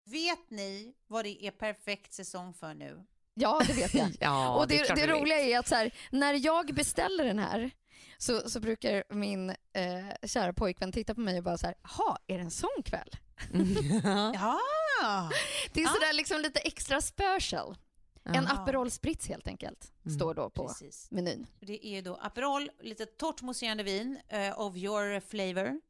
Vet 0.05 0.49
ni 0.49 0.93
vad 1.07 1.25
det 1.25 1.45
är 1.45 1.51
perfekt 1.51 2.13
säsong 2.13 2.53
för 2.53 2.73
nu? 2.73 3.05
Ja, 3.33 3.61
det 3.67 3.73
vet 3.73 3.93
jag. 3.93 4.09
Ja, 4.19 4.55
och 4.55 4.67
det, 4.67 4.87
det, 4.87 4.95
vet. 4.95 5.09
roliga 5.09 5.39
är 5.39 5.59
att 5.59 5.67
så 5.67 5.75
här, 5.75 5.93
när 6.11 6.45
jag 6.45 6.75
beställer 6.75 7.23
den 7.23 7.39
här 7.39 7.71
så, 8.17 8.49
så 8.49 8.59
brukar 8.59 9.03
min 9.09 9.49
eh, 9.49 10.27
kära 10.27 10.53
pojkvän 10.53 10.91
titta 10.91 11.15
på 11.15 11.21
mig 11.21 11.37
och 11.37 11.43
bara 11.43 11.57
så 11.57 11.65
här, 11.65 11.75
jaha, 11.83 12.17
är 12.27 12.37
det 12.37 12.43
en 12.43 12.51
sån 12.51 12.83
kväll? 12.85 13.09
Ja! 14.33 15.31
Det 15.73 15.81
är 15.83 15.87
sådär 15.87 16.13
liksom 16.13 16.41
lite 16.41 16.59
extra 16.59 17.01
special. 17.01 17.77
En 18.25 18.33
Ja. 18.43 18.51
Aperol 18.53 18.91
Spritz 18.91 19.27
helt 19.27 19.47
enkelt, 19.47 19.91
står 20.15 20.33
då 20.33 20.49
på 20.49 20.67
Precis. 20.67 21.07
menyn. 21.11 21.47
Det 21.59 21.87
är 21.87 21.95
ju 21.95 22.01
då 22.01 22.15
Aperol, 22.15 22.69
lite 22.79 23.05
torrt 23.05 23.41
mousserande 23.41 23.83
vin 23.83 24.19
eh, 24.27 24.59
of 24.59 24.75
your 24.75 25.19
flavor 25.19 25.81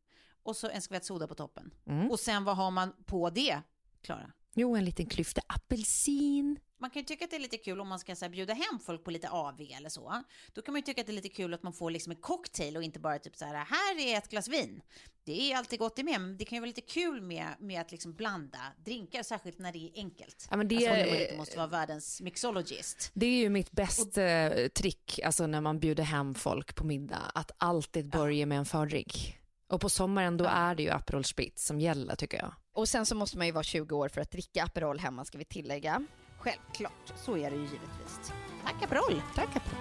och 0.43 0.55
så 0.55 0.69
en 0.69 0.81
skvätt 0.81 1.05
soda 1.05 1.27
på 1.27 1.35
toppen. 1.35 1.73
Mm. 1.87 2.11
Och 2.11 2.19
sen 2.19 2.43
vad 2.43 2.57
har 2.57 2.71
man 2.71 2.93
på 3.05 3.29
det, 3.29 3.61
Klara? 4.01 4.31
Jo, 4.53 4.75
en 4.75 4.85
liten 4.85 5.05
klyfta 5.05 5.41
apelsin. 5.47 6.59
Man 6.83 6.89
kan 6.89 6.99
ju 6.99 7.05
tycka 7.05 7.25
att 7.25 7.31
det 7.31 7.37
är 7.37 7.39
lite 7.39 7.57
kul 7.57 7.81
om 7.81 7.87
man 7.87 7.99
ska 7.99 8.15
så 8.15 8.25
här, 8.25 8.29
bjuda 8.29 8.53
hem 8.53 8.79
folk 8.85 9.03
på 9.03 9.11
lite 9.11 9.29
AV 9.29 9.61
eller 9.77 9.89
så. 9.89 10.23
Då 10.53 10.61
kan 10.61 10.73
man 10.73 10.79
ju 10.79 10.83
tycka 10.83 11.01
att 11.01 11.07
det 11.07 11.13
är 11.13 11.15
lite 11.15 11.29
kul 11.29 11.53
att 11.53 11.63
man 11.63 11.73
får 11.73 11.91
liksom 11.91 12.11
en 12.11 12.17
cocktail 12.17 12.77
och 12.77 12.83
inte 12.83 12.99
bara 12.99 13.19
typ 13.19 13.35
så 13.35 13.45
här, 13.45 13.53
här 13.53 13.99
är 13.99 14.17
ett 14.17 14.29
glas 14.29 14.47
vin. 14.47 14.81
Det 15.23 15.51
är 15.51 15.57
alltid 15.57 15.79
gott 15.79 15.95
det 15.95 16.03
med, 16.03 16.21
men 16.21 16.37
det 16.37 16.45
kan 16.45 16.55
ju 16.55 16.59
vara 16.59 16.67
lite 16.67 16.81
kul 16.81 17.21
med, 17.21 17.47
med 17.59 17.81
att 17.81 17.91
liksom 17.91 18.13
blanda 18.13 18.59
drinkar, 18.85 19.23
särskilt 19.23 19.59
när 19.59 19.71
det 19.71 19.77
är 19.77 19.91
enkelt. 19.95 20.47
Ja, 20.49 20.57
men 20.57 20.67
det 20.67 20.75
alltså, 20.75 21.11
man 21.11 21.21
inte 21.21 21.37
måste 21.37 21.57
vara 21.57 21.67
världens 21.67 22.21
mixologist. 22.21 23.11
Det 23.13 23.25
är 23.25 23.37
ju 23.37 23.49
mitt 23.49 23.71
bästa 23.71 24.23
eh, 24.23 24.67
trick, 24.67 25.19
alltså 25.23 25.47
när 25.47 25.61
man 25.61 25.79
bjuder 25.79 26.03
hem 26.03 26.35
folk 26.35 26.75
på 26.75 26.83
middag, 26.83 27.31
att 27.33 27.51
alltid 27.57 28.09
börja 28.09 28.45
med 28.45 28.57
en 28.57 28.65
fördrink. 28.65 29.39
Och 29.67 29.81
på 29.81 29.89
sommaren 29.89 30.37
då 30.37 30.45
är 30.45 30.75
det 30.75 30.83
ju 30.83 30.89
Aperol 30.89 31.23
Spritz 31.23 31.65
som 31.65 31.79
gäller 31.79 32.15
tycker 32.15 32.37
jag. 32.37 32.53
Och 32.73 32.89
sen 32.89 33.05
så 33.05 33.15
måste 33.15 33.37
man 33.37 33.47
ju 33.47 33.53
vara 33.53 33.63
20 33.63 33.95
år 33.95 34.09
för 34.09 34.21
att 34.21 34.31
dricka 34.31 34.63
Aperol 34.63 34.99
hemma 34.99 35.25
ska 35.25 35.37
vi 35.37 35.45
tillägga. 35.45 36.05
Självklart, 36.43 37.13
så 37.15 37.37
är 37.37 37.49
det 37.51 37.55
ju 37.55 37.61
givetvis. 37.63 38.31
Tack 38.65 38.83
Aperol! 38.83 39.21
Tack 39.35 39.55
Aperol! 39.55 39.79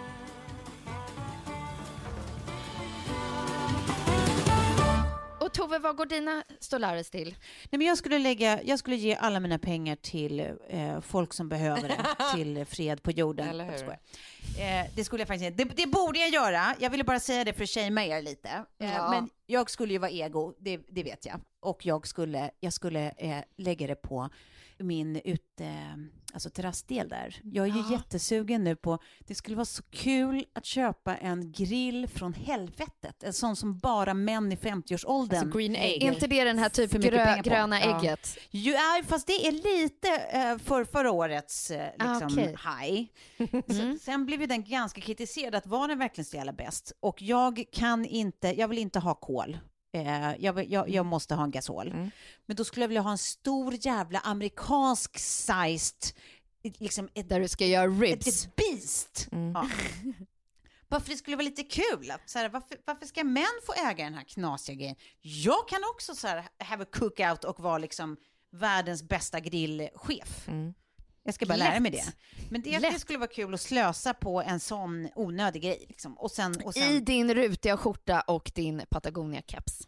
Och 5.41 5.53
Tove, 5.53 5.79
vad 5.79 5.97
går 5.97 6.07
dina 6.07 6.45
Stolares 6.61 7.11
till? 7.11 7.29
Nej, 7.71 7.79
men 7.79 7.87
jag, 7.87 7.99
skulle 7.99 8.19
lägga, 8.19 8.63
jag 8.63 8.79
skulle 8.79 8.97
ge 8.97 9.15
alla 9.15 9.41
mina 9.41 9.59
pengar 9.59 9.97
till 9.97 10.41
eh, 10.69 11.01
folk 11.01 11.33
som 11.35 11.49
behöver 11.49 11.89
det, 11.89 12.07
till 12.35 12.65
fred 12.67 13.03
på 13.03 13.11
jorden. 13.11 13.49
Eller 13.49 13.65
hur? 13.65 13.89
Eh, 13.91 14.87
det 14.97 15.05
skulle 15.05 15.21
jag 15.21 15.29
faktiskt 15.29 15.57
det, 15.57 15.65
det 15.65 15.87
borde 15.87 16.19
jag 16.19 16.29
göra. 16.31 16.75
Jag 16.79 16.91
ville 16.91 17.05
bara 17.05 17.21
säga 17.21 17.45
det 17.45 17.53
för 17.53 17.63
att 17.63 17.71
shamea 17.71 18.19
er 18.19 18.23
lite. 18.23 18.49
Eh, 18.79 18.93
Ja. 18.95 19.11
Men 19.11 19.31
jag 19.47 19.71
skulle 19.71 19.93
ju 19.93 19.99
vara 19.99 20.11
ego, 20.11 20.55
det, 20.59 20.81
det 20.89 21.03
vet 21.03 21.27
jag. 21.27 21.41
Och 21.61 21.87
jag 21.87 22.07
skulle, 22.07 22.51
jag 22.61 22.73
skulle 22.73 23.11
eh, 23.17 23.39
lägga 23.57 23.87
det 23.87 23.95
på 23.95 24.29
min 24.83 25.21
ute, 25.25 25.73
alltså 26.33 26.51
terrassdel 26.51 27.09
där. 27.09 27.41
Jag 27.45 27.69
är 27.69 27.73
ju 27.73 27.93
jättesugen 27.93 28.65
nu 28.65 28.77
på, 28.77 28.99
det 29.27 29.35
skulle 29.35 29.57
vara 29.57 29.65
så 29.65 29.83
kul 29.83 30.45
att 30.53 30.65
köpa 30.65 31.17
en 31.17 31.53
grill 31.53 32.09
från 32.09 32.35
helvetet. 32.35 33.23
En 33.23 33.33
sån 33.33 33.57
som 33.57 33.79
bara 33.79 34.15
män 34.15 34.53
i 34.53 34.57
50-årsåldern 34.57 35.39
Alltså 35.41 35.59
green 35.59 35.77
egg. 35.77 36.03
Är 36.03 36.13
inte 36.13 36.27
det 36.27 36.45
den 36.45 36.59
här 36.59 36.69
typ 36.69 36.91
För 36.91 36.99
mycket 36.99 37.13
grö, 37.13 37.43
gröna 37.43 37.81
Ja. 37.81 37.99
ägget? 38.01 38.39
Ja, 38.51 39.03
fast 39.07 39.27
det 39.27 39.47
är 39.47 39.53
lite 39.53 40.09
eh, 40.09 40.59
för 40.59 40.85
förra 40.85 41.11
årets 41.11 41.71
eh, 41.71 41.89
Ah, 41.99 42.13
liksom, 42.21 42.39
okej. 42.39 42.57
high. 42.81 43.09
Mm. 43.69 43.99
Sen 43.99 44.27
blev 44.27 44.41
ju 44.41 44.47
den 44.47 44.65
ganska 44.65 45.01
kritiserad, 45.01 45.55
att 45.55 45.67
var 45.67 45.89
den 45.89 45.99
verkligen 45.99 46.25
så 46.27 46.37
jävla 46.37 46.53
bäst? 46.53 46.93
Och 47.01 47.23
jag 47.23 47.65
kan 47.73 48.05
inte, 48.05 48.49
jag 48.49 48.69
vill 48.69 48.79
inte 48.79 48.99
ha 48.99 49.15
kol. 49.15 49.59
Eh, 49.93 50.35
jag, 50.39 50.71
jag, 50.71 50.89
jag 50.91 51.07
måste 51.07 51.35
ha 51.35 51.45
en 51.45 51.51
gasol. 51.51 51.89
Mm. 51.89 52.11
Men 52.47 52.57
då 52.57 52.65
skulle 52.65 52.85
jag 52.85 52.89
vilja 52.89 53.01
ha 53.03 53.11
en 53.11 53.19
stor 53.19 53.75
jävla 53.81 54.19
amerikansk 54.19 55.19
sized, 55.19 56.17
liksom 56.63 57.09
ett, 57.15 57.29
Där 57.29 57.41
du 57.41 57.49
ska 57.49 57.67
göra 57.67 57.93
ett, 57.93 58.01
ribs. 58.01 58.45
ett 58.45 58.57
beast. 58.57 59.29
Mm. 59.33 59.53
Ja. 59.53 59.69
Bara 60.89 61.01
för 61.01 61.11
det 61.11 61.17
skulle 61.17 61.37
vara 61.37 61.45
lite 61.45 61.63
kul. 61.63 62.13
Så 62.27 62.39
här, 62.39 62.49
varför, 62.49 62.77
varför 62.85 63.07
ska 63.07 63.25
män 63.25 63.45
få 63.67 63.73
äga 63.91 64.05
den 64.05 64.15
här 64.15 64.25
knasiga 64.25 64.77
grejen? 64.77 64.97
Jag 65.21 65.69
kan 65.69 65.81
också 65.95 66.15
så 66.15 66.27
här, 66.27 66.49
have 66.59 66.83
a 66.83 66.87
cookout 66.93 67.45
och 67.45 67.61
vara 67.61 67.79
liksom 67.79 68.17
världens 68.51 69.03
bästa 69.03 69.41
grillchef. 69.41 70.49
Mm. 70.49 70.75
Jag 71.25 71.35
ska 71.35 71.47
bara 71.47 71.57
lära 71.57 71.81
mig 71.81 71.93
Lätt. 71.93 72.05
det. 72.07 72.13
Men 72.51 72.63
det, 72.63 72.71
det 72.71 72.79
Lätt. 72.79 73.01
skulle 73.01 73.19
vara 73.19 73.29
kul 73.31 73.55
att 73.55 73.61
slösa 73.61 74.15
på 74.15 74.43
en 74.43 74.61
sån 74.61 75.09
onödig 75.15 75.63
grej. 75.63 75.85
Liksom. 75.89 76.19
Och 76.19 76.31
sen, 76.31 76.55
och 76.65 76.75
sen, 76.75 76.83
I 76.93 77.01
din 77.01 77.35
rutiga 77.35 77.77
skjorta 77.77 78.21
och 78.21 78.53
din 78.55 78.81
Patagonia-keps. 78.91 79.87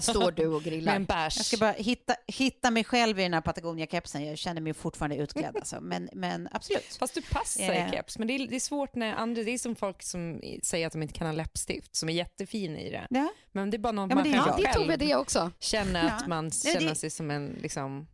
Står 0.00 0.30
du 0.32 0.46
och 0.46 0.62
grillar. 0.62 0.96
en 0.96 1.04
bärs. 1.04 1.36
jag 1.36 1.46
ska 1.46 1.56
bara 1.56 1.72
hitta, 1.72 2.14
hitta 2.26 2.70
mig 2.70 2.84
själv 2.84 3.18
i 3.18 3.22
den 3.22 3.34
här 3.34 3.40
Patagonia-kepsen. 3.40 4.24
Jag 4.24 4.38
känner 4.38 4.60
mig 4.60 4.74
fortfarande 4.74 5.16
utklädd. 5.16 5.56
Alltså. 5.56 5.80
Men, 5.80 6.08
men 6.12 6.48
absolut. 6.52 6.96
Fast 6.98 7.14
du 7.14 7.22
passar 7.22 7.62
Eh. 7.72 7.88
i 7.88 7.90
keps. 7.90 8.18
Men 8.18 8.28
det 8.28 8.34
är, 8.34 8.46
det 8.48 8.56
är 8.56 8.60
svårt 8.60 8.94
när 8.94 9.14
andra, 9.14 9.42
det 9.42 9.50
är 9.50 9.58
som 9.58 9.76
folk 9.76 10.02
som 10.02 10.40
säger 10.62 10.86
att 10.86 10.92
de 10.92 11.02
inte 11.02 11.14
kan 11.14 11.26
ha 11.26 11.34
läppstift, 11.34 11.96
som 11.96 12.08
är 12.08 12.12
jättefina 12.12 12.78
i 12.80 12.90
det. 12.90 13.06
Ja. 13.10 13.28
Men 13.52 13.70
det 13.70 13.76
är 13.76 13.78
bara 13.78 13.92
någon 13.92 14.08
Ja, 14.10 14.14
men 14.16 14.24
man 14.24 14.32
det 14.32 14.38
är 14.38 14.44
kanske 14.44 14.62
jag. 14.62 14.70
Det 14.70 14.74
tog 14.78 14.86
själv 14.86 14.98
det 14.98 15.16
också. 15.16 15.50
känner 15.60 16.04
Ja. 16.04 16.10
att 16.10 16.26
man 16.26 16.44
Nej, 16.44 16.72
känner 16.74 16.88
det- 16.88 16.94
sig 16.94 17.10
som 17.10 17.30
en 17.30 17.58
liksom, 17.62 18.06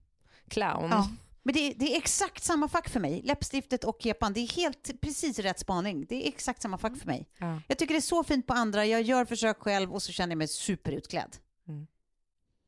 clown. 0.48 0.90
Ja. 0.90 1.08
Men 1.46 1.54
det 1.54 1.60
är, 1.60 1.74
det 1.74 1.94
är 1.94 1.98
exakt 1.98 2.44
samma 2.44 2.68
fack 2.68 2.88
för 2.88 3.00
mig. 3.00 3.22
Läppstiftet 3.24 3.84
och 3.84 3.96
kepan, 4.00 4.32
det 4.32 4.40
är 4.40 4.48
helt 4.56 5.00
precis 5.00 5.38
rätt 5.38 5.58
spaning. 5.58 6.06
Det 6.08 6.24
är 6.24 6.28
exakt 6.28 6.62
samma 6.62 6.78
fack 6.78 6.96
för 6.96 7.06
mig. 7.06 7.28
Ja. 7.38 7.60
Jag 7.68 7.78
tycker 7.78 7.94
det 7.94 7.98
är 7.98 8.00
så 8.00 8.24
fint 8.24 8.46
på 8.46 8.54
andra, 8.54 8.86
jag 8.86 9.02
gör 9.02 9.24
försök 9.24 9.58
själv 9.58 9.94
och 9.94 10.02
så 10.02 10.12
känner 10.12 10.30
jag 10.30 10.38
mig 10.38 10.48
superutklädd. 10.48 11.36
Mm. 11.68 11.86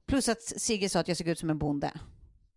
Plus 0.06 0.28
att 0.28 0.42
Sigge 0.42 0.88
sa 0.88 1.00
att 1.00 1.08
jag 1.08 1.16
såg 1.16 1.28
ut 1.28 1.38
som 1.38 1.50
en 1.50 1.58
bonde. 1.58 1.92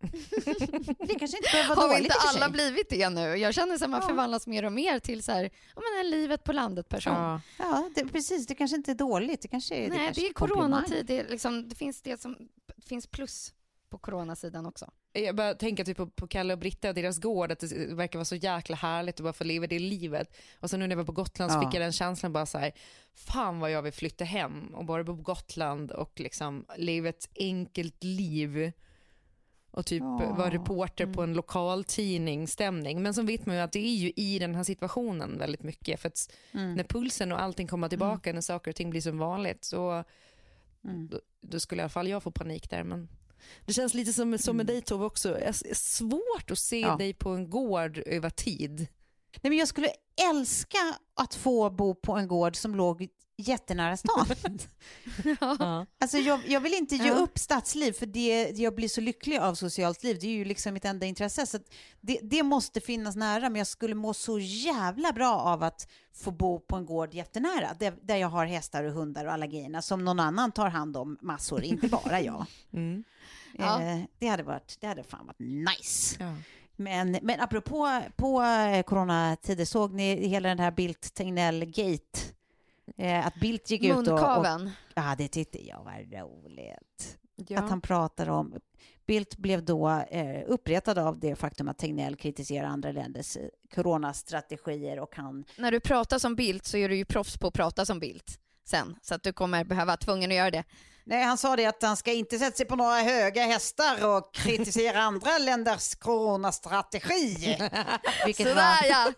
det 0.98 1.14
kanske 1.18 1.36
inte 1.36 1.50
behöver 1.52 1.76
vara 1.76 1.86
Har 1.86 1.88
dåligt 1.88 2.04
inte 2.04 2.16
alla 2.28 2.50
blivit 2.50 2.90
det 2.90 3.08
nu? 3.08 3.20
Jag 3.20 3.54
känner 3.54 3.74
att 3.74 3.80
man 3.80 4.00
Ja. 4.00 4.08
förvandlas 4.08 4.46
mer 4.46 4.64
och 4.64 4.72
mer 4.72 4.98
till 4.98 5.22
så 5.22 5.32
här, 5.32 5.50
ja, 5.74 5.82
men 5.82 6.04
en 6.04 6.10
livet 6.10 6.44
på 6.44 6.52
landet-person. 6.52 7.12
Ja. 7.12 7.40
Ja, 7.58 7.90
det, 7.94 8.04
precis. 8.04 8.46
Det 8.46 8.54
kanske 8.54 8.76
inte 8.76 8.90
är 8.90 8.94
dåligt. 8.94 9.42
Det 9.42 9.48
kanske 9.48 9.74
är, 9.74 9.88
Nej, 9.88 9.98
kanske 9.98 10.22
det 10.22 10.28
är 10.28 10.32
coronatid. 10.32 11.06
Det, 11.06 11.18
är 11.20 11.28
liksom, 11.28 11.68
det 11.68 11.74
finns 11.74 12.02
det 12.02 12.20
som 12.20 12.36
det 12.76 12.86
finns 12.86 13.06
plus 13.06 13.54
på 13.88 13.98
coronasidan 13.98 14.66
också. 14.66 14.90
Jag 15.12 15.36
bara 15.36 15.54
tänker 15.54 15.84
typ 15.84 15.96
på, 15.96 16.06
på 16.06 16.26
Kalle 16.26 16.52
och 16.52 16.58
Britta 16.58 16.88
och 16.88 16.94
deras 16.94 17.18
gård, 17.18 17.52
att 17.52 17.58
det 17.60 17.94
verkar 17.94 18.18
vara 18.18 18.24
så 18.24 18.36
jäkla 18.36 18.76
härligt 18.76 19.14
att 19.20 19.24
bara 19.24 19.32
få 19.32 19.44
leva 19.44 19.66
det 19.66 19.78
livet. 19.78 20.36
Och 20.60 20.70
så 20.70 20.76
nu 20.76 20.86
när 20.86 20.90
jag 20.92 20.96
var 20.96 21.04
på 21.04 21.12
Gotland 21.12 21.52
så 21.52 21.58
Ja. 21.58 21.62
fick 21.70 21.74
jag 21.74 21.82
den 21.82 21.92
känslan 21.92 22.32
bara 22.32 22.46
så 22.46 22.58
här, 22.58 22.72
fan 23.14 23.60
vad 23.60 23.70
jag 23.70 23.82
vill 23.82 23.92
flytta 23.92 24.24
hem 24.24 24.74
och 24.74 24.84
bara 24.84 25.04
bo 25.04 25.16
på 25.16 25.22
Gotland 25.22 25.90
och 25.90 26.20
liksom 26.20 26.66
leva 26.76 27.08
ett 27.08 27.28
enkelt 27.38 28.04
liv. 28.04 28.72
och 29.74 29.86
typ 29.86 30.00
Ja. 30.02 30.34
vara 30.38 30.50
reporter 30.50 31.06
på 31.06 31.22
en 31.22 31.34
lokal 31.34 31.84
tidningsstämning. 31.84 33.02
Men 33.02 33.14
så 33.14 33.22
vet 33.22 33.46
man 33.46 33.56
ju 33.56 33.62
att 33.62 33.72
det 33.72 33.78
är 33.78 33.94
ju 33.94 34.12
i 34.16 34.38
den 34.38 34.54
här 34.54 34.64
situationen 34.64 35.38
väldigt 35.38 35.62
mycket. 35.62 36.00
För 36.00 36.08
att 36.08 36.32
Mm. 36.52 36.74
när 36.74 36.84
pulsen 36.84 37.32
och 37.32 37.40
allting 37.42 37.66
kommer 37.66 37.88
tillbaka, 37.88 38.32
när 38.32 38.40
saker 38.40 38.70
och 38.70 38.76
ting 38.76 38.90
blir 38.90 39.00
som 39.00 39.18
vanligt, 39.18 39.64
så 39.64 40.04
Mm. 40.84 41.08
då, 41.08 41.20
då 41.40 41.60
skulle 41.60 41.80
i 41.80 41.82
alla 41.82 41.88
fall 41.88 42.08
jag 42.08 42.22
få 42.22 42.30
panik 42.30 42.70
där. 42.70 42.84
Men 42.84 43.08
det 43.66 43.72
känns 43.72 43.94
lite 43.94 44.12
som, 44.12 44.38
som 44.38 44.56
med 44.56 44.66
dig 44.66 44.80
Tove 44.82 45.04
också. 45.04 45.28
Det 45.32 45.40
är 45.44 45.74
svårt 45.74 46.50
att 46.50 46.58
se 46.58 46.76
Mm. 46.78 46.90
Ja. 46.90 46.96
dig 46.96 47.14
på 47.14 47.28
en 47.30 47.50
gård 47.50 47.98
över 48.06 48.30
tid. 48.30 48.78
Nej, 49.42 49.50
men 49.50 49.56
jag 49.58 49.68
skulle 49.68 49.88
älska 50.30 50.78
att 51.16 51.34
få 51.34 51.70
bo 51.70 51.94
på 51.94 52.12
en 52.12 52.28
gård 52.28 52.56
som 52.56 52.74
låg 52.74 53.08
jättenära 53.42 53.96
stan. 53.96 54.26
Ja. 55.40 55.86
Alltså 56.00 56.18
jag, 56.18 56.40
jag 56.46 56.60
vill 56.60 56.74
inte 56.74 56.96
ge 56.96 57.08
Ja. 57.08 57.14
upp 57.14 57.38
stadsliv 57.38 57.92
för 57.92 58.06
det 58.06 58.50
jag 58.58 58.74
blir 58.74 58.88
så 58.88 59.00
lycklig 59.00 59.38
av 59.38 59.54
socialt 59.54 60.02
liv. 60.04 60.18
Det 60.20 60.26
är 60.26 60.30
ju 60.30 60.44
liksom 60.44 60.74
mitt 60.74 60.84
enda 60.84 61.06
intresse. 61.06 61.46
Så 61.46 61.58
det, 62.00 62.18
det 62.22 62.42
måste 62.42 62.80
finnas 62.80 63.16
nära 63.16 63.48
men 63.48 63.56
jag 63.58 63.66
skulle 63.66 63.94
må 63.94 64.14
så 64.14 64.38
jävla 64.38 65.12
bra 65.12 65.34
av 65.34 65.62
att 65.62 65.88
få 66.14 66.30
bo 66.30 66.60
på 66.60 66.76
en 66.76 66.86
gård 66.86 67.14
jättenära 67.14 67.74
där, 67.78 67.94
där 68.02 68.16
jag 68.16 68.28
har 68.28 68.46
hästar 68.46 68.84
och 68.84 68.92
hundar 68.92 69.24
och 69.24 69.32
alla 69.32 69.46
grejerna 69.46 69.82
som 69.82 70.04
någon 70.04 70.20
annan 70.20 70.52
tar 70.52 70.68
hand 70.68 70.96
om 70.96 71.18
massor, 71.20 71.62
inte 71.62 71.88
bara 71.88 72.20
jag. 72.20 72.46
Mm. 72.72 73.04
Ja. 73.58 73.82
Eh, 73.82 73.98
det, 74.18 74.26
hade 74.26 74.42
varit, 74.42 74.76
det 74.80 74.86
hade 74.86 75.04
fan 75.04 75.26
varit 75.26 75.38
nice. 75.38 76.16
Ja. 76.20 76.34
Men, 76.76 77.18
men 77.22 77.40
apropå 77.40 78.00
på 78.16 78.42
eh, 78.42 78.82
coronatider, 78.82 79.64
såg 79.64 79.92
ni 79.94 80.28
hela 80.28 80.48
den 80.48 80.58
här 80.58 80.70
Bildt 80.70 81.14
Tegnell-gate? 81.14 82.18
Eh, 82.96 83.26
att 83.26 83.34
Bildt 83.34 83.70
gick 83.70 83.84
ut 83.84 83.96
och... 83.96 84.04
Munkaven. 84.04 84.70
Ja, 84.94 85.14
det 85.18 85.28
tyckte 85.28 85.68
jag 85.68 85.84
var 85.84 86.20
roligt. 86.20 87.18
Ja. 87.48 87.58
Att 87.58 87.70
han 87.70 87.80
pratar 87.80 88.28
om... 88.28 88.54
Bildt 89.06 89.36
blev 89.36 89.64
då 89.64 89.90
eh, 89.90 90.42
uppretad 90.46 90.98
av 90.98 91.18
det 91.18 91.36
faktum 91.36 91.68
att 91.68 91.78
Tegnell 91.78 92.16
kritiserar 92.16 92.66
andra 92.66 92.92
länders 92.92 93.36
eh, 93.36 93.42
coronastrategier 93.74 94.98
och 94.98 95.16
han... 95.16 95.44
När 95.56 95.72
du 95.72 95.80
pratar 95.80 96.18
som 96.18 96.36
Bildt 96.36 96.66
så 96.66 96.76
är 96.76 96.88
du 96.88 96.96
ju 96.96 97.04
proffs 97.04 97.38
på 97.38 97.46
att 97.46 97.54
prata 97.54 97.86
som 97.86 98.00
Bildt 98.00 98.38
sen. 98.64 98.96
Så 99.02 99.14
att 99.14 99.22
du 99.22 99.32
kommer 99.32 99.64
behöva 99.64 99.96
tvungen 99.96 100.30
att 100.30 100.36
göra 100.36 100.50
det. 100.50 100.64
Nej, 101.04 101.24
han 101.24 101.38
sa 101.38 101.56
det 101.56 101.66
att 101.66 101.82
han 101.82 101.96
ska 101.96 102.12
inte 102.12 102.38
sätta 102.38 102.56
sig 102.56 102.66
på 102.66 102.76
några 102.76 102.96
höga 102.96 103.42
hästar 103.42 104.16
och 104.16 104.34
kritisera 104.34 105.02
andra 105.02 105.38
länders 105.38 105.94
coronastrategi. 105.94 107.36
Vilket 108.26 108.46
var... 108.46 108.52
Sådär 108.52 108.88
ja! 108.88 109.12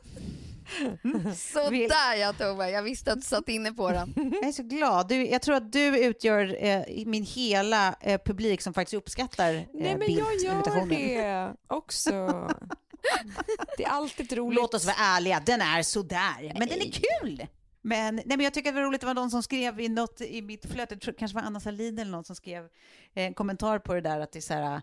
Sådär 1.36 2.16
ja 2.20 2.32
Tove, 2.32 2.70
jag 2.70 2.82
visste 2.82 3.12
att 3.12 3.18
du 3.18 3.26
satt 3.26 3.48
inne 3.48 3.72
på 3.72 3.90
den. 3.90 4.14
Jag 4.40 4.48
är 4.48 4.52
så 4.52 4.62
glad. 4.62 5.08
Du, 5.08 5.26
jag 5.26 5.42
tror 5.42 5.54
att 5.54 5.72
du 5.72 5.98
utgör 5.98 6.64
eh, 6.64 6.82
min 7.06 7.24
hela 7.24 7.94
eh, 8.00 8.20
publik 8.24 8.62
som 8.62 8.74
faktiskt 8.74 8.94
uppskattar 8.94 9.54
eh, 9.54 9.62
Nej 9.72 9.96
men 9.96 10.12
jag 10.14 10.36
gör 10.36 10.88
det 10.88 11.56
också. 11.66 12.10
Det 13.76 13.84
är 13.84 13.88
alltid 13.88 14.32
roligt. 14.32 14.56
Låt 14.60 14.74
oss 14.74 14.84
vara 14.86 14.96
ärliga, 14.98 15.42
den 15.46 15.60
är 15.60 15.82
sådär. 15.82 16.52
Men 16.58 16.68
den 16.68 16.80
är 16.80 16.92
kul! 16.92 17.46
Men, 17.86 18.14
nej, 18.14 18.24
men 18.26 18.40
jag 18.40 18.54
tycker 18.54 18.70
att 18.70 18.74
det 18.74 18.80
var 18.80 18.88
roligt, 18.88 19.00
det 19.00 19.06
var 19.06 19.14
någon 19.14 19.30
som 19.30 19.42
skrev 19.42 19.80
i 19.80 19.88
något 19.88 20.20
i 20.20 20.42
mitt 20.42 20.66
flöde, 20.66 20.94
jag 20.94 21.00
tror 21.00 21.14
kanske 21.14 21.34
var 21.34 21.42
Anna 21.42 21.60
Salin 21.60 21.98
eller 21.98 22.10
någon 22.10 22.24
som 22.24 22.36
skrev 22.36 22.64
eh, 22.64 23.26
en 23.26 23.34
kommentar 23.34 23.78
på 23.78 23.94
det 23.94 24.00
där 24.00 24.20
att 24.20 24.32
det 24.32 24.38
är 24.38 24.40
så 24.40 24.54
här, 24.54 24.82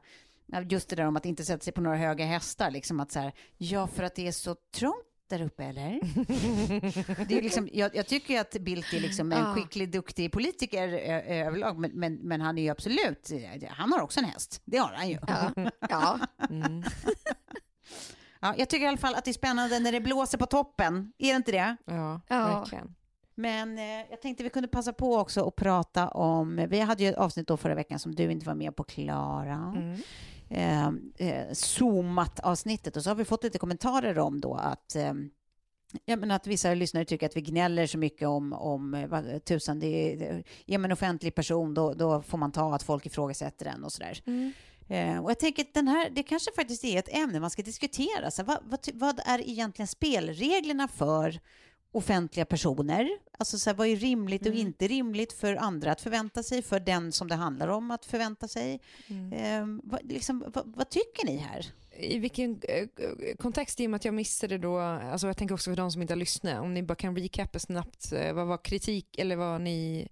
just 0.70 0.90
det 0.90 0.96
där 0.96 1.06
om 1.06 1.18
att 1.18 1.26
inte 1.26 1.46
sätta 1.46 1.64
sig 1.64 1.74
på 1.74 1.82
några 1.82 1.98
höga 1.98 2.26
hästar, 2.26 2.72
liksom 2.72 3.00
att 3.00 3.12
så 3.12 3.20
här, 3.20 3.34
ja 3.58 3.88
för 3.88 4.04
att 4.04 4.16
det 4.16 4.28
är 4.28 4.32
så 4.32 4.56
trångt 4.76 5.11
där 5.32 5.42
uppe 5.42 5.64
eller? 5.64 6.00
det 7.26 7.38
är 7.38 7.42
liksom, 7.42 7.70
jag, 7.74 7.96
jag 7.96 8.08
tycker 8.08 8.34
ju 8.34 8.40
att 8.40 8.52
Bildt 8.52 8.94
är 8.94 9.00
liksom 9.00 9.32
en 9.32 9.40
Ja. 9.40 9.54
skicklig, 9.56 9.92
duktig 9.92 10.32
politiker 10.32 10.88
överlag, 11.28 11.80
men, 11.80 11.92
men, 11.94 12.16
men 12.16 12.42
han 12.42 12.58
är 12.58 12.62
ju 12.62 12.70
absolut, 12.70 13.32
han 13.70 13.92
har 13.92 14.00
också 14.02 14.20
en 14.20 14.26
häst, 14.26 14.62
det 14.66 14.78
har 14.78 14.92
han 14.94 15.10
ju. 15.10 15.18
Ja. 15.28 15.52
ja. 15.90 16.20
Mm. 16.50 16.84
Ja, 18.44 18.54
jag 18.58 18.70
tycker 18.70 18.86
i 18.86 18.88
alla 18.88 18.98
fall 18.98 19.16
att 19.16 19.26
det 19.26 19.32
är 19.32 19.34
spännande 19.34 19.80
när 19.80 19.92
det 19.92 20.02
blåser 20.02 20.38
på 20.38 20.46
toppen, 20.46 21.14
är 21.18 21.30
det 21.32 21.36
inte 21.36 21.52
det? 21.52 21.76
Ja, 21.86 22.22
Ja. 22.28 22.60
verkligen. 22.60 22.96
Men 23.36 23.78
eh, 23.78 23.84
jag 24.10 24.22
tänkte 24.22 24.44
vi 24.44 24.50
kunde 24.50 24.68
passa 24.68 24.94
på 24.94 25.16
också 25.18 25.48
att 25.48 25.56
prata 25.56 26.08
om, 26.10 26.66
vi 26.70 26.80
hade 26.80 27.04
ju 27.04 27.10
ett 27.10 27.16
avsnitt 27.18 27.48
då 27.48 27.58
förra 27.58 27.76
veckan 27.76 28.00
som 28.00 28.16
du 28.16 28.32
inte 28.32 28.46
var 28.46 28.56
med 28.56 28.76
på, 28.76 28.84
Klara. 28.84 29.74
Mm. 29.78 29.98
Eh, 30.52 30.88
eh, 31.18 31.54
Zoomat-avsnittet 31.54 32.98
och 32.98 33.04
så 33.04 33.10
har 33.10 33.16
vi 33.16 33.26
fått 33.26 33.44
lite 33.44 33.58
kommentarer 33.58 34.20
om 34.20 34.42
då 34.42 34.54
att 34.54 34.96
eh, 34.96 35.14
Ja, 36.06 36.16
men 36.16 36.32
att 36.32 36.48
vissa 36.48 36.74
lyssnare 36.74 37.06
tycker 37.06 37.26
att 37.26 37.38
vi 37.38 37.42
gnäller 37.42 37.88
så 37.88 37.98
mycket 37.98 38.28
om, 38.28 38.54
om 38.54 38.94
eh, 38.94 39.08
vad 39.08 39.46
tusan, 39.46 39.80
det 39.80 39.88
är, 39.88 40.44
är 40.68 40.78
man 40.78 40.86
en 40.86 40.92
offentlig 40.92 41.36
person 41.36 41.74
då, 41.74 41.94
då 41.94 42.22
får 42.22 42.38
man 42.38 42.52
ta 42.52 42.76
att 42.76 42.84
folk 42.84 43.06
ifrågasätter 43.06 43.66
den 43.66 43.84
och 43.84 43.92
sådär. 43.92 44.22
Mm. 44.26 44.52
Eh, 44.88 45.24
och 45.24 45.30
jag 45.30 45.40
tänker 45.40 45.62
att 45.64 45.74
den 45.74 45.88
här, 45.88 46.10
det 46.10 46.24
kanske 46.24 46.52
faktiskt 46.56 46.84
är 46.84 47.00
ett 47.00 47.16
ämne 47.16 47.40
man 47.40 47.50
ska 47.50 47.62
diskutera. 47.62 48.32
Så 48.32 48.44
vad, 48.44 48.58
vad, 48.64 48.80
vad 48.94 49.20
är 49.26 49.50
egentligen 49.50 49.88
spelreglerna 49.88 50.88
för 50.88 51.40
offentliga 51.92 52.46
personer? 52.46 53.10
Alltså 53.38 53.60
så 53.60 53.70
här, 53.70 53.78
vad 53.78 53.88
är 53.88 53.96
rimligt 53.96 54.42
och 54.42 54.48
Mm. 54.48 54.60
inte 54.60 54.88
rimligt 54.88 55.34
för 55.34 55.56
andra 55.56 55.92
att 55.92 56.02
förvänta 56.02 56.44
sig, 56.44 56.62
för 56.62 56.80
den 56.80 57.12
som 57.12 57.28
det 57.28 57.36
handlar 57.36 57.68
om 57.68 57.92
att 57.92 58.06
förvänta 58.06 58.48
sig? 58.48 58.80
Mm. 59.08 59.34
Eh, 59.34 59.80
vad, 59.84 60.12
liksom, 60.12 60.44
vad, 60.54 60.64
vad 60.76 60.90
tycker 60.90 61.26
ni 61.26 61.38
här? 61.38 61.66
I 61.98 62.20
vilken 62.20 62.62
eh, 62.70 62.88
kontext, 63.40 63.80
i 63.80 63.86
och 63.88 63.90
med 63.92 63.96
att 63.96 64.06
jag 64.06 64.14
missade 64.14 64.58
då, 64.58 64.80
alltså 64.80 65.28
jag 65.28 65.38
tänker 65.38 65.56
också 65.56 65.72
för 65.72 65.76
de 65.76 65.92
som 65.92 66.02
inte 66.02 66.14
har 66.14 66.20
lyssnat, 66.20 66.62
om 66.62 66.74
ni 66.74 66.84
bara 66.84 66.96
kan 66.96 67.16
recappa 67.18 67.60
snabbt, 67.60 68.12
eh, 68.14 68.34
vad 68.34 68.48
var 68.48 68.58
kritik 68.58 69.18
eller 69.18 69.36
vad 69.36 69.62
ni, 69.62 70.08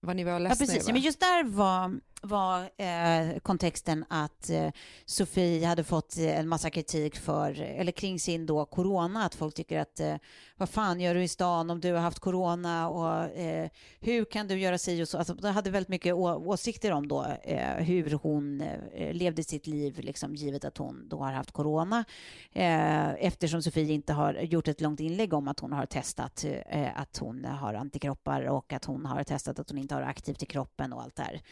vad 0.00 0.16
ni 0.16 0.24
var 0.24 0.32
Ja, 0.32 0.38
ledsna 0.38 0.56
precis. 0.66 0.76
Ja, 0.76 0.82
över? 0.82 0.92
men 0.92 1.02
just 1.02 1.20
där 1.20 1.44
var, 1.44 2.00
var 2.22 2.70
eh, 2.76 3.38
kontexten 3.38 4.04
att 4.08 4.50
eh, 4.50 4.70
Sofie 5.04 5.66
hade 5.66 5.84
fått 5.84 6.18
eh, 6.18 6.38
en 6.38 6.48
massa 6.48 6.70
kritik 6.70 7.16
för, 7.16 7.60
eller 7.60 7.92
kring 7.92 8.20
sin 8.20 8.46
då 8.46 8.64
corona, 8.64 9.24
att 9.24 9.34
folk 9.34 9.54
tycker 9.54 9.78
att 9.78 10.00
eh, 10.00 10.16
vad 10.56 10.68
fan 10.68 11.00
gör 11.00 11.14
du 11.14 11.22
i 11.22 11.28
stan 11.28 11.70
om 11.70 11.80
du 11.80 11.92
har 11.92 12.00
haft 12.00 12.18
corona 12.18 12.88
och 12.88 13.36
eh, 13.38 13.70
hur 14.00 14.24
kan 14.24 14.48
du 14.48 14.58
göra 14.58 14.78
si 14.78 15.02
och 15.02 15.08
så. 15.08 15.18
Alltså, 15.18 15.34
de 15.34 15.48
hade 15.48 15.70
väldigt 15.70 15.88
mycket 15.88 16.14
åsikter 16.14 16.92
om 16.92 17.08
då 17.08 17.26
eh, 17.42 17.74
hur 17.74 18.18
hon 18.22 18.60
eh, 18.60 19.14
levde 19.14 19.44
sitt 19.44 19.66
liv, 19.66 19.98
liksom, 19.98 20.34
givet 20.34 20.64
att 20.64 20.78
hon 20.78 21.08
då 21.08 21.18
har 21.18 21.32
haft 21.32 21.52
corona. 21.52 22.04
Eh, 22.52 23.10
eftersom 23.10 23.62
Sofie 23.62 23.92
inte 23.92 24.12
har 24.12 24.34
gjort 24.34 24.68
ett 24.68 24.80
långt 24.80 25.00
inlägg 25.00 25.32
om 25.32 25.48
att 25.48 25.60
hon 25.60 25.72
har 25.72 25.86
testat 25.86 26.44
eh, 26.68 27.00
att 27.00 27.18
hon 27.18 27.44
har 27.44 27.74
antikroppar 27.74 28.42
och 28.42 28.72
att 28.72 28.84
hon 28.84 29.06
har 29.06 29.24
testat 29.24 29.58
att 29.58 29.70
hon 29.70 29.78
inte 29.78 29.94
har 29.94 30.02
aktivt 30.02 30.42
i 30.42 30.46
kroppen 30.46 30.92
och 30.92 31.02
allt 31.02 31.16
det 31.16 31.22
här. 31.22 31.42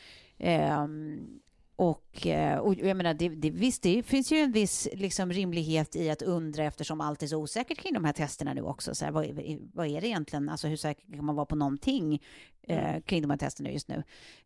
Ehm, 0.41 1.41
och, 1.77 2.27
eh, 2.27 2.59
och 2.59 2.75
jag 2.75 2.97
menar, 2.97 3.15
det, 3.15 3.29
det, 3.29 3.51
visst, 3.51 3.83
det 3.83 4.03
finns 4.03 4.33
ju 4.33 4.37
en 4.37 4.53
viss 4.53 4.89
liksom, 4.93 5.33
rimlighet 5.33 5.97
i 5.97 6.11
att 6.11 6.23
undra 6.23 6.65
eftersom 6.65 7.01
allt 7.01 7.23
är 7.23 7.27
så 7.27 7.37
osäkert 7.37 7.79
kring 7.79 7.95
de 7.95 8.05
här 8.05 8.13
testerna 8.13 8.55
nu 8.55 8.63
också. 8.63 8.95
Så 8.95 9.05
här, 9.05 9.13
vad, 9.13 9.27
vad 9.75 9.87
är 9.87 10.01
det 10.01 10.07
egentligen? 10.07 10.49
Alltså 10.49 10.69
hur 10.69 10.77
säker 10.77 11.17
kan 11.17 11.25
man 11.25 11.35
vara 11.35 11.47
på 11.47 11.57
någonting 11.57 12.23
eh, 12.69 13.01
kring 13.07 13.23
de 13.23 13.31
här 13.31 13.39
testerna 13.39 13.71
just 13.71 13.89
nu? 13.89 13.95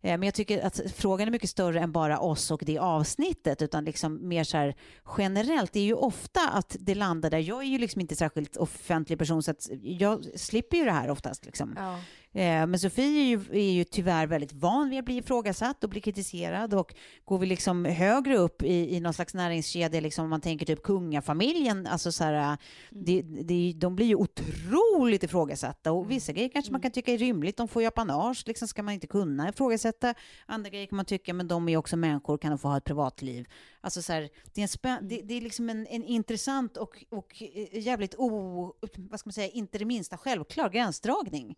Eh, 0.01 0.19
men 0.19 0.23
jag 0.23 0.35
tycker 0.35 0.67
att 0.67 0.81
frågan 0.97 1.29
är 1.29 1.33
mycket 1.33 1.51
större 1.51 1.81
än 1.81 1.93
bara 1.93 2.19
oss 2.19 2.51
och 2.51 2.63
det 2.67 2.79
avsnittet, 2.79 3.63
utan 3.63 3.85
liksom 3.85 4.29
mer 4.29 4.45
så 4.45 4.57
här 4.57 4.75
generellt. 5.19 5.73
Det 5.73 5.81
är 5.81 5.85
ju 5.85 5.95
ofta 5.95 6.49
att 6.49 6.77
det 6.81 6.95
landar 6.95 7.31
där. 7.31 7.39
Jag 7.39 7.63
är 7.63 7.67
ju 7.67 7.79
liksom 7.79 8.01
inte 8.01 8.17
särskilt 8.17 8.57
offentlig 8.57 9.19
person, 9.19 9.43
så 9.43 9.51
att 9.51 9.69
jag 9.83 10.25
slipper 10.37 10.77
ju 10.77 10.85
det 10.85 10.93
här 10.93 11.11
oftast. 11.11 11.47
Liksom. 11.47 11.75
Ja. 11.77 11.99
Eh, 12.41 12.67
Men 12.67 12.79
Sofie 12.79 13.21
är 13.21 13.25
ju, 13.25 13.41
är 13.53 13.73
ju 13.73 13.85
tyvärr 13.85 14.27
väldigt 14.27 14.53
van 14.53 14.91
vid 14.91 14.99
att 14.99 15.05
bli 15.05 15.17
ifrågasatt 15.17 15.85
och 15.85 15.91
bli 15.91 16.01
kritiserad 16.01 16.75
och 16.75 16.95
går 17.25 17.39
vi 17.39 17.47
liksom 17.47 17.85
högre 17.85 18.37
upp 18.37 18.63
i, 18.63 18.97
i 18.97 19.01
någon 19.01 19.15
slags 19.15 19.35
näringskedja, 19.35 20.01
liksom 20.01 20.25
om 20.25 20.31
man 20.31 20.41
tänker 20.41 20.67
typ 20.67 20.83
kungafamiljen, 20.83 21.87
alltså 21.87 22.13
så 22.13 22.25
här, 22.25 22.57
det, 22.91 23.23
det, 23.23 23.73
de 23.77 23.97
blir 23.97 24.07
ju 24.07 24.15
otroligt 24.15 25.23
ifrågasatta 25.23 25.93
och 25.93 26.11
vissa 26.11 26.33
grejer 26.33 26.49
kanske 26.49 26.73
man 26.73 26.81
kan 26.81 26.91
tycka 26.91 27.13
är 27.13 27.19
rimligt, 27.19 27.57
de 27.57 27.69
får 27.69 27.83
ju 27.83 27.89
apanage, 28.05 28.45
liksom 28.47 28.69
ska 28.69 28.83
man 28.83 28.95
inte 28.95 29.07
kunna 29.07 29.49
ifrågasätta. 29.49 30.15
Andra 30.47 30.71
grejer 30.71 30.87
kan 30.87 30.97
man 30.97 31.05
tycka, 31.05 31.35
men 31.35 31.49
de 31.49 31.69
är 31.69 31.77
också 31.77 31.97
människor, 31.97 32.39
kan 32.39 32.51
de 32.51 32.59
få 32.59 32.69
ha 32.69 32.77
ett 32.77 32.85
privatliv. 32.85 33.49
Alltså 33.81 34.03
så 34.03 34.13
här, 34.13 34.29
det, 34.55 34.61
är 34.61 34.63
en 34.63 34.69
spä, 34.69 34.99
det, 35.03 35.23
det 35.23 35.35
är 35.35 35.41
liksom 35.41 35.71
en, 35.71 35.87
en 35.87 36.05
intressant 36.05 36.77
och, 36.77 37.05
och 37.11 37.43
eh, 37.43 37.79
jävligt 37.79 38.15
o, 38.19 38.77
vad 38.97 39.21
ska 39.21 39.29
man 39.29 39.33
säga, 39.33 39.49
inte 39.49 39.79
det 39.79 39.85
minsta 39.85 40.17
självklar 40.17 40.69
gränsdragning 40.69 41.57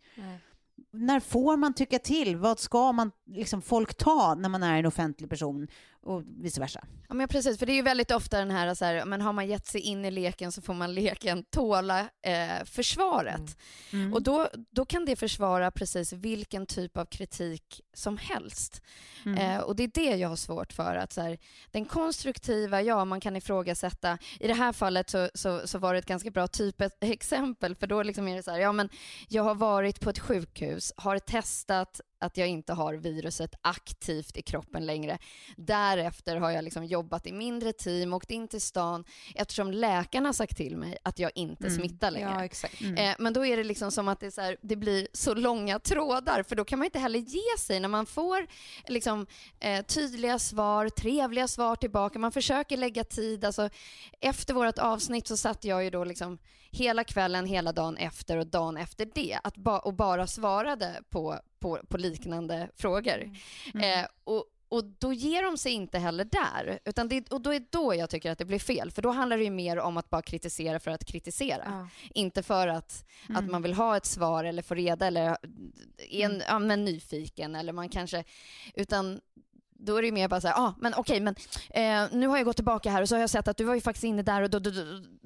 när 0.93 1.21
får 1.21 1.57
man 1.57 1.75
tycka 1.75 1.99
till? 1.99 2.37
Vad 2.37 2.59
ska 2.59 2.93
man, 2.93 3.13
liksom, 3.27 3.63
folk 3.63 3.95
ta 3.95 4.35
när 4.35 4.49
man 4.49 4.63
är 4.63 4.79
en 4.79 4.87
offentlig 4.87 5.31
person? 5.31 5.69
Och 6.07 6.23
vice 6.27 6.61
versa. 6.61 6.85
Ja, 7.09 7.15
men 7.15 7.29
precis, 7.29 7.59
för 7.59 7.67
det 7.67 7.73
är 7.73 7.77
ju 7.77 7.83
väldigt 7.83 8.11
ofta 8.11 8.39
den 8.39 8.51
här, 8.51 8.75
så 8.75 8.85
här 8.85 9.05
men 9.05 9.21
har 9.21 9.33
man 9.33 9.47
gett 9.47 9.67
sig 9.67 9.81
in 9.81 10.05
i 10.05 10.11
leken 10.11 10.53
så 10.53 10.63
får 10.63 10.75
man 10.75 10.95
leken 10.95 11.45
tåla 11.45 12.01
eh, 12.23 12.65
försvaret. 12.65 13.59
Och 14.13 14.23
då, 14.23 14.49
då 14.71 14.85
kan 14.85 15.05
det 15.05 15.17
försvara 15.17 15.71
precis 15.71 16.13
vilken 16.13 16.67
typ 16.67 16.97
av 16.97 17.05
kritik 17.05 17.81
som 17.95 18.17
helst. 18.17 18.83
Eh, 19.39 19.59
och 19.59 19.77
det 19.77 19.83
är 19.83 19.91
det 19.95 20.17
jag 20.17 20.29
har 20.29 20.37
svårt 20.37 20.73
för. 20.73 20.97
att 20.97 21.13
så 21.13 21.21
här, 21.21 21.39
Den 21.71 21.85
konstruktiva, 21.85 22.83
ja 22.83 23.05
man 23.05 23.21
kan 23.21 23.37
ifrågasätta. 23.37 24.19
I 24.41 24.47
det 24.47 24.55
här 24.55 24.73
fallet 24.73 25.11
så, 25.11 25.29
så, 25.35 25.67
så 25.67 25.79
var 25.79 25.93
det 25.93 25.99
ett 25.99 26.07
ganska 26.07 26.31
bra 26.31 26.47
typ 26.47 26.81
ett 26.81 26.97
exempel 27.01 27.75
för 27.75 27.87
då 27.87 28.03
liksom 28.03 28.29
är 28.29 28.37
det 28.37 28.43
så 28.43 28.51
här, 28.51 28.59
ja 28.59 28.73
men 28.73 28.89
jag 29.29 29.43
har 29.43 29.55
varit 29.55 30.01
på 30.01 30.11
ett 30.11 30.19
sjukhus, 30.19 30.93
har 30.97 31.19
testat 31.19 32.01
att 32.19 32.37
jag 32.37 32.49
inte 32.49 32.73
har 32.73 32.95
viruset 32.95 33.55
aktivt 33.63 34.37
i 34.37 34.43
kroppen 34.43 34.87
längre. 34.87 35.19
Därefter 35.57 36.37
har 36.37 36.51
jag 36.51 36.65
liksom 36.65 36.85
jobbat 36.85 37.27
i 37.27 37.33
mindre 37.33 37.73
team, 37.73 38.13
åkt 38.15 38.31
in 38.31 38.49
till 38.49 38.61
stan 38.61 39.05
eftersom 39.35 39.71
läkarna 39.71 40.33
sagt 40.33 40.57
till 40.57 40.77
mig 40.77 40.99
att 41.03 41.19
jag 41.19 41.31
inte 41.35 41.67
Mm. 41.67 41.79
smittar 41.79 42.11
längre. 42.11 42.31
Ja, 42.37 42.45
exakt. 42.45 42.81
Eh, 42.97 43.13
men 43.19 43.33
då 43.33 43.47
är 43.47 43.57
det 43.57 43.65
liksom 43.65 43.91
som 43.91 44.09
att 44.09 44.21
det, 44.21 44.31
så 44.31 44.41
här, 44.41 44.57
det 44.63 44.77
blir 44.77 45.09
så 45.13 45.35
långa 45.35 45.79
trådar 45.79 46.43
för 46.43 46.57
då 46.57 46.65
kan 46.65 46.79
man 46.79 46.85
inte 46.87 46.99
heller 46.99 47.19
ge 47.19 47.59
sig 47.59 47.81
när 47.81 47.89
man 47.89 48.07
får 48.07 48.47
liksom, 48.89 49.27
eh, 49.61 49.85
tydliga 49.85 50.39
svar, 50.39 50.89
trevliga 50.89 51.49
svar 51.49 51.77
tillbaka. 51.77 52.19
Man 52.19 52.33
försöker 52.33 52.77
lägga 52.77 53.05
tid. 53.05 53.45
Alltså, 53.45 53.69
efter 54.21 54.55
vårt 54.55 54.79
avsnitt 54.79 55.27
så 55.27 55.37
satt 55.37 55.65
jag 55.65 55.85
ju 55.85 55.91
då 55.91 56.05
liksom 56.05 56.39
hela 56.71 57.05
kvällen, 57.05 57.47
hela 57.47 57.73
dagen 57.73 57.97
efter 57.97 58.37
och 58.37 58.47
dagen 58.47 58.77
efter 58.77 59.09
det 59.15 59.39
att 59.45 59.57
ba- 59.57 59.79
och 59.79 59.95
bara 59.95 60.27
svarade 60.27 61.01
på, 61.11 61.39
på, 61.67 61.81
på 61.89 61.97
liknande 61.99 62.69
frågor. 62.77 63.31
Mm. 63.75 64.01
Eh, 64.01 64.07
och, 64.25 64.45
och 64.69 64.85
då 64.85 65.13
ger 65.13 65.43
de 65.43 65.59
sig 65.59 65.73
inte 65.73 65.99
heller 65.99 66.25
där. 66.25 66.79
Utan 66.85 67.09
det, 67.09 67.33
och 67.33 67.41
då 67.41 67.55
är 67.55 67.63
då 67.71 67.95
jag 67.95 68.11
tycker 68.11 68.31
att 68.31 68.39
det 68.39 68.45
blir 68.45 68.59
fel. 68.59 68.91
För 68.91 69.03
då 69.03 69.11
handlar 69.11 69.39
det 69.39 69.45
ju 69.45 69.51
mer 69.51 69.79
om 69.79 69.97
att 69.97 70.11
bara 70.11 70.23
kritisera 70.23 70.81
för 70.81 70.91
att 70.91 71.05
kritisera. 71.05 71.63
Ja. 71.67 71.89
Inte 72.15 72.43
för 72.43 72.69
att, 72.69 73.05
Mm. 73.29 73.45
att 73.45 73.51
man 73.51 73.63
vill 73.63 73.75
ha 73.75 73.97
ett 73.97 74.07
svar 74.07 74.45
eller 74.45 74.63
få 74.63 74.75
reda 74.75 75.07
eller 75.07 75.23
är 76.11 76.25
en, 76.25 76.43
ja, 76.49 76.59
men 76.59 76.85
nyfiken 76.85 77.55
eller 77.55 77.73
man 77.73 77.89
kanske... 77.89 78.25
Utan 78.75 79.21
då 79.79 79.97
är 79.97 80.03
det 80.03 80.07
ju 80.07 80.13
mer 80.13 80.29
bara 80.29 80.41
så 80.41 80.49
här, 80.49 80.55
ah, 80.59 80.75
men 80.81 80.95
okej, 80.95 81.21
men 81.21 81.35
eh, 81.71 82.17
nu 82.19 82.27
har 82.27 82.37
jag 82.37 82.45
gått 82.45 82.57
tillbaka 82.57 82.91
här 82.91 83.03
och 83.03 83.09
så 83.09 83.15
har 83.15 83.21
jag 83.21 83.31
sett 83.31 83.49
att 83.49 83.57
du 83.57 83.65
var 83.65 83.75
ju 83.75 83.81
faktiskt 83.81 84.05
inne 84.05 84.23
där 84.23 84.43
och 84.43 84.51
då, 84.51 84.59
då, 84.59 84.71
då, 84.71 84.83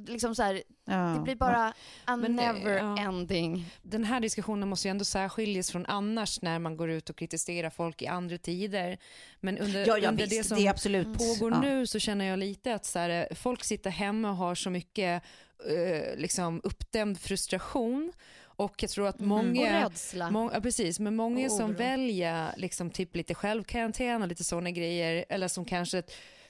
liksom 0.07 0.35
så 0.35 0.43
här, 0.43 0.63
Ja. 0.85 0.97
det 0.97 1.21
blir 1.21 1.35
bara 1.37 1.73
a 2.05 2.17
Men, 2.17 2.39
eh, 2.39 2.53
never 2.53 2.77
ja. 2.79 2.99
ending. 2.99 3.71
Den 3.83 4.05
här 4.05 4.21
diskussionen 4.21 4.69
måste 4.69 4.89
ju 4.89 4.91
ändå 4.91 5.05
särskiljas 5.05 5.71
från 5.71 5.87
annars 5.87 6.43
när 6.43 6.59
man 6.59 6.77
går 6.77 6.91
ut 6.91 7.11
och 7.11 7.17
kritiserar 7.17 7.71
folk 7.71 8.03
i 8.03 8.07
andra 8.07 8.39
tider. 8.39 8.99
Men 9.41 9.59
under, 9.59 9.87
Ja, 9.87 9.99
ja 9.99 10.09
under 10.09 10.27
visst, 10.27 10.37
det 10.43 10.49
som 10.49 10.59
det 10.59 10.67
är 10.67 10.71
absolut. 10.71 11.19
pågår 11.19 11.53
ja. 11.53 11.61
nu 11.61 11.87
så 11.87 11.99
känner 11.99 12.25
jag 12.25 12.39
lite 12.39 12.75
att 12.75 12.85
så 12.85 12.99
här, 12.99 13.29
folk 13.35 13.65
sitter 13.65 13.91
hemma 13.91 14.31
och 14.31 14.37
har 14.37 14.55
så 14.55 14.71
mycket 14.71 15.23
eh, 15.69 16.17
liksom 16.17 16.61
uppdämd 16.65 17.21
frustration 17.21 18.13
och 18.61 18.83
jag 18.83 18.91
tror 18.91 19.09
att 19.09 19.21
Mm. 19.21 19.33
Och 19.33 19.45
många 19.45 19.85
rädsla. 19.85 20.31
Mång, 20.31 20.51
ja, 20.53 20.61
precis, 20.61 21.01
men 21.01 21.17
många 21.17 21.47
Och 21.47 21.53
som 21.53 21.75
väljer 21.75 22.55
liksom 22.57 22.91
typ 22.91 23.17
lite 23.17 23.35
självkarantän 23.35 24.23
och 24.23 24.29
lite 24.29 24.45
sådana 24.45 24.71
grejer, 24.71 25.25
eller 25.29 25.49
som 25.49 25.65
kanske, 25.65 26.03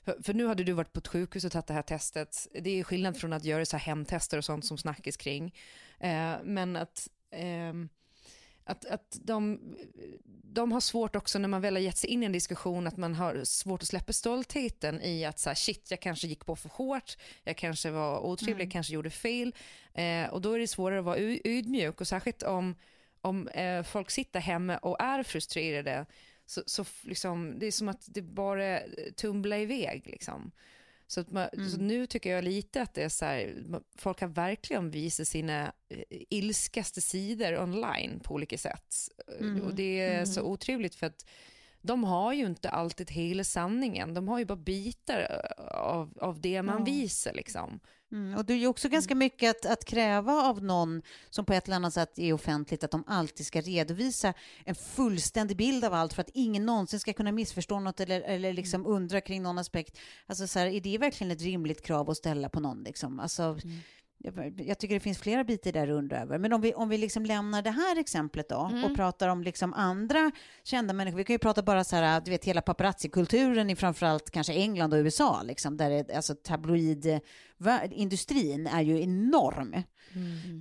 för, 0.05 0.23
för 0.23 0.35
nu 0.35 0.47
hade 0.47 0.65
du 0.65 0.73
varit 0.73 0.93
på 0.93 0.99
ett 0.99 1.09
sjukhus 1.09 1.45
och 1.45 1.53
tagit 1.53 1.67
det 1.67 1.75
här 1.75 1.83
testet, 1.83 2.47
det 2.61 2.71
är 2.71 2.85
skillnad 2.85 3.17
från 3.17 3.33
att 3.33 3.45
göra 3.45 3.65
så 3.65 3.77
här 3.77 3.85
hemtester 3.85 4.39
och 4.39 4.45
sånt 4.45 4.65
som 4.65 4.79
snackis 4.79 5.17
kring, 5.17 5.55
eh, 6.01 6.33
men 6.45 6.77
att, 6.77 7.09
ehm, 7.33 7.89
att, 8.65 8.85
att 8.85 9.19
de, 9.23 9.61
de 10.43 10.73
har 10.73 10.81
svårt 10.81 11.17
också 11.17 11.39
när 11.39 11.49
man 11.49 11.61
väl 11.61 11.75
har 11.75 11.81
gett 11.81 11.99
sig 11.99 12.11
in 12.11 12.23
i 12.23 12.27
en 12.27 12.33
diskussion 12.33 12.87
att 12.87 12.97
man 12.97 13.15
har 13.15 13.45
svårt 13.45 13.83
att 13.83 13.89
släppa 13.89 14.13
stoltheten 14.13 15.03
i 15.03 15.25
att 15.25 15.39
så 15.39 15.51
här, 15.51 15.55
shit 15.55 15.91
jag 15.91 16.01
kanske 16.01 16.27
gick 16.27 16.47
på 16.47 16.57
för 16.57 16.69
hårt, 16.69 17.17
jag 17.45 17.57
kanske 17.57 17.91
var 17.91 18.21
otrevlig, 18.21 18.65
jag 18.65 18.73
kanske 18.73 18.95
gjorde 18.95 19.11
fel. 19.11 19.55
Eh, 19.95 20.27
och 20.31 20.41
då 20.41 20.53
är 20.53 20.59
det 20.59 20.67
svårare 20.67 20.99
att 20.99 21.05
vara 21.05 21.19
ödmjuk 21.45 22.01
och 22.01 22.09
särskilt 22.09 22.43
om, 22.43 22.75
om 23.21 23.49
eh, 23.49 23.83
folk 23.83 24.11
sitter 24.11 24.41
hemma 24.41 24.79
och 24.79 25.01
är 25.01 25.23
frustrerade 25.23 26.07
så, 26.47 26.63
så 26.67 26.85
liksom, 27.03 27.59
det 27.59 27.67
är 27.67 27.73
som 27.73 27.89
att 27.89 28.05
det 28.09 28.23
bara 28.23 28.81
tumblar 29.17 29.59
iväg 29.59 30.03
liksom. 30.07 30.53
Så, 31.11 31.25
man, 31.29 31.49
så 31.71 31.77
nu 31.77 32.07
tycker 32.07 32.35
jag 32.35 32.45
lite 32.45 32.83
att 32.83 32.95
det 32.95 33.03
är 33.03 33.09
så 33.09 33.25
här, 33.25 33.65
folk 33.97 34.21
har 34.21 34.29
verkligen 34.29 34.91
visat 34.91 35.29
sina 35.29 35.73
eh, 35.89 36.03
ilskaste 36.11 37.01
sidor 37.01 37.59
online 37.63 38.21
på 38.21 38.35
olika 38.35 38.59
sätt. 38.59 38.95
Eh, 39.41 39.47
Och 39.65 39.75
det 39.75 40.01
är 40.01 40.25
så 40.25 40.43
otrevligt 40.43 40.95
för 40.95 41.07
att 41.07 41.27
de 41.83 42.05
har 42.05 42.33
ju 42.33 42.47
inte 42.47 42.71
alltid 42.71 43.11
hela 43.11 43.45
sanningen. 43.45 44.15
De 44.15 44.29
har 44.29 44.39
ju 44.39 44.45
bara 44.45 44.57
bitar 44.57 45.21
eh, 45.59 45.65
av, 45.77 46.19
av 46.21 46.41
det 46.41 46.63
man 46.63 46.85
visar 46.85 47.33
liksom. 47.33 47.81
Mm, 48.13 48.39
och 48.39 48.45
det 48.45 48.55
är 48.55 48.67
också 48.67 48.89
ganska 48.89 49.15
mycket 49.15 49.51
att, 49.51 49.73
att 49.73 49.85
kräva 49.85 50.33
av 50.33 50.63
någon 50.63 51.03
som 51.31 51.45
på 51.45 51.53
ett 51.53 51.67
eller 51.67 51.77
annat 51.77 51.95
sätt 51.95 52.19
är 52.19 52.33
offentligt 52.33 52.85
att 52.85 52.91
de 52.91 53.05
alltid 53.07 53.47
ska 53.47 53.61
redovisa 53.61 54.35
en 54.65 54.75
fullständig 54.75 55.57
bild 55.57 55.85
av 55.85 55.95
allt 55.95 56.13
för 56.13 56.21
att 56.21 56.31
ingen 56.35 56.67
någonsin 56.67 57.01
ska 57.01 57.13
kunna 57.13 57.33
missförstå 57.33 57.81
något 57.81 58.01
eller, 58.01 58.21
eller 58.21 58.53
liksom 58.53 58.87
undra 58.87 59.21
kring 59.21 59.43
någon 59.43 59.59
aspekt. 59.59 59.99
Alltså 60.27 60.47
så 60.47 60.59
här, 60.59 60.67
är 60.67 60.81
det 60.81 60.99
verkligen 60.99 61.31
ett 61.31 61.43
rimligt 61.43 61.83
krav 61.83 62.11
att 62.11 62.17
ställa 62.17 62.49
på 62.49 62.61
någon? 62.61 62.83
Liksom? 62.83 63.21
Alltså, 63.21 63.43
jag, 63.43 63.61
jag 64.57 64.79
tycker 64.79 64.95
det 64.95 65.01
finns 65.01 65.19
flera 65.19 65.45
bitar 65.45 65.73
där 65.73 65.91
undra 65.91 66.21
över. 66.21 66.39
Men 66.39 66.53
om 66.53 66.61
vi, 66.61 66.75
om 66.75 66.89
vi 66.89 66.99
liksom 66.99 67.25
lämnar 67.25 67.63
det 67.63 67.71
här 67.71 67.99
exemplet 67.99 68.49
då 68.49 68.71
och 68.85 68.97
pratar 68.97 69.29
om 69.29 69.43
liksom 69.43 69.75
andra 69.75 70.31
kända 70.65 70.95
människor. 70.95 71.19
Vi 71.19 71.25
kan 71.25 71.35
ju 71.35 71.39
prata 71.39 71.63
bara 71.63 71.85
så 71.85 71.97
här, 71.97 72.21
du 72.21 72.31
vet 72.31 72.45
hela 72.45 72.61
paparazzi-kulturen 72.61 73.71
i 73.71 73.77
framförallt 73.77 74.31
kanske 74.31 74.53
England 74.53 74.93
och 74.93 74.97
USA, 74.97 75.43
liksom, 75.43 75.77
där 75.77 75.91
det, 75.91 76.17
alltså 76.17 76.35
tabloidindustrin 76.35 78.67
är 78.67 78.83
ju 78.83 79.03
enorm. 79.03 79.83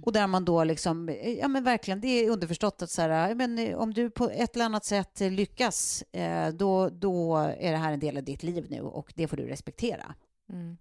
Och 0.03 0.13
där 0.13 0.27
man 0.27 0.45
då 0.45 0.63
liksom, 0.63 1.17
ja 1.39 1.47
men 1.47 1.63
verkligen, 1.63 2.01
det 2.01 2.07
är 2.07 2.29
underförstått 2.29 2.81
att 2.81 2.89
så 2.89 3.01
här, 3.01 3.35
men 3.35 3.59
eh, 3.59 3.77
om 3.77 3.93
du 3.93 4.09
på 4.09 4.29
ett 4.29 4.55
eller 4.55 4.65
annat 4.65 4.85
sätt 4.85 5.19
lyckas, 5.19 6.01
eh, 6.01 6.49
då, 6.49 6.89
då 6.89 7.37
är 7.37 7.71
det 7.71 7.77
här 7.77 7.93
en 7.93 7.99
del 7.99 8.17
av 8.17 8.23
ditt 8.23 8.43
liv 8.43 8.65
nu 8.69 8.81
och 8.81 9.13
det 9.15 9.27
får 9.27 9.37
du 9.37 9.47
respektera. 9.47 10.15
Mm. 10.49 10.77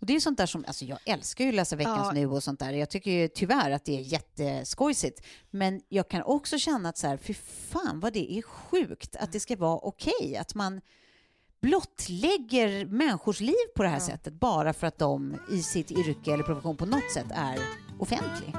Och 0.00 0.06
det 0.06 0.16
är 0.16 0.20
sånt 0.20 0.38
där 0.38 0.46
som, 0.46 0.64
alltså 0.66 0.84
jag 0.84 0.98
älskar 1.04 1.44
ju 1.44 1.50
att 1.50 1.56
läsa 1.56 1.76
Veckans 1.76 2.06
Ja. 2.06 2.12
Nu 2.12 2.26
och 2.26 2.42
sånt 2.42 2.60
där. 2.60 2.72
Jag 2.72 2.90
tycker 2.90 3.10
ju 3.10 3.28
tyvärr 3.28 3.70
att 3.70 3.84
det 3.84 3.98
är 3.98 4.00
jätteskojsigt. 4.00 5.26
Men 5.50 5.80
jag 5.88 6.08
kan 6.08 6.22
också 6.22 6.58
känna 6.58 6.88
att 6.88 6.98
så 6.98 7.06
här, 7.06 7.16
fy 7.16 7.34
fan 7.70 8.00
vad 8.00 8.12
det 8.12 8.32
är 8.38 8.42
sjukt 8.42 9.16
att 9.16 9.32
det 9.32 9.40
ska 9.40 9.56
vara 9.56 9.78
okej 9.78 10.36
att 10.36 10.54
man 10.54 10.80
blottlägger 11.60 12.86
människors 12.86 13.40
liv 13.40 13.66
på 13.76 13.82
det 13.82 13.88
här 13.88 13.98
sättet 13.98 14.34
bara 14.34 14.72
för 14.72 14.86
att 14.86 14.98
de 14.98 15.36
i 15.50 15.62
sitt 15.62 15.90
yrke 15.90 16.32
eller 16.32 16.44
profession 16.44 16.76
på 16.76 16.86
något 16.86 17.12
sätt 17.14 17.26
är 17.30 17.58
offentlig. 17.98 18.54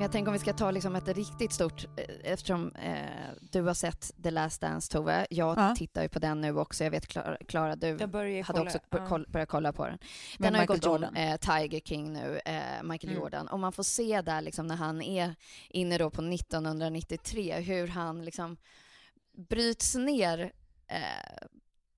Jag 0.00 0.12
tänker 0.12 0.28
om 0.28 0.32
vi 0.32 0.38
ska 0.38 0.52
ta 0.52 0.70
liksom 0.70 0.96
ett 0.96 1.08
riktigt 1.08 1.52
stort, 1.52 1.84
eh, 1.96 2.32
eftersom 2.32 2.72
eh, 2.74 3.30
du 3.40 3.62
har 3.62 3.74
sett 3.74 4.10
The 4.22 4.30
Last 4.30 4.60
Dance 4.60 4.92
Tove, 4.92 5.26
jag 5.30 5.58
Ja. 5.58 5.74
tittar 5.76 6.02
ju 6.02 6.08
på 6.08 6.18
den 6.18 6.40
nu 6.40 6.58
också, 6.58 6.84
jag 6.84 6.90
vet 6.90 7.06
Klara, 7.06 7.36
Klara 7.48 7.76
du 7.76 7.86
hade 7.92 8.42
kolla, 8.46 8.62
också 8.62 8.78
ja. 8.90 9.18
börjat 9.28 9.48
kolla 9.48 9.72
på 9.72 9.86
den. 9.86 9.98
Den 10.38 10.54
har 10.54 10.60
ju 10.62 10.66
gått 10.66 10.84
om 10.86 11.02
eh, 11.04 11.36
Tiger 11.36 11.80
King 11.80 12.12
nu, 12.12 12.40
eh, 12.44 12.82
Michael 12.82 13.10
Mm. 13.12 13.22
Jordan, 13.22 13.48
och 13.48 13.58
man 13.60 13.72
får 13.72 13.82
se 13.82 14.20
där 14.22 14.40
liksom 14.40 14.66
när 14.66 14.76
han 14.76 15.02
är 15.02 15.34
inne 15.70 15.98
då 15.98 16.10
på 16.10 16.22
1993, 16.22 17.60
hur 17.60 17.88
han 17.88 18.24
liksom 18.24 18.56
bryts 19.48 19.94
ner 19.94 20.52
eh, 20.86 21.46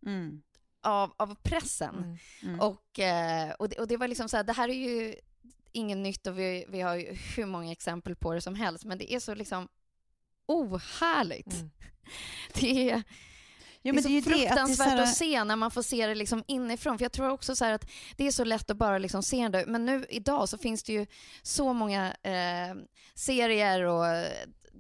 Mm. 0.06 0.42
av, 0.82 1.12
av 1.16 1.34
pressen. 1.42 1.94
Mm. 1.94 2.16
Mm. 2.42 2.60
Och, 2.60 2.98
eh, 2.98 3.50
och, 3.58 3.68
det, 3.68 3.78
och 3.78 3.88
det 3.88 3.96
var 3.96 4.08
liksom 4.08 4.28
så 4.28 4.36
här, 4.36 4.44
det 4.44 4.52
här 4.52 4.68
är 4.68 4.72
ju 4.74 5.14
inget 5.72 5.98
nytt 5.98 6.26
och 6.26 6.38
vi, 6.38 6.64
vi 6.68 6.80
har 6.80 6.94
ju 6.96 7.12
hur 7.36 7.46
många 7.46 7.72
exempel 7.72 8.16
på 8.16 8.34
det 8.34 8.40
som 8.40 8.54
helst, 8.54 8.84
men 8.84 8.98
det 8.98 9.12
är 9.12 9.20
så 9.20 9.34
liksom 9.34 9.68
ohärligt. 10.46 11.52
Mm. 11.54 11.70
Det 12.54 12.90
är, 12.90 13.02
Ja, 13.82 13.92
det 13.92 13.98
är 13.98 14.02
så 14.02 14.08
det, 14.08 14.18
att 14.18 14.26
är 14.26 14.30
fruktansvärt 14.30 14.76
så 14.76 14.82
här- 14.96 15.02
att 15.02 15.14
se 15.16 15.44
när 15.44 15.56
man 15.56 15.70
får 15.70 15.82
se 15.82 16.06
det 16.06 16.14
liksom 16.14 16.44
inifrån. 16.46 16.98
För 16.98 17.04
jag 17.04 17.12
tror 17.12 17.30
också 17.30 17.56
så 17.56 17.64
att 17.64 17.90
det 18.16 18.26
är 18.26 18.30
så 18.30 18.44
lätt 18.44 18.70
att 18.70 18.76
bara 18.76 18.98
liksom 18.98 19.22
se 19.22 19.48
det. 19.48 19.64
Men 19.66 19.86
nu 19.86 20.06
idag 20.08 20.48
så 20.48 20.58
finns 20.58 20.82
det 20.82 20.92
ju 20.92 21.06
så 21.42 21.72
många 21.72 22.12
eh, 22.22 22.74
serier 23.14 23.82
och 23.82 24.04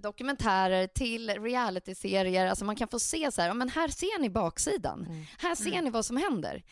dokumentärer 0.02 0.86
till 0.86 1.30
realityserier. 1.30 2.46
Alltså 2.46 2.64
man 2.64 2.76
kan 2.76 2.88
få 2.88 2.98
se 2.98 3.32
så 3.32 3.40
här, 3.40 3.48
ja, 3.48 3.54
men 3.54 3.68
här 3.68 3.88
ser 3.88 4.20
ni 4.20 4.30
baksidan. 4.30 5.06
Mm. 5.06 5.24
Här 5.38 5.54
ser 5.54 5.70
Mm. 5.70 5.84
ni 5.84 5.90
vad 5.90 6.04
som 6.06 6.16
händer. 6.16 6.62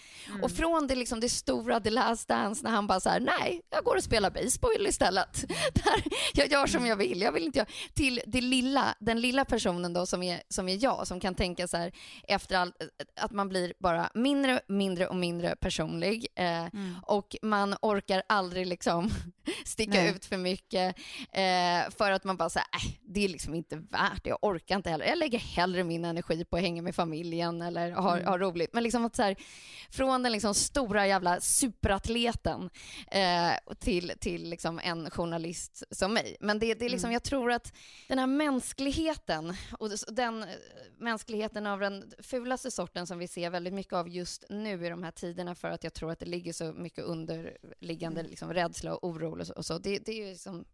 Och 0.43 0.51
från 0.51 0.87
det, 0.87 0.95
liksom, 0.95 1.20
det 1.20 1.29
stora 1.29 1.81
The 1.81 1.91
Last 1.91 2.29
Dance 2.29 2.62
när 2.64 2.70
han 2.70 2.87
bara 2.87 3.01
så 3.01 3.09
här, 3.11 3.20
nej, 3.20 3.62
jag 3.70 3.85
går 3.85 3.97
och 3.97 4.03
spelar 4.03 4.31
baseball 4.31 4.87
istället. 4.87 5.45
Där, 5.74 6.03
jag 6.35 6.51
gör 6.53 6.66
som 6.66 6.87
jag 6.87 6.97
vill, 6.97 7.20
jag 7.22 7.33
vill 7.33 7.43
inte 7.45 7.59
göra. 7.59 7.68
Till 7.95 8.20
det 8.26 8.41
lilla, 8.41 8.95
den 9.01 9.20
lilla 9.20 9.45
personen 9.45 9.93
då 9.93 10.07
som 10.07 10.22
är, 10.22 10.43
som 10.49 10.68
är 10.68 10.85
jag, 10.85 11.07
som 11.07 11.20
kan 11.20 11.35
tänka 11.35 11.68
så 11.68 11.76
här 11.76 11.93
efter 12.29 12.57
allt, 12.57 12.74
att 13.20 13.33
man 13.33 13.49
blir 13.49 13.72
bara 13.79 14.11
mindre, 14.14 14.61
mindre 14.68 15.07
och 15.09 15.16
mindre 15.16 15.57
personlig. 15.57 16.26
Eh, 16.35 16.66
Och 17.03 17.37
man 17.43 17.74
orkar 17.83 18.22
aldrig 18.29 18.66
liksom 18.66 19.11
sticka 19.64 19.91
Nej. 20.03 20.11
ut 20.14 20.24
för 20.24 20.37
mycket. 20.37 20.97
Eh, 21.33 21.91
för 21.99 22.11
att 22.11 22.24
man 22.24 22.37
bara 22.37 22.51
säger, 22.51 22.66
äh, 22.74 22.93
det 23.19 23.25
är 23.25 23.29
liksom 23.29 23.55
inte 23.55 23.77
värt 23.77 24.25
det. 24.25 24.31
Jag 24.31 24.39
orkar 24.43 24.77
inte 24.77 24.91
heller. 24.91 25.07
Jag 25.07 25.19
lägger 25.19 25.39
hellre 25.39 25.85
min 25.85 26.05
energi 26.05 26.45
på 26.45 26.57
att 26.57 26.62
hänga 26.62 26.83
med 26.83 26.95
familjen 26.95 27.62
eller 27.62 27.91
ha, 27.91 28.16
Mm. 28.16 28.27
ha 28.29 28.39
roligt. 28.39 28.73
Men 28.73 28.83
liksom 28.83 29.05
att 29.05 29.16
så 29.16 29.23
här, 29.23 29.37
från 29.91 30.23
den 30.23 30.33
liksom 30.33 30.55
stora 30.55 31.07
jävla 31.07 31.41
superatleten 31.41 32.71
eh, 33.11 33.75
till, 33.79 34.12
till 34.21 34.51
liksom 34.51 34.81
en 34.85 35.11
journalist 35.11 35.83
som 35.91 36.14
mig. 36.14 36.37
Men 36.41 36.59
det, 36.59 36.75
det 36.75 36.85
är 36.85 36.89
liksom, 36.91 37.09
Mm. 37.09 37.12
jag 37.12 37.23
tror 37.23 37.53
att 37.53 37.73
den 38.09 38.19
här 38.19 38.27
mänskligheten 38.27 39.55
och 39.79 39.91
den 40.09 40.43
eh, 40.43 40.49
mänskligheten 40.99 41.66
av 41.66 41.81
den 41.81 42.12
fulaste 42.23 42.71
sorten 42.71 43.07
som 43.07 43.19
vi 43.19 43.29
ser 43.29 43.51
väldigt 43.51 43.75
mycket 43.75 43.93
av 43.93 44.09
just 44.09 44.45
nu 44.49 44.87
i 44.87 44.89
de 44.89 45.03
här 45.03 45.11
tiderna 45.11 45.55
för 45.55 45.69
att 45.69 45.85
jag 45.85 45.95
tror 45.95 46.11
att 46.12 46.19
det 46.19 46.27
ligger 46.27 46.53
så 46.53 46.73
mycket 46.73 47.05
underliggande 47.05 48.21
Mm. 48.21 48.31
liksom, 48.31 48.53
rädsla 48.53 48.95
och 48.97 49.09
oro 49.09 49.41
och 49.41 49.47
så. 49.47 49.53
Och 49.53 49.66
så. 49.66 49.79
Det, 49.79 49.99
det 49.99 50.12
är 50.12 50.16
ju 50.16 50.31
liksom, 50.31 50.64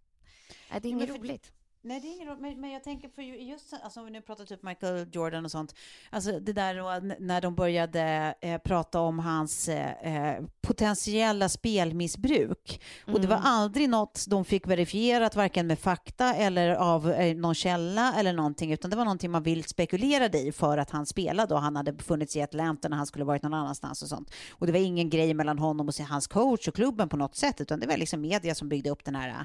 nej, 0.71 0.81
det 0.81 0.89
är 0.89 0.91
inget 0.91 1.09
roligt. 1.11 1.53
Nej, 1.87 2.01
det 2.01 2.09
är 2.23 2.27
roll. 2.27 2.39
Men, 2.41 2.61
men 2.61 2.71
jag 2.71 2.85
tänker 2.85 3.09
för 3.09 3.23
ju- 3.23 3.43
just 3.43 3.75
alltså, 3.83 4.01
om 4.01 4.07
vi 4.07 4.13
nu 4.13 4.21
pratar 4.21 4.45
typ 4.45 4.63
Michael 4.63 5.07
Jordan 5.13 5.45
och 5.45 5.51
sånt. 5.51 5.75
Alltså 6.11 6.41
det 6.41 6.53
där 6.53 6.75
då, 6.75 7.15
när 7.19 7.41
de 7.41 7.55
började 7.55 8.35
eh, 8.41 8.59
prata 8.59 9.01
om 9.01 9.19
hans 9.19 9.69
eh, 9.69 9.91
eh, 10.35 10.43
potentiella 10.61 11.49
spelmissbruk. 11.49 12.81
Och 13.07 13.21
det 13.21 13.27
var 13.27 13.37
Mm. 13.37 13.47
aldrig 13.47 13.89
något 13.89 14.25
de 14.29 14.45
fick 14.45 14.67
verifierat, 14.67 15.37
varken 15.37 15.67
med 15.67 15.79
fakta 15.79 16.35
eller 16.35 16.75
av 16.75 17.11
eh, 17.11 17.37
någon 17.37 17.55
källa 17.55 18.15
eller 18.19 18.33
någonting, 18.33 18.73
utan 18.73 18.91
det 18.91 18.97
var 18.97 19.05
någonting 19.05 19.31
man 19.31 19.43
vilt 19.43 19.69
spekulerade 19.69 20.39
i 20.39 20.53
för 20.53 20.79
att 20.79 20.91
han 20.91 21.07
spelade 21.07 21.55
och 21.55 21.61
han 21.61 21.77
hade 21.77 21.93
befunnit 21.93 22.31
sig 22.31 22.41
i 22.41 22.43
Atlanta 22.45 22.89
när 22.89 22.97
han 22.97 23.07
skulle 23.07 23.25
varit 23.25 23.43
någon 23.43 23.55
annanstans 23.55 24.03
och 24.03 24.09
sånt. 24.09 24.31
Och 24.53 24.67
det 24.67 24.73
var 24.73 24.79
ingen 24.81 25.11
grej 25.11 25.35
mellan 25.35 25.59
honom 25.59 25.89
och 25.89 25.95
hans 26.09 26.27
coach 26.27 26.69
och 26.69 26.75
klubben 26.75 27.09
på 27.09 27.17
något 27.17 27.37
sätt, 27.37 27.61
utan 27.61 27.81
det 27.81 27.87
var 27.87 27.97
liksom 27.97 28.21
media 28.21 28.55
som 28.55 28.69
byggde 28.69 28.91
upp 28.91 29.05
den 29.05 29.15
här 29.15 29.45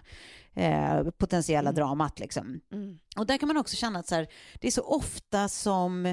eh, 0.55 1.03
potentiella 1.03 1.71
dramat. 1.71 2.19
Liksom. 2.19 2.59
Mm. 2.71 2.99
Och 3.17 3.25
där 3.25 3.37
kan 3.37 3.47
man 3.47 3.57
också 3.57 3.75
känna 3.75 3.99
att 3.99 4.07
så 4.07 4.15
här, 4.15 4.27
det 4.59 4.67
är 4.67 4.71
så 4.71 4.81
ofta 4.83 5.49
som 5.49 6.05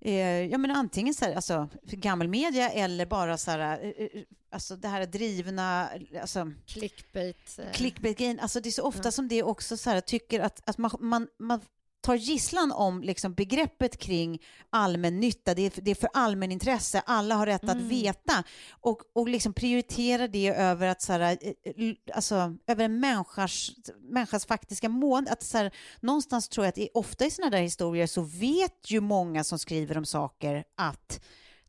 eh, 0.00 0.14
ja, 0.44 0.58
men 0.58 0.70
antingen 0.70 1.14
så 1.14 1.24
här, 1.24 1.34
alltså, 1.34 1.68
gammelmedia 1.82 2.70
eller 2.70 3.06
bara 3.06 3.36
så 3.38 3.50
här, 3.50 3.58
eh, 3.82 3.88
eh, 4.06 4.22
alltså 4.52 4.76
det 4.76 4.88
här 4.88 5.06
drivna, 5.06 5.88
alltså, 6.20 6.52
Clickbait. 6.66 7.58
eh, 7.58 7.72
clickbait-grejen, 7.72 8.40
alltså 8.40 8.60
det 8.60 8.68
är 8.68 8.70
så 8.70 8.82
ofta 8.82 9.02
Ja. 9.04 9.10
som 9.12 9.28
det 9.28 9.42
också 9.42 9.76
så 9.76 9.90
här, 9.90 10.00
tycker 10.00 10.40
att, 10.40 10.68
att 10.68 10.78
man, 10.78 10.90
man, 11.00 11.26
man 11.38 11.60
tar 12.00 12.14
gisslan 12.14 12.72
om 12.72 13.02
liksom 13.02 13.34
begreppet 13.34 13.98
kring 13.98 14.42
allmännytta, 14.70 15.54
det 15.54 15.62
är, 15.62 15.72
det 15.82 15.90
är 15.90 15.94
för 15.94 16.10
allmänintresse, 16.12 17.02
alla 17.06 17.34
har 17.34 17.46
rätt 17.46 17.64
att 17.64 17.70
Mm. 17.70 17.88
veta 17.88 18.44
och, 18.70 18.98
och 19.14 19.28
liksom 19.28 19.52
prioritera 19.52 20.28
det 20.28 20.48
över 20.48 20.88
att 20.88 21.02
så 21.02 21.12
här, 21.12 21.20
eh, 21.20 21.52
eh, 21.64 21.94
alltså, 22.14 22.56
över 22.66 22.84
en 22.84 23.00
människas, 23.00 23.70
människas 24.00 24.46
faktiska 24.46 24.88
mående. 24.88 25.30
Att 25.30 25.42
så 25.42 25.58
här, 25.58 25.74
någonstans 26.00 26.48
tror 26.48 26.66
jag 26.66 26.72
att 26.78 26.90
ofta 26.94 27.26
i 27.26 27.30
sådana 27.30 27.50
där 27.50 27.62
historier 27.62 28.06
så 28.06 28.22
vet 28.22 28.90
ju 28.90 29.00
många 29.00 29.44
som 29.44 29.58
skriver 29.58 29.98
om 29.98 30.04
saker 30.04 30.64
att 30.76 31.20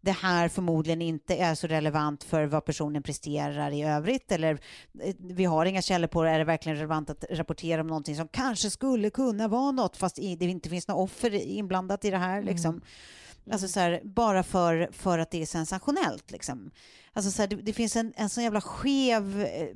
det 0.02 0.12
här 0.12 0.48
förmodligen 0.50 1.02
inte 1.02 1.36
är 1.36 1.56
så 1.56 1.68
relevant 1.68 2.24
för 2.24 2.46
vad 2.46 2.66
personen 2.66 3.04
presterar 3.04 3.72
i 3.72 3.84
övrigt 3.84 4.32
eller 4.32 4.60
eh, 5.04 5.16
vi 5.20 5.46
har 5.46 5.66
inga 5.66 5.82
källor 5.82 6.08
på 6.08 6.24
det, 6.24 6.30
är 6.30 6.40
det 6.40 6.46
verkligen 6.46 6.76
relevant 6.78 7.10
att 7.10 7.26
rapportera 7.30 7.82
om 7.82 7.88
någonting 7.88 8.16
som 8.16 8.28
kanske 8.28 8.70
skulle 8.70 9.10
kunna 9.10 9.48
vara 9.48 9.72
något 9.72 9.98
fast 9.98 10.16
det 10.16 10.22
inte 10.46 10.70
finns 10.70 10.88
några 10.88 11.02
offer 11.02 11.34
inblandat 11.34 12.06
i 12.06 12.10
det 12.10 12.18
här 12.18 12.42
liksom. 12.44 12.82
Alltså 13.52 13.68
så 13.68 13.80
här, 13.80 14.02
bara 14.04 14.44
för, 14.44 14.90
för 14.92 15.20
att 15.20 15.32
det 15.32 15.42
är 15.42 15.46
sensationellt 15.46 16.32
liksom. 16.32 16.72
Alltså 17.14 17.32
så 17.32 17.42
här, 17.42 17.48
det, 17.48 17.56
det 17.56 17.74
finns 17.74 17.96
en, 17.96 18.14
en 18.16 18.30
sån 18.30 18.44
jävla 18.44 18.62
skev 18.62 19.42
eh, 19.42 19.68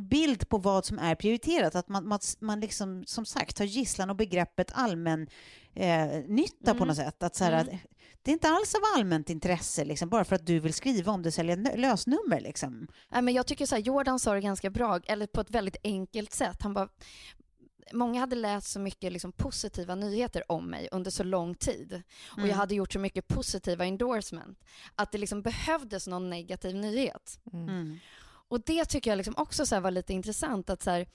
bild 0.00 0.48
på 0.48 0.58
vad 0.58 0.84
som 0.84 0.98
är 0.98 1.14
prioriterat. 1.14 1.74
Att 1.74 1.88
man, 1.88 2.08
man, 2.08 2.18
man 2.40 2.60
liksom, 2.60 3.04
som 3.06 3.26
sagt, 3.26 3.56
tar 3.56 3.64
gisslan 3.64 4.10
och 4.10 4.16
begreppet 4.16 4.70
allmän 4.74 5.26
eh, 5.74 6.06
nytta 6.28 6.70
på 6.74 6.76
Mm. 6.76 6.88
något 6.88 6.96
sätt. 6.96 7.22
Att 7.22 7.36
så 7.36 7.44
här, 7.44 7.52
att, 7.52 7.68
det 8.24 8.30
är 8.30 8.32
inte 8.32 8.48
alls 8.48 8.74
av 8.74 8.80
allmänt 8.96 9.30
intresse, 9.30 9.84
liksom, 9.84 10.08
bara 10.08 10.24
för 10.24 10.36
att 10.36 10.46
du 10.46 10.58
vill 10.60 10.74
skriva 10.74 11.12
om 11.12 11.22
det 11.22 11.32
sälja 11.32 11.56
nö- 11.56 11.76
lösnummer. 11.76 12.40
Liksom. 12.40 12.86
Nej, 13.08 13.22
men 13.22 13.34
jag 13.34 13.46
tycker 13.46 13.66
så 13.66 13.74
här, 13.74 13.82
Jordan 13.82 14.18
sa 14.18 14.34
det 14.34 14.40
ganska 14.40 14.70
bra, 14.70 15.00
eller 15.06 15.26
på 15.26 15.40
ett 15.40 15.50
väldigt 15.50 15.76
enkelt 15.84 16.32
sätt. 16.32 16.56
Han 16.62 16.74
bara, 16.74 16.88
många 17.92 18.20
hade 18.20 18.36
läst 18.36 18.68
så 18.70 18.80
mycket 18.80 19.12
liksom, 19.12 19.32
positiva 19.32 19.94
nyheter 19.94 20.52
om 20.52 20.70
mig 20.70 20.88
under 20.92 21.10
så 21.10 21.22
lång 21.24 21.54
tid. 21.54 22.02
Och 22.26 22.38
jag 22.38 22.44
Mm. 22.44 22.56
hade 22.58 22.74
gjort 22.74 22.92
så 22.92 22.98
mycket 22.98 23.28
positiva 23.28 23.84
endorsement. 23.86 24.58
Att 24.94 25.12
det 25.12 25.18
liksom 25.18 25.42
behövdes 25.42 26.06
någon 26.06 26.30
negativ 26.30 26.74
nyhet. 26.74 27.38
Mm. 27.52 27.98
Och 28.48 28.60
det 28.60 28.84
tycker 28.84 29.10
jag 29.10 29.16
liksom 29.16 29.34
också 29.36 29.66
så 29.66 29.74
här 29.74 29.82
var 29.82 29.90
lite 29.90 30.12
intressant. 30.12 30.70
att 30.70 30.82
så 30.82 30.90
här, 30.90 31.06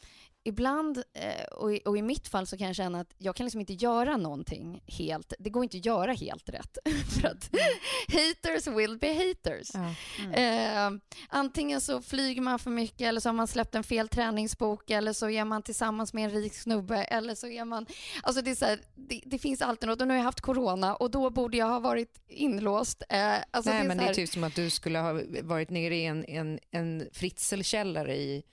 Ibland, 0.43 1.03
eh, 1.13 1.45
och 1.45 1.73
i, 1.73 1.81
och 1.85 1.97
i 1.97 2.01
mitt 2.01 2.27
fall 2.27 2.47
så 2.47 2.57
kan 2.57 2.67
jag 2.67 2.75
känna 2.75 2.99
att 2.99 3.13
jag 3.17 3.35
kan 3.35 3.45
liksom 3.45 3.59
inte 3.59 3.73
göra 3.73 4.17
någonting 4.17 4.83
helt. 4.87 5.33
Det 5.39 5.49
går 5.49 5.63
inte 5.63 5.77
att 5.77 5.85
göra 5.85 6.13
helt 6.13 6.49
rätt. 6.49 6.77
För 7.21 7.27
att 7.27 7.49
haters 8.07 8.67
will 8.67 8.97
be 8.97 9.13
haters. 9.13 9.71
Ja. 9.73 10.33
Eh, 10.33 10.91
antingen 11.29 11.81
så 11.81 12.01
flyger 12.01 12.41
man 12.41 12.59
för 12.59 12.69
mycket 12.69 13.01
eller 13.01 13.21
så 13.21 13.29
har 13.29 13.33
man 13.33 13.47
släppt 13.47 13.75
en 13.75 13.83
fel 13.83 14.09
träningsbok 14.09 14.89
eller 14.89 15.13
så 15.13 15.29
är 15.29 15.45
man 15.45 15.63
tillsammans 15.63 16.13
med 16.13 16.23
en 16.23 16.31
rik 16.31 16.53
snubbe 16.53 17.03
eller 17.03 17.35
så 17.35 17.47
är 17.47 17.65
man... 17.65 17.85
Alltså 18.23 18.41
det, 18.41 18.51
är 18.51 18.55
så 18.55 18.65
här, 18.65 18.79
det, 18.95 19.21
det 19.25 19.39
finns 19.39 19.61
alltid 19.61 19.89
något 19.89 20.01
och 20.01 20.07
nu 20.07 20.13
har 20.13 20.17
jag 20.17 20.23
haft 20.23 20.41
corona 20.41 20.95
och 20.95 21.11
då 21.11 21.29
borde 21.29 21.57
jag 21.57 21.67
ha 21.67 21.79
varit 21.79 22.21
inlåst. 22.27 23.03
Eh, 23.09 23.33
alltså 23.51 23.71
Nej, 23.71 23.81
det 23.81 23.87
men 23.87 23.97
så 23.97 24.01
det 24.01 24.05
är 24.05 24.07
här, 24.07 24.13
typ 24.13 24.29
som 24.29 24.43
att 24.43 24.55
du 24.55 24.69
skulle 24.69 24.99
ha 24.99 25.21
varit 25.43 25.69
nere 25.69 25.95
i 25.95 26.05
en, 26.05 26.25
en, 26.25 26.59
en 26.71 27.09
fritzelkällare 27.13 28.15
i, 28.17 28.43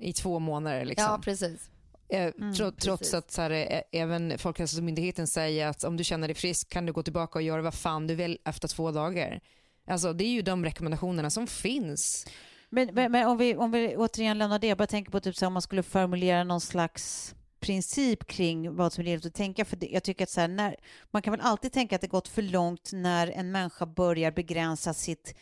i 0.00 0.12
två 0.12 0.38
månader. 0.38 0.84
Liksom. 0.84 1.06
Ja, 1.10 1.20
precis. 1.22 1.70
Eh, 2.08 2.32
tro, 2.56 2.70
trots 2.70 2.98
precis. 2.98 3.14
att 3.14 3.30
så 3.30 3.42
här, 3.42 3.50
eh, 3.50 3.82
även 3.92 4.38
Folkhälsomyndigheten 4.38 5.26
säger 5.26 5.66
att 5.66 5.84
om 5.84 5.96
du 5.96 6.04
känner 6.04 6.28
dig 6.28 6.34
frisk 6.34 6.68
kan 6.68 6.86
du 6.86 6.92
gå 6.92 7.02
tillbaka 7.02 7.38
och 7.38 7.42
göra 7.42 7.62
vad 7.62 7.74
fan 7.74 8.06
du 8.06 8.14
vill 8.14 8.38
efter 8.44 8.68
två 8.68 8.90
dagar. 8.90 9.40
Alltså, 9.86 10.12
det 10.12 10.24
är 10.24 10.28
ju 10.28 10.42
de 10.42 10.64
rekommendationerna 10.64 11.30
som 11.30 11.46
finns. 11.46 12.26
Men, 12.68 12.90
men, 12.92 13.12
men 13.12 13.26
om, 13.26 13.38
vi, 13.38 13.56
om 13.56 13.70
vi 13.70 13.96
återigen 13.96 14.38
lämnar 14.38 14.58
det, 14.58 14.66
jag 14.66 14.78
bara 14.78 14.86
tänker 14.86 15.10
på 15.10 15.20
typ 15.20 15.36
så 15.36 15.44
här, 15.44 15.46
om 15.46 15.52
man 15.52 15.62
skulle 15.62 15.82
formulera 15.82 16.44
någon 16.44 16.60
slags 16.60 17.34
princip 17.60 18.26
kring 18.26 18.76
vad 18.76 18.92
som 18.92 19.02
är 19.02 19.04
rimligt 19.04 19.26
att 19.26 19.34
tänka. 19.34 19.64
För 19.64 19.76
det, 19.76 19.86
jag 19.86 20.02
tycker 20.02 20.24
att 20.24 20.30
så 20.30 20.40
här, 20.40 20.48
när, 20.48 20.76
man 21.10 21.22
kan 21.22 21.30
väl 21.30 21.40
alltid 21.40 21.72
tänka 21.72 21.94
att 21.94 22.00
det 22.00 22.06
gått 22.06 22.28
för 22.28 22.42
långt 22.42 22.90
när 22.92 23.26
en 23.26 23.52
människa 23.52 23.86
börjar 23.86 24.30
begränsa 24.30 24.94
sitt, 24.94 25.34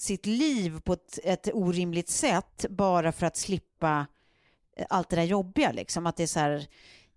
sitt 0.00 0.26
liv 0.26 0.80
på 0.80 0.92
ett, 0.92 1.18
ett 1.24 1.48
orimligt 1.52 2.08
sätt 2.08 2.66
bara 2.70 3.12
för 3.12 3.26
att 3.26 3.36
slippa 3.36 4.06
eh, 4.76 4.86
allt 4.88 5.08
det 5.08 5.16
där 5.16 5.22
jobbiga. 5.22 5.72
Liksom. 5.72 6.06
Att 6.06 6.16
det 6.16 6.22
är 6.22 6.26
så 6.26 6.40
här, 6.40 6.66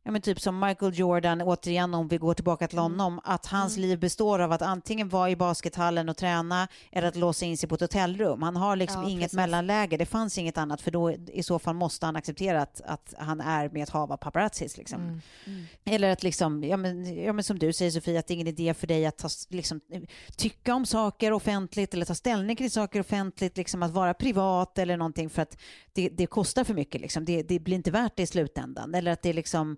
ja, 0.04 0.12
men 0.12 0.22
typ 0.22 0.40
som 0.40 0.60
Michael 0.60 1.00
Jordan, 1.00 1.42
återigen 1.42 1.94
om 1.94 2.08
vi 2.08 2.18
går 2.18 2.34
tillbaka 2.34 2.68
till 2.68 2.80
honom, 2.80 3.20
att 3.24 3.46
hans 3.46 3.78
liv 3.78 4.00
består 4.00 4.40
av 4.40 4.52
att 4.52 4.62
antingen 4.62 5.10
vara 5.10 5.30
i 5.30 5.36
baskethallen 5.36 6.10
och 6.10 6.18
träna 6.18 6.68
eller 6.92 7.08
att 7.08 7.16
låsa 7.16 7.46
in 7.46 7.58
sig 7.58 7.70
på 7.70 7.76
ett 7.76 7.82
hotellrum. 7.82 8.42
Han 8.42 8.56
har 8.56 8.76
liksom 8.76 9.04
Ja, 9.04 9.10
inget 9.10 9.22
precis. 9.24 9.36
mellanläge. 9.36 9.98
Det 9.98 10.06
fanns 10.06 10.38
inget 10.38 10.58
annat 10.58 10.82
för 10.82 10.92
då 10.92 11.12
i 11.12 11.44
så 11.44 11.60
fall 11.60 11.76
måste 11.76 12.06
han 12.06 12.16
acceptera 12.16 12.62
att, 12.62 12.82
att 12.86 13.14
han 13.18 13.42
är 13.42 13.70
med 13.70 13.84
ett 13.84 13.90
hav 13.90 14.12
av 14.12 14.18
paparazzis. 14.18 14.78
Liksom. 14.78 15.22
Eller 15.84 16.10
att 16.10 16.24
liksom, 16.24 16.64
ja 16.64 16.78
men, 16.78 17.24
ja 17.24 17.34
men 17.34 17.44
som 17.44 17.60
du 17.60 17.74
säger 17.74 17.92
Sofia, 17.92 18.20
att 18.20 18.28
det 18.28 18.32
är 18.34 18.36
ingen 18.36 18.48
idé 18.48 18.74
för 18.74 18.88
dig 18.88 19.06
att 19.06 19.18
ta, 19.18 19.30
liksom, 19.50 19.82
tycka 20.38 20.74
om 20.76 20.86
saker 20.86 21.34
offentligt 21.34 21.94
eller 21.94 22.06
ta 22.06 22.16
ställning 22.16 22.56
till 22.56 22.72
saker 22.72 23.00
offentligt, 23.00 23.58
liksom 23.58 23.84
att 23.84 23.92
vara 23.92 24.14
privat 24.14 24.78
eller 24.78 24.98
någonting 24.98 25.30
för 25.30 25.42
att 25.42 25.58
det, 25.94 26.10
det 26.10 26.26
kostar 26.26 26.64
för 26.64 26.74
mycket. 26.74 27.02
Liksom. 27.02 27.26
Det, 27.26 27.44
det 27.44 27.60
blir 27.60 27.76
inte 27.76 27.92
värt 27.92 28.16
det 28.16 28.24
i 28.24 28.28
slutändan. 28.28 28.96
Eller 28.96 29.12
att 29.12 29.22
det 29.22 29.30
är 29.30 29.34
liksom 29.34 29.78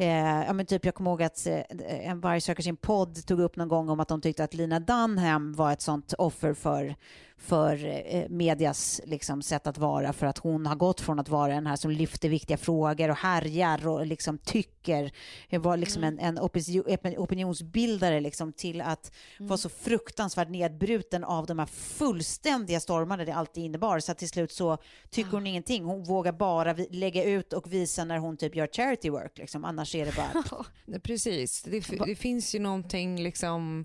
Eh, 0.00 0.44
ja, 0.46 0.52
men 0.52 0.66
typ, 0.66 0.84
jag 0.84 0.94
kommer 0.94 1.10
ihåg 1.10 1.22
att 1.22 1.46
eh, 1.46 1.62
en 2.08 2.20
Varg 2.20 2.40
söker 2.40 2.62
sin 2.62 2.76
podd 2.76 3.26
tog 3.26 3.40
upp 3.40 3.56
någon 3.56 3.68
gång 3.68 3.88
om 3.88 4.00
att 4.00 4.08
de 4.08 4.20
tyckte 4.20 4.44
att 4.44 4.54
Lina 4.54 4.80
Dunham 4.80 5.52
var 5.54 5.72
ett 5.72 5.82
sånt 5.82 6.12
offer 6.18 6.54
för, 6.54 6.94
för 7.38 8.02
eh, 8.06 8.28
medias 8.28 9.00
liksom, 9.04 9.42
sätt 9.42 9.66
att 9.66 9.78
vara 9.78 10.12
för 10.12 10.26
att 10.26 10.38
hon 10.38 10.66
har 10.66 10.76
gått 10.76 11.00
från 11.00 11.18
att 11.18 11.28
vara 11.28 11.54
den 11.54 11.66
här 11.66 11.76
som 11.76 11.90
lyfter 11.90 12.28
viktiga 12.28 12.56
frågor 12.56 13.10
och 13.10 13.16
härjar 13.16 13.88
och 13.88 14.06
liksom 14.06 14.38
tycker, 14.38 15.12
eh, 15.48 15.60
var 15.60 15.76
liksom 15.76 16.04
en, 16.04 16.18
en 16.18 16.38
opinion, 16.38 16.84
opinionsbildare 17.16 18.20
liksom, 18.20 18.52
till 18.52 18.80
att 18.80 19.12
vara 19.38 19.58
så 19.58 19.68
fruktansvärt 19.68 20.48
nedbruten 20.48 21.24
av 21.24 21.46
de 21.46 21.58
här 21.58 21.66
fullständiga 21.66 22.80
stormarna 22.80 23.24
det 23.24 23.32
alltid 23.32 23.64
innebar. 23.64 23.98
Så 23.98 24.14
till 24.14 24.28
slut 24.28 24.52
så 24.52 24.78
tycker 25.10 25.30
hon 25.30 25.46
ingenting. 25.46 25.84
Hon 25.84 26.04
vågar 26.04 26.32
bara 26.32 26.74
lägga 26.90 27.24
ut 27.24 27.52
och 27.52 27.72
visa 27.72 28.04
när 28.04 28.18
hon 28.18 28.36
typ 28.36 28.56
gör 28.56 28.66
charity 28.66 29.10
work. 29.10 29.38
Liksom. 29.38 29.64
Annars 29.64 29.87
är 29.94 30.06
det 30.06 30.16
bara... 30.16 30.98
Precis, 31.02 31.62
det, 31.62 31.88
det 32.06 32.14
finns 32.16 32.54
ju 32.54 32.58
någonting 32.58 33.22
liksom 33.22 33.84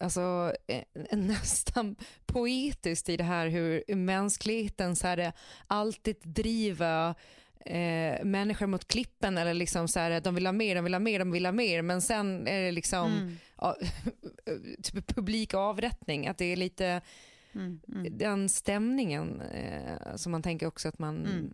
Alltså, 0.00 0.54
eh, 0.66 0.82
nästan 1.18 1.96
poetiskt 2.26 3.08
i 3.08 3.16
det 3.16 3.24
här 3.24 3.46
hur 3.48 3.94
mänskligheten 3.94 4.96
så 4.96 5.06
här, 5.06 5.18
eh, 5.18 5.32
alltid 5.66 6.16
driver 6.22 7.14
eh, 7.66 8.24
människor 8.24 8.66
mot 8.66 8.88
klippen 8.88 9.38
eller 9.38 9.54
liksom 9.54 9.88
så 9.88 10.00
här, 10.00 10.20
de 10.20 10.34
vill 10.34 10.46
ha 10.46 10.52
mer, 10.52 10.74
de 10.74 10.84
vill 10.84 10.94
ha 10.94 11.00
mer, 11.00 11.18
de 11.18 11.30
vill 11.30 11.44
ha 11.46 11.52
mer 11.52 11.82
men 11.82 12.02
sen 12.02 12.46
är 12.48 12.62
det 12.62 12.72
liksom 12.72 13.12
Mm. 13.12 13.36
ja, 13.58 13.76
typ 14.82 15.06
publik 15.06 15.54
avrättning, 15.54 16.26
att 16.28 16.38
det 16.38 16.44
är 16.44 16.56
lite 16.56 17.00
Mm, 17.54 17.80
mm. 17.88 18.18
den 18.18 18.48
stämningen 18.48 19.40
eh, 19.40 20.16
som 20.16 20.32
man 20.32 20.42
tänker 20.42 20.66
också 20.66 20.88
att 20.88 20.98
man, 20.98 21.26
Mm 21.26 21.52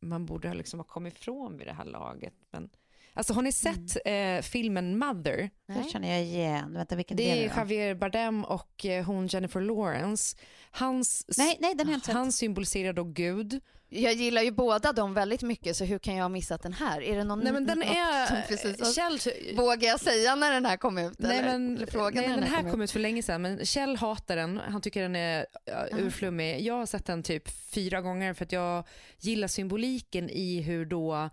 man 0.00 0.26
borde 0.26 0.48
ha 0.48 0.54
liksom 0.54 0.80
ha 0.80 0.84
kommit 0.84 1.14
ifrån 1.14 1.58
vid 1.58 1.66
det 1.66 1.72
här 1.72 1.84
laget. 1.84 2.34
Men, 2.50 2.70
Alltså 3.18 3.32
har 3.32 3.42
ni 3.42 3.52
sett 3.52 3.96
eh, 4.04 4.42
filmen 4.42 4.98
Mother? 4.98 5.50
Det 5.66 5.90
känner 5.90 6.08
jag 6.08 6.22
igen. 6.22 6.72
Vänta, 6.74 6.96
vilken 6.96 7.16
Det 7.16 7.22
del 7.22 7.38
är 7.38 7.42
är 7.44 7.48
det? 7.48 7.54
Javier 7.56 7.94
Bardem 7.94 8.44
och 8.44 8.86
eh, 8.86 9.04
hon 9.04 9.26
Jennifer 9.26 9.60
Lawrence. 9.60 10.36
Hans, 10.70 11.24
Nej, 11.38 11.56
nej, 11.60 11.74
den 11.74 11.86
har 11.86 11.92
jag 11.92 11.96
inte 11.96 12.06
sett. 12.06 12.14
han 12.14 12.32
symboliserar 12.32 12.92
då 12.92 13.04
Gud. 13.04 13.60
Jag 13.88 14.12
gillar 14.12 14.42
ju 14.42 14.50
båda 14.50 14.92
dem 14.92 15.14
väldigt 15.14 15.42
mycket 15.42 15.76
så 15.76 15.84
hur 15.84 15.98
kan 15.98 16.16
jag 16.16 16.24
ha 16.24 16.28
missat 16.28 16.62
den 16.62 16.72
här? 16.72 17.02
Är 17.02 17.16
det 17.16 17.24
någon 17.24 17.40
Nej 17.40 17.52
men 17.52 17.66
den 17.66 17.82
är... 17.82 18.42
precis, 18.48 18.94
Kjell, 18.94 19.18
Vågar 19.56 19.88
jag 19.88 20.00
säga 20.00 20.34
när 20.34 20.52
den 20.52 20.66
här 20.66 20.76
kom 20.76 20.98
ut? 20.98 21.18
nej, 21.18 21.38
eller? 21.38 21.58
men, 21.58 21.76
eller 21.76 22.10
nej, 22.14 22.28
när 22.28 22.36
den 22.36 22.42
här 22.42 22.62
kom 22.62 22.70
kom 22.70 22.80
ut 22.82 22.90
för 22.90 23.00
länge 23.00 23.22
sedan 23.22 23.42
men 23.42 23.66
Kjell 23.66 23.96
hatar 23.96 24.36
den. 24.36 24.60
Han 24.68 24.80
tycker 24.80 25.02
den 25.02 25.16
är 25.16 25.46
uh, 25.92 25.98
urflummig. 25.98 26.60
Jag 26.60 26.74
har 26.74 26.86
sett 26.86 27.06
den 27.06 27.22
typ 27.22 27.48
fyra 27.50 28.00
gånger 28.00 28.34
för 28.34 28.44
att 28.44 28.52
jag 28.52 28.84
gillar 29.20 29.48
symboliken 29.48 30.30
i 30.30 30.60
hur 30.60 30.86
då 30.86 31.30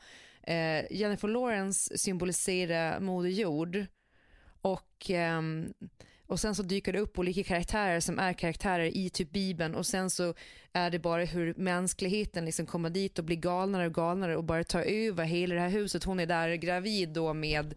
eh, 0.48 0.86
Jennifer 0.92 1.28
Lawrence 1.28 1.98
symboliserar 1.98 3.00
Moder 3.00 3.30
Jord 3.30 3.86
och 4.62 5.10
ehm, 5.10 5.74
och 6.28 6.40
sen 6.40 6.56
så 6.56 6.64
dyker 6.64 6.94
det 6.94 7.00
upp 7.00 7.20
olika 7.20 7.44
karaktärer 7.44 8.00
som 8.00 8.20
är 8.20 8.34
karaktärer 8.34 8.98
i 8.98 9.10
typ 9.10 9.32
Bibeln 9.32 9.76
och 9.76 9.86
sen 9.86 10.10
så 10.10 10.34
är 10.74 10.90
det 10.90 11.00
bara 11.00 11.26
hur 11.26 11.54
mänskligheten 11.58 12.46
liksom 12.46 12.66
kommer 12.66 12.90
dit 12.90 13.20
och 13.20 13.26
blir 13.26 13.38
galnare 13.38 13.86
och 13.86 13.94
galnare 13.94 14.38
och 14.38 14.44
bara 14.44 14.64
tar 14.64 14.82
över 14.82 15.24
hela 15.24 15.56
det 15.56 15.62
här 15.62 15.70
huset. 15.70 16.04
Hon 16.04 16.20
är 16.20 16.26
där 16.26 16.56
gravid 16.56 17.10
då 17.10 17.34
med 17.34 17.74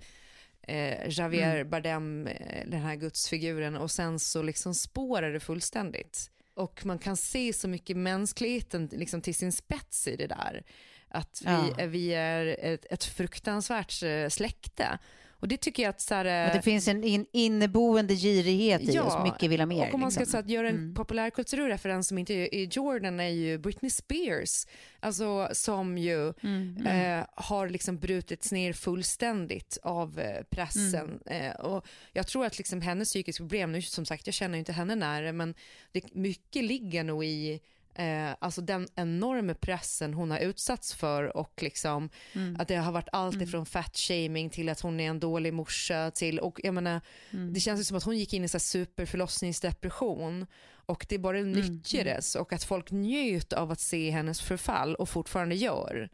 eh, 0.62 1.18
Javier 1.18 1.64
Bardem, 1.64 2.26
eh, 2.26 2.66
den 2.66 2.80
här 2.80 2.96
gudsfiguren 2.96 3.76
och 3.76 3.90
sen 3.90 4.18
så 4.18 4.42
liksom 4.42 4.74
spårar 4.74 5.32
det 5.32 5.40
fullständigt. 5.40 6.30
Och 6.54 6.86
man 6.86 6.98
kan 6.98 7.16
se 7.16 7.52
så 7.52 7.68
mycket 7.68 7.96
mänskligheten 7.96 8.88
liksom 8.92 9.20
till 9.20 9.34
sin 9.34 9.52
spets 9.52 10.08
i 10.08 10.16
det 10.16 10.26
där. 10.26 10.62
Att 11.10 11.42
vi, 11.44 11.72
Ja. 11.78 11.86
vi 11.86 12.14
är 12.14 12.56
ett, 12.60 12.86
ett 12.90 13.04
fruktansvärt 13.04 14.02
eh, 14.02 14.28
släkte. 14.28 14.98
Och 15.40 15.48
det 15.48 15.56
tycker 15.56 15.82
jag 15.82 15.90
att 15.90 16.00
så 16.00 16.14
här, 16.14 16.24
eh, 16.24 16.30
Men 16.30 16.56
det 16.56 16.62
finns 16.62 16.88
en 16.88 17.04
in, 17.04 17.26
inneboende 17.32 18.14
girighet 18.14 18.82
i 18.82 18.98
oss, 18.98 19.14
mycket 19.24 19.50
vill 19.50 19.60
ha 19.60 19.66
mer. 19.66 19.88
och 19.88 19.94
om 19.94 20.00
man 20.00 20.10
ska 20.10 20.20
liksom. 20.20 20.32
så 20.32 20.38
att 20.38 20.50
göra 20.50 20.68
en 20.68 20.74
Mm. 20.74 20.94
populärkulturell 20.94 21.66
referens 21.68 22.08
som 22.08 22.18
inte 22.18 22.34
är 22.34 22.68
Jordan 22.76 23.20
är 23.20 23.28
ju 23.28 23.58
Britney 23.58 23.90
Spears. 23.90 24.66
Alltså 25.00 25.48
som 25.52 25.98
ju 25.98 26.32
Mm. 26.42 26.86
eh, 26.86 27.26
har 27.34 27.68
liksom 27.68 27.98
brutits 27.98 28.52
ner 28.52 28.72
fullständigt 28.72 29.78
av 29.82 30.18
eh, 30.20 30.42
pressen. 30.50 31.20
Mm. 31.26 31.42
Eh, 31.50 31.56
och 31.56 31.86
jag 32.12 32.26
tror 32.26 32.46
att 32.46 32.58
liksom 32.58 32.80
hennes 32.80 33.08
psykiska 33.08 33.42
problem, 33.42 33.72
nu 33.72 33.82
som 33.82 34.04
sagt 34.06 34.26
jag 34.26 34.34
känner 34.34 34.58
inte 34.58 34.72
henne 34.72 34.94
nära 34.94 35.32
men 35.32 35.54
det, 35.92 36.14
mycket 36.14 36.64
ligger 36.64 37.04
nog 37.04 37.24
i 37.24 37.60
Eh, 37.98 38.30
alltså 38.38 38.60
den 38.60 38.88
enorma 38.94 39.54
pressen 39.54 40.14
hon 40.14 40.30
har 40.30 40.38
utsatts 40.38 40.94
för 40.94 41.36
och 41.36 41.62
liksom 41.62 42.10
Mm. 42.34 42.56
att 42.60 42.68
det 42.68 42.76
har 42.76 42.92
varit 42.92 43.08
allt 43.12 43.42
ifrån 43.42 43.66
fat 43.66 43.96
shaming 43.96 44.50
till 44.50 44.68
att 44.68 44.80
hon 44.80 45.00
är 45.00 45.10
en 45.10 45.20
dålig 45.20 45.52
morsa 45.54 46.10
till 46.10 46.38
och 46.38 46.60
jag 46.62 46.74
menar 46.74 47.00
Mm. 47.30 47.52
det 47.54 47.60
känns 47.60 47.88
som 47.88 47.96
att 47.96 48.04
hon 48.04 48.18
gick 48.18 48.32
in 48.32 48.44
i 48.44 48.48
så 48.48 48.58
superförlossningsdepression 48.58 50.46
och 50.86 51.06
det 51.08 51.18
bara 51.18 51.38
Mm. 51.38 51.52
nyttjades 51.52 52.34
och 52.34 52.52
att 52.52 52.64
folk 52.64 52.90
njöt 52.90 53.52
av 53.52 53.70
att 53.70 53.80
se 53.80 54.10
hennes 54.10 54.40
förfall 54.40 54.94
och 54.94 55.08
fortfarande 55.08 55.54
gör. 55.54 56.08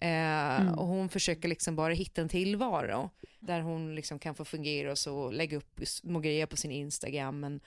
Eh, 0.00 0.08
Mm. 0.60 0.74
Och 0.74 0.86
hon 0.86 1.08
försöker 1.08 1.48
liksom 1.48 1.76
bara 1.76 1.92
hitta 1.94 2.20
en 2.22 2.28
tillvaro 2.28 3.10
där 3.40 3.60
hon 3.60 3.94
liksom 3.94 4.18
kan 4.18 4.34
få 4.34 4.44
fungera 4.44 4.90
och 4.90 4.98
så 4.98 5.30
lägga 5.30 5.56
upp 5.56 5.80
små 5.84 6.18
grejer 6.20 6.46
på 6.46 6.56
sin 6.56 6.70
Instagram. 6.70 7.40
Men, 7.40 7.60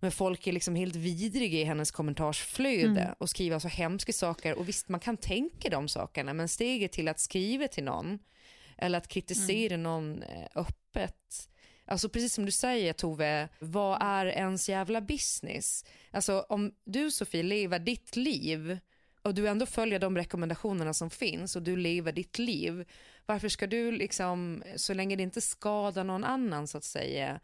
men 0.00 0.10
folk 0.12 0.46
är 0.46 0.52
liksom 0.52 0.74
helt 0.74 0.96
vidriga 0.96 1.58
i 1.60 1.64
hennes 1.64 1.90
kommentarsflöde 1.90 3.00
Mm. 3.00 3.14
och 3.18 3.30
skriver 3.30 3.58
så 3.58 3.68
hemska 3.68 4.12
saker. 4.12 4.58
Och 4.58 4.68
visst, 4.68 4.88
man 4.88 5.00
kan 5.00 5.16
tänka 5.16 5.68
de 5.70 5.88
sakerna, 5.88 6.32
men 6.34 6.48
steget 6.48 6.92
till 6.92 7.08
att 7.08 7.20
skriva 7.20 7.68
till 7.68 7.84
någon 7.84 8.18
eller 8.78 8.98
att 8.98 9.08
kritisera 9.08 9.74
Mm. 9.74 9.82
någon 9.82 10.22
eh, 10.22 10.46
öppet. 10.54 11.48
Alltså 11.86 12.08
precis 12.08 12.34
som 12.34 12.44
du 12.46 12.50
säger 12.52 12.92
Tove, 12.92 13.48
vad 13.58 13.98
är 14.02 14.26
ens 14.26 14.68
jävla 14.68 15.00
business? 15.00 15.84
Alltså 16.10 16.46
om 16.48 16.72
du 16.84 17.10
Sofie 17.10 17.42
lever 17.42 17.78
ditt 17.78 18.16
liv 18.16 18.78
och 19.22 19.34
du 19.34 19.48
ändå 19.48 19.66
följer 19.66 19.98
de 19.98 20.16
rekommendationerna 20.16 20.94
som 20.94 21.10
finns 21.10 21.56
och 21.56 21.62
du 21.62 21.76
lever 21.76 22.12
ditt 22.12 22.38
liv, 22.38 22.84
varför 23.26 23.48
ska 23.48 23.66
du 23.66 23.92
liksom, 23.92 24.62
så 24.76 24.94
länge 24.94 25.16
det 25.16 25.22
inte 25.22 25.40
skadar 25.40 26.04
någon 26.04 26.24
annan 26.24 26.66
så 26.66 26.78
att 26.78 26.84
säga, 26.84 27.40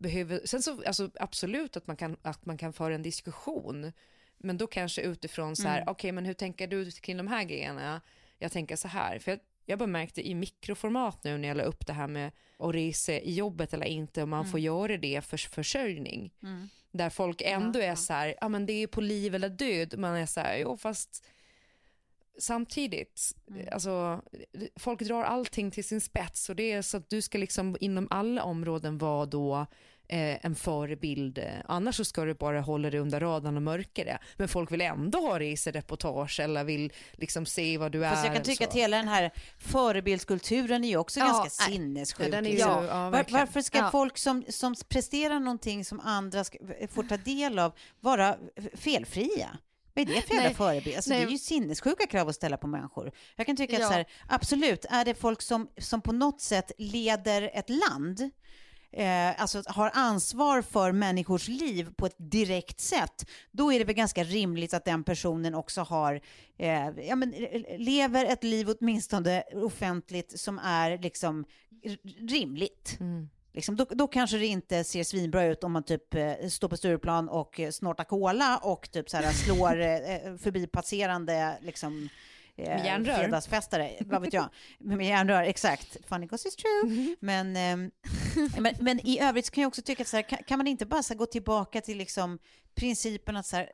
behöver, 0.00 0.40
sen 0.44 0.62
så 0.62 0.82
alltså 0.86 1.10
absolut 1.14 1.76
att 1.76 1.86
man 1.86 1.96
kan, 1.96 2.16
att 2.22 2.46
man 2.46 2.58
kan 2.58 2.72
föra 2.72 2.94
en 2.94 3.02
diskussion, 3.02 3.92
men 4.38 4.58
då 4.58 4.66
kanske 4.66 5.02
utifrån 5.02 5.56
så 5.56 5.68
här, 5.68 5.84
okej 5.86 6.12
men 6.12 6.24
hur 6.24 6.34
tänker 6.34 6.66
du 6.66 6.90
kring 6.90 7.16
de 7.16 7.26
här 7.26 7.44
grejerna? 7.44 8.00
Jag 8.38 8.52
tänker 8.52 8.76
så 8.76 8.88
här, 8.88 9.18
för 9.18 9.30
jag, 9.30 9.40
jag 9.64 9.78
bara 9.78 9.86
märkte 9.86 10.28
i 10.28 10.34
mikroformat 10.34 11.24
nu 11.24 11.38
när 11.38 11.48
jag 11.48 11.56
la 11.56 11.62
upp 11.62 11.86
det 11.86 11.92
här 11.92 12.08
med 12.08 12.32
att 12.58 12.74
resa 12.74 13.12
i 13.12 13.34
jobbet 13.34 13.74
eller 13.74 13.86
inte, 13.86 14.22
om 14.22 14.30
man 14.30 14.46
får 14.50 14.60
göra 14.60 14.96
det 14.96 15.24
för 15.24 15.36
försörjning. 15.36 16.32
Där 16.92 17.10
folk 17.10 17.42
ändå 17.42 17.78
är 17.78 17.94
så 17.94 18.12
här, 18.12 18.34
ja 18.40 18.48
men 18.48 18.66
det 18.66 18.72
är 18.72 18.86
på 18.86 19.00
liv 19.00 19.34
eller 19.34 19.48
död. 19.48 19.98
Man 19.98 20.16
är 20.16 20.26
så 20.26 20.40
här, 20.40 20.58
jo 20.58 20.76
fast 20.76 21.26
samtidigt, 22.38 23.36
alltså 23.72 24.22
folk 24.76 25.00
drar 25.00 25.24
allting 25.24 25.70
till 25.70 25.84
sin 25.84 26.00
spets 26.00 26.48
och 26.48 26.56
det 26.56 26.72
är 26.72 26.82
så 26.82 26.96
att 26.96 27.10
du 27.10 27.22
ska 27.22 27.38
liksom 27.38 27.76
inom 27.80 28.08
alla 28.10 28.42
områden 28.42 28.98
vara 28.98 29.26
då 29.26 29.66
eh, 30.12 30.46
en 30.46 30.54
förebild. 30.54 31.38
Annars 31.64 31.96
så 31.96 32.04
ska 32.04 32.24
du 32.24 32.34
bara 32.34 32.60
hålla 32.60 32.90
dig 32.90 33.00
under 33.00 33.20
radarn 33.20 33.56
och 33.56 33.62
mörka 33.62 34.04
det. 34.04 34.18
Men 34.36 34.48
folk 34.48 34.72
vill 34.72 34.80
ändå 34.80 35.18
ha 35.20 35.38
resereportage 35.38 36.40
eller 36.40 36.64
vill 36.64 36.92
liksom 37.12 37.46
se 37.46 37.78
vad 37.78 37.92
du 37.92 38.04
är. 38.06 38.10
Fast 38.10 38.24
jag 38.26 38.34
kan 38.34 38.44
tycka 38.44 38.64
så. 38.64 38.70
att 38.70 38.76
hela 38.76 38.96
den 38.96 39.08
här 39.08 39.30
förebildskulturen 39.58 40.84
är 40.84 40.88
ju 40.88 40.96
också 40.96 41.20
Ja, 41.20 41.26
ganska 41.26 41.64
nej. 41.68 41.76
sinnessjuk. 41.76 42.28
Ja, 42.34 42.36
ju- 42.36 42.42
liksom. 42.42 42.84
ja, 42.84 43.10
Var, 43.10 43.24
varför 43.28 43.60
ska 43.62 43.78
Ja. 43.78 43.90
folk 43.90 44.18
som, 44.18 44.44
som 44.48 44.74
presterar 44.88 45.40
någonting 45.40 45.84
som 45.84 46.00
andra 46.00 46.44
ska, 46.44 46.58
får 46.90 47.02
ta 47.02 47.16
del 47.16 47.58
av 47.58 47.72
vara 48.00 48.36
felfria? 48.74 49.58
Vad 49.94 50.10
är 50.10 50.14
det 50.14 50.22
för 50.22 50.34
jävla 50.34 50.50
förebild? 50.50 50.96
Alltså, 50.96 51.10
det 51.10 51.16
är 51.16 51.26
ju 51.28 51.38
sinnessjuka 51.38 52.06
krav 52.06 52.28
att 52.28 52.34
ställa 52.34 52.56
på 52.56 52.66
människor. 52.66 53.12
Jag 53.36 53.46
kan 53.46 53.56
tycka 53.56 53.76
att 53.76 53.80
Ja. 53.82 53.88
så 53.88 53.92
här, 53.94 54.06
absolut, 54.28 54.84
är 54.90 55.04
det 55.04 55.14
folk 55.14 55.42
som, 55.42 55.68
som 55.78 56.00
på 56.00 56.12
något 56.12 56.40
sätt 56.40 56.72
leder 56.78 57.50
ett 57.54 57.68
land 57.70 58.30
eh, 58.92 59.40
alltså 59.40 59.62
har 59.66 59.90
ansvar 59.94 60.62
för 60.62 60.92
människors 60.92 61.48
liv 61.48 61.88
på 61.96 62.06
ett 62.06 62.16
direkt 62.18 62.80
sätt, 62.80 63.26
då 63.50 63.72
är 63.72 63.78
det 63.78 63.84
väl 63.84 63.94
ganska 63.94 64.24
rimligt 64.24 64.74
att 64.74 64.84
den 64.84 65.04
personen 65.04 65.54
också 65.54 65.80
har, 65.80 66.20
eh, 66.58 66.88
ja, 67.08 67.16
men, 67.16 67.34
eh, 67.34 67.78
lever 67.78 68.24
ett 68.24 68.44
liv 68.44 68.68
åtminstone 68.80 69.42
offentligt 69.42 70.40
som 70.40 70.58
är 70.58 70.98
liksom 70.98 71.44
rimligt. 72.28 72.98
Liksom, 73.52 73.76
då, 73.76 73.86
då 73.90 74.06
kanske 74.06 74.36
det 74.38 74.46
inte 74.46 74.84
ser 74.84 75.04
svinbra 75.04 75.44
ut 75.44 75.64
om 75.64 75.72
man 75.72 75.82
typ 75.82 76.14
eh, 76.14 76.32
står 76.48 76.68
på 76.68 76.76
Stureplan 76.76 77.28
och 77.28 77.60
eh, 77.60 77.70
snortar 77.70 78.04
cola 78.04 78.58
och 78.62 78.90
typ 78.90 79.10
så 79.10 79.16
här, 79.16 79.32
slår 79.32 79.80
eh, 79.80 80.14
eh, 80.16 80.36
förbipasserande 80.36 81.58
liksom, 81.62 82.08
eh, 82.56 82.68
Med 82.68 82.84
järnrör. 82.84 83.14
fredagsfestare, 83.18 83.90
vad 84.00 84.22
vet 84.22 84.32
jag. 84.32 84.48
Med 84.78 85.06
järnrör, 85.06 85.42
exakt. 85.42 85.96
Funny 86.08 86.28
cause 86.28 86.48
it's 86.48 86.56
true. 86.56 87.16
Men, 87.20 87.56
ehm, 87.56 87.90
men, 88.58 88.74
men 88.80 89.06
i 89.06 89.20
övrigt 89.20 89.46
så 89.46 89.52
kan 89.52 89.62
jag 89.62 89.68
också 89.68 89.82
tycka 89.82 90.02
att 90.02 90.08
så 90.08 90.16
här, 90.16 90.22
kan, 90.22 90.38
kan 90.46 90.58
man 90.58 90.66
inte 90.66 90.86
bara 90.86 91.02
här, 91.08 91.14
gå 91.14 91.26
tillbaka 91.26 91.80
till 91.80 91.98
liksom, 91.98 92.38
principen 92.74 93.36
att 93.36 93.46
så 93.46 93.56
här, 93.56 93.70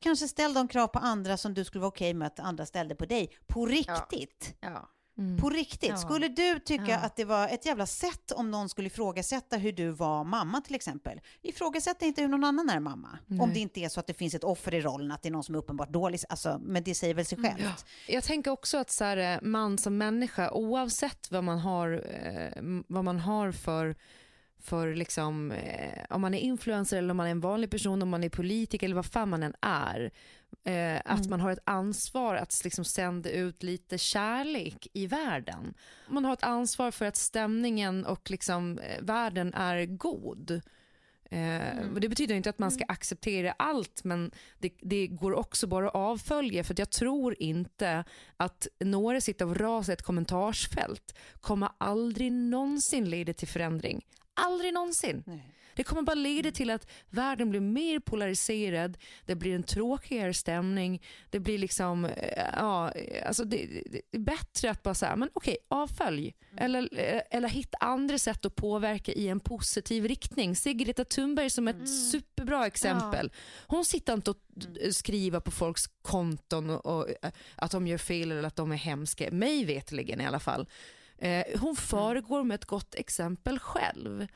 kanske 0.00 0.28
ställ 0.28 0.54
de 0.54 0.68
krav 0.68 0.86
på 0.86 0.98
andra 0.98 1.36
som 1.36 1.54
du 1.54 1.64
skulle 1.64 1.80
vara 1.80 1.88
okej 1.88 2.14
med 2.14 2.26
att 2.26 2.40
andra 2.40 2.66
ställde 2.66 2.94
på 2.94 3.06
dig, 3.06 3.36
på 3.46 3.66
riktigt. 3.66 4.56
Ja. 4.60 4.90
På 5.40 5.50
riktigt. 5.50 5.90
Ja. 5.90 5.96
Skulle 5.96 6.28
du 6.28 6.58
tycka 6.58 6.84
Ja. 6.88 6.96
att 6.98 7.16
det 7.16 7.24
var 7.24 7.48
ett 7.48 7.66
jävla 7.66 7.86
sätt 7.86 8.32
om 8.32 8.50
någon 8.50 8.68
skulle 8.68 8.86
ifrågasätta 8.86 9.56
hur 9.56 9.72
du 9.72 9.88
var 9.90 10.24
mamma 10.24 10.60
till 10.60 10.74
exempel? 10.74 11.20
Ifrågasätt 11.42 12.02
inte 12.02 12.22
hur 12.22 12.28
någon 12.28 12.44
annan 12.44 12.68
är 12.70 12.80
mamma. 12.80 13.18
Om 13.40 13.52
det 13.52 13.60
inte 13.60 13.80
är 13.80 13.88
så 13.88 14.00
att 14.00 14.06
det 14.06 14.14
finns 14.14 14.34
ett 14.34 14.44
offer 14.44 14.74
i 14.74 14.80
rollen, 14.80 15.10
att 15.12 15.22
det 15.22 15.28
är 15.28 15.32
någon 15.32 15.44
som 15.44 15.54
är 15.54 15.58
uppenbart 15.58 15.92
dålig. 15.92 16.20
Alltså, 16.28 16.60
men 16.62 16.82
det 16.82 16.94
säger 16.94 17.14
väl 17.14 17.24
sig 17.24 17.38
självt. 17.38 17.84
Jag 18.08 18.24
tänker 18.24 18.50
också 18.50 18.78
att 18.78 18.90
så 18.90 19.04
här, 19.04 19.16
eh, 19.16 19.38
man 19.42 19.78
som 19.78 19.98
människa, 19.98 20.50
oavsett 20.50 21.30
vad 21.30 21.44
man 21.44 21.58
har, 21.58 22.04
eh, 22.10 22.62
vad 22.88 23.04
man 23.04 23.18
har 23.20 23.52
för, 23.52 23.94
för 24.62 24.94
liksom, 24.94 25.50
eh, 25.52 26.04
om 26.10 26.20
man 26.20 26.34
är 26.34 26.38
influencer 26.38 26.96
eller 26.96 27.10
om 27.10 27.16
man 27.16 27.26
är 27.26 27.30
en 27.30 27.40
vanlig 27.40 27.70
person, 27.70 28.02
om 28.02 28.08
man 28.08 28.24
är 28.24 28.28
politiker 28.28 28.86
eller 28.86 28.96
vad 28.96 29.06
fan 29.06 29.28
man 29.28 29.42
än 29.42 29.54
är, 29.62 30.10
eh, 30.64 31.00
att 31.04 31.28
man 31.28 31.40
har 31.40 31.50
ett 31.50 31.62
ansvar 31.64 32.34
att 32.34 32.60
liksom 32.64 32.84
sända 32.84 33.30
ut 33.30 33.62
lite 33.62 33.98
kärlek 33.98 34.86
i 34.92 35.06
världen. 35.06 35.74
Man 36.08 36.24
har 36.24 36.32
ett 36.32 36.42
ansvar 36.42 36.90
för 36.90 37.04
att 37.04 37.16
stämningen 37.16 38.06
och 38.06 38.30
liksom, 38.30 38.78
eh, 38.78 39.02
världen 39.02 39.54
är 39.54 39.86
god. 39.86 40.60
Eh, 41.30 41.88
och 41.94 42.00
Det 42.00 42.08
betyder 42.08 42.34
inte 42.34 42.50
att 42.50 42.58
man 42.58 42.70
ska 42.70 42.84
acceptera 42.88 43.52
allt 43.52 44.04
men 44.04 44.30
det, 44.58 44.72
det 44.80 45.06
går 45.06 45.32
också 45.34 45.66
bara 45.66 45.88
att 45.88 45.94
avfölja 45.94 46.64
för 46.64 46.74
att 46.74 46.78
jag 46.78 46.90
tror 46.90 47.36
inte 47.38 48.04
att 48.36 48.68
några 48.80 49.20
sitter 49.20 49.46
och 49.46 49.56
rasar 49.56 49.92
ett 49.92 50.02
kommentarsfält 50.02 51.14
kommer 51.40 51.70
aldrig 51.78 52.32
någonsin 52.32 53.10
leda 53.10 53.32
till 53.32 53.48
förändring. 53.48 54.04
Aldrig 54.46 54.74
någonsin. 54.74 55.22
Nej. 55.26 55.54
Det 55.74 55.84
kommer 55.84 56.02
bara 56.02 56.14
leda 56.14 56.50
till 56.50 56.70
att 56.70 56.90
världen 57.10 57.50
blir 57.50 57.60
mer 57.60 57.98
polariserad, 57.98 58.98
det 59.26 59.34
blir 59.34 59.54
en 59.54 59.62
tråkigare 59.62 60.34
stämning, 60.34 61.02
det 61.30 61.40
blir 61.40 61.58
liksom, 61.58 62.04
eh, 62.04 62.44
ja, 62.56 62.92
alltså 63.26 63.44
det, 63.44 63.82
det 63.86 64.00
är 64.12 64.18
bättre 64.18 64.70
att 64.70 64.82
bara 64.82 64.94
säga, 64.94 65.16
men 65.16 65.30
okej, 65.32 65.56
avfölj. 65.68 66.34
Eller, 66.56 66.88
eh, 66.98 67.20
eller 67.30 67.48
hitta 67.48 67.78
andra 67.80 68.18
sätt 68.18 68.44
att 68.44 68.56
påverka 68.56 69.12
i 69.12 69.28
en 69.28 69.40
positiv 69.40 70.04
riktning. 70.04 70.56
Se 70.56 70.72
Greta 70.72 71.04
Thunberg 71.04 71.50
som 71.50 71.68
ett 71.68 71.88
superbra 72.10 72.66
exempel. 72.66 73.32
Hon 73.66 73.84
sitter 73.84 74.12
inte 74.14 74.30
och 74.30 74.36
skriver 74.90 75.40
på 75.40 75.50
folks 75.50 75.86
konton 76.02 76.70
och, 76.70 76.86
och 76.86 77.08
eh, 77.22 77.30
att 77.54 77.70
de 77.70 77.86
gör 77.86 77.98
fel 77.98 78.32
eller 78.32 78.42
att 78.42 78.56
de 78.56 78.72
är 78.72 78.76
hemska, 78.76 79.30
mig 79.30 79.64
vetligen 79.64 80.20
i 80.20 80.26
alla 80.26 80.40
fall. 80.40 80.66
Eh, 81.20 81.60
hon 81.60 81.76
föregår 81.76 82.44
med 82.44 82.54
ett 82.54 82.64
gott 82.64 82.94
exempel 82.94 83.58
själv. 83.58 84.26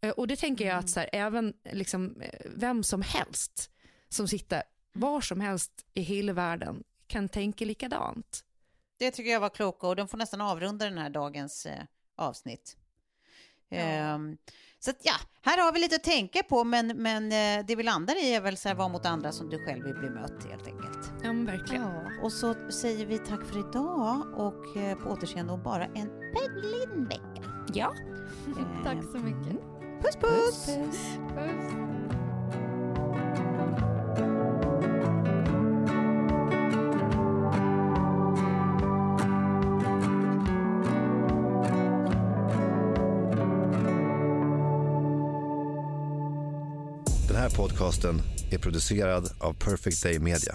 Eh, 0.00 0.10
Och 0.10 0.26
det 0.28 0.36
tänker 0.36 0.66
jag 0.66 0.78
att 0.78 0.90
så 0.90 1.00
här, 1.00 1.08
även 1.12 1.54
liksom, 1.72 2.20
eh, 2.20 2.40
vem 2.56 2.82
som 2.84 3.02
helst 3.02 3.70
som 4.08 4.28
sitter 4.28 4.62
var 4.92 5.20
som 5.20 5.40
helst 5.40 5.72
i 5.94 6.00
hela 6.00 6.32
världen 6.32 6.84
kan 7.06 7.28
tänka 7.28 7.64
likadant. 7.64 8.44
Det 8.98 9.10
tycker 9.10 9.30
jag 9.30 9.40
var 9.40 9.48
kloka 9.48 9.86
och 9.86 9.96
de 9.96 10.08
får 10.08 10.18
nästan 10.18 10.40
avrunda 10.40 10.84
den 10.84 10.98
här 10.98 11.10
dagens 11.10 11.66
eh, 11.66 11.82
avsnitt. 12.16 12.76
Ehm, 13.70 14.36
så 14.78 14.90
att 14.90 14.96
ja, 15.02 15.14
här 15.42 15.58
har 15.64 15.72
vi 15.72 15.78
lite 15.80 15.96
att 15.96 16.04
tänka 16.04 16.42
på 16.42 16.64
men, 16.64 16.86
men 16.86 17.28
det 17.66 17.76
vi 17.76 17.82
landar 17.82 18.24
i 18.24 18.34
är 18.34 18.40
väl 18.40 18.56
så 18.56 18.68
här, 18.68 18.76
var 18.76 18.88
mot 18.88 19.06
andra 19.06 19.32
som 19.32 19.50
du 19.50 19.64
själv 19.64 19.84
vill 19.84 19.94
bli 19.94 20.10
mött 20.10 20.44
helt 20.44 20.66
enkelt. 20.66 20.97
Ja, 21.22 21.32
men 21.32 21.46
verkligen. 21.46 21.82
Ja, 21.82 22.10
och 22.22 22.32
så 22.32 22.54
säger 22.70 23.06
vi 23.06 23.18
tack 23.18 23.44
för 23.44 23.58
idag 23.58 24.22
och 24.34 24.76
eh, 24.76 24.98
på 24.98 25.10
återseende 25.10 25.52
om 25.52 25.62
bara 25.62 25.84
en 25.84 26.10
liten 26.62 27.04
vecka. 27.04 27.42
Ja. 27.74 27.94
Tack 28.84 28.98
så 29.12 29.18
mycket. 29.18 29.56
Puss 30.02 30.16
puss! 30.16 30.66
Puss. 31.34 31.88
Den 47.28 47.36
här 47.36 47.50
podcasten 47.50 48.20
är 48.50 48.58
producerad 48.58 49.30
av 49.38 49.52
Perfect 49.52 50.02
Day 50.02 50.18
Media. 50.18 50.54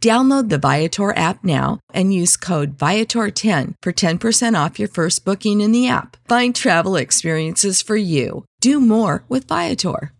Download 0.00 0.48
the 0.48 0.58
Viator 0.58 1.14
app 1.14 1.44
now 1.44 1.78
and 1.92 2.14
use 2.14 2.36
code 2.36 2.78
Viator10 2.78 3.74
for 3.82 3.92
10% 3.92 4.64
off 4.64 4.78
your 4.78 4.88
first 4.88 5.26
booking 5.26 5.60
in 5.60 5.72
the 5.72 5.88
app. 5.88 6.16
Find 6.26 6.54
travel 6.54 6.96
experiences 6.96 7.82
for 7.82 7.96
you. 7.96 8.46
Do 8.60 8.80
more 8.80 9.24
with 9.28 9.46
Viator. 9.46 10.12